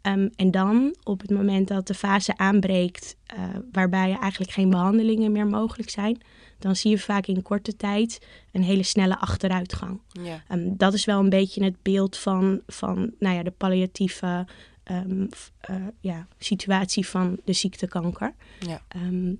Ehm, 0.05 0.27
en 0.35 0.51
dan, 0.51 0.95
op 1.03 1.21
het 1.21 1.29
moment 1.29 1.67
dat 1.67 1.87
de 1.87 1.93
fase 1.93 2.37
aanbreekt, 2.37 3.15
eh, 3.25 3.43
waarbij 3.71 4.17
eigenlijk 4.19 4.51
geen 4.51 4.69
behandelingen 4.69 5.31
meer 5.31 5.47
mogelijk 5.47 5.89
zijn, 5.89 6.21
dan 6.59 6.75
zie 6.75 6.91
je 6.91 6.99
vaak 6.99 7.25
in 7.25 7.41
korte 7.41 7.75
tijd 7.75 8.27
een 8.51 8.63
hele 8.63 8.83
snelle 8.83 9.19
achteruitgang. 9.19 10.01
Ja. 10.07 10.43
Ehm, 10.47 10.75
dat 10.77 10.93
is 10.93 11.05
wel 11.05 11.19
een 11.19 11.29
beetje 11.29 11.63
het 11.63 11.81
beeld 11.81 12.17
van, 12.17 12.61
van 12.67 13.11
nou 13.19 13.35
ja, 13.35 13.43
de 13.43 13.51
palliatieve 13.51 14.47
ehm, 14.83 15.25
eh, 15.59 15.75
ja, 15.99 16.27
situatie 16.37 17.07
van 17.07 17.37
de 17.45 17.53
ziektekanker. 17.53 18.33
Ja. 18.59 18.81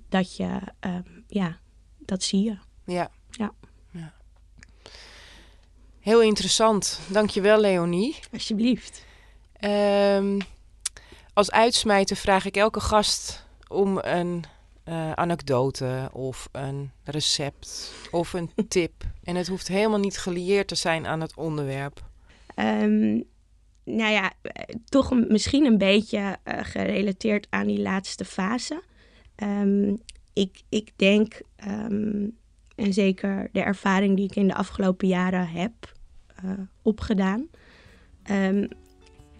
Dat 0.08 0.36
je, 0.36 0.60
ja, 1.28 1.58
dat 1.98 2.22
zie 2.22 2.42
je. 2.42 2.56
Ja. 2.84 3.10
Ja. 3.30 3.52
ja. 3.90 4.12
Heel 6.00 6.22
interessant. 6.22 7.00
Dankjewel, 7.10 7.60
Leonie. 7.60 8.16
Alsjeblieft. 8.32 9.04
Ehm, 9.52 10.38
als 11.36 11.50
uitsmijter 11.50 12.16
vraag 12.16 12.44
ik 12.44 12.56
elke 12.56 12.80
gast 12.80 13.46
om 13.68 13.98
een 14.02 14.44
eh, 14.84 15.12
anekdote 15.12 16.10
of 16.12 16.48
een 16.52 16.90
recept 17.04 17.92
of 18.10 18.32
een 18.32 18.50
tip. 18.68 18.92
En 19.22 19.36
het 19.36 19.48
hoeft 19.48 19.68
helemaal 19.68 19.98
niet 19.98 20.18
gelieerd 20.18 20.68
te 20.68 20.74
zijn 20.74 21.06
aan 21.06 21.20
het 21.20 21.36
onderwerp. 21.36 22.04
Ehm, 22.54 23.20
nou 23.84 24.12
ja, 24.12 24.32
toch 24.84 25.28
misschien 25.28 25.64
een 25.64 25.78
beetje 25.78 26.36
eh, 26.42 26.58
gerelateerd 26.62 27.46
aan 27.50 27.66
die 27.66 27.80
laatste 27.80 28.24
fase. 28.24 28.82
Ehm, 29.34 29.94
ik, 30.32 30.62
ik 30.68 30.92
denk, 30.96 31.40
ehm, 31.56 32.28
en 32.74 32.92
zeker 32.92 33.48
de 33.52 33.60
ervaring 33.60 34.16
die 34.16 34.24
ik 34.24 34.36
in 34.36 34.48
de 34.48 34.54
afgelopen 34.54 35.08
jaren 35.08 35.48
heb 35.48 35.72
eh, 36.36 36.50
opgedaan, 36.82 37.48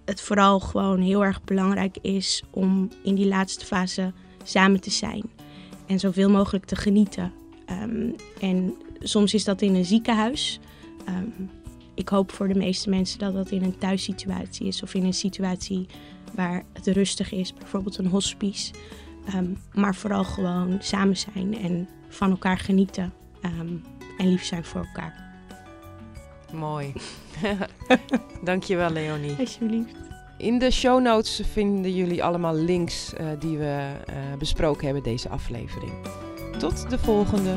het 0.06 0.20
vooral 0.20 0.60
gewoon 0.60 1.00
heel 1.00 1.24
erg 1.24 1.44
belangrijk 1.44 1.96
is 2.02 2.42
om 2.50 2.88
in 3.02 3.14
die 3.14 3.26
laatste 3.26 3.64
fase 3.64 4.12
samen 4.42 4.80
te 4.80 4.90
zijn 4.90 5.22
en 5.86 5.98
zoveel 5.98 6.30
mogelijk 6.30 6.64
te 6.64 6.76
genieten. 6.76 7.32
Ehm, 7.66 8.10
en 8.40 8.74
soms 9.00 9.34
is 9.34 9.44
dat 9.44 9.62
in 9.62 9.74
een 9.74 9.84
ziekenhuis. 9.84 10.60
Ehm, 11.04 11.48
ik 11.94 12.08
hoop 12.08 12.32
voor 12.32 12.48
de 12.48 12.58
meeste 12.58 12.90
mensen 12.90 13.18
dat 13.18 13.34
dat 13.34 13.50
in 13.50 13.62
een 13.62 13.78
thuissituatie 13.78 14.66
is 14.66 14.82
of 14.82 14.94
in 14.94 15.04
een 15.04 15.14
situatie 15.14 15.86
waar 16.34 16.62
het 16.72 16.86
rustig 16.86 17.32
is, 17.32 17.54
bijvoorbeeld 17.54 17.98
een 17.98 18.06
hospice. 18.06 18.72
Ehm, 19.26 19.50
maar 19.72 19.94
vooral 19.94 20.24
gewoon 20.24 20.76
samen 20.80 21.16
zijn 21.16 21.58
en 21.58 21.88
van 22.08 22.30
elkaar 22.30 22.58
genieten 22.58 23.12
en 24.18 24.30
lief 24.30 24.44
zijn 24.44 24.64
voor 24.64 24.80
elkaar. 24.80 25.25
Mooi. 26.52 26.92
Dankjewel, 28.44 28.90
Leonie. 28.90 29.36
Alsjeblieft. 29.38 29.94
In 30.38 30.58
de 30.58 30.70
show 30.70 31.00
notes 31.00 31.42
vinden 31.52 31.94
jullie 31.94 32.24
allemaal 32.24 32.54
links 32.54 33.14
eh, 33.14 33.26
die 33.38 33.58
we 33.58 33.92
eh, 34.06 34.14
besproken 34.38 34.84
hebben 34.84 35.02
deze 35.02 35.28
aflevering. 35.28 35.92
Tot 36.58 36.90
de 36.90 36.98
volgende. 36.98 37.56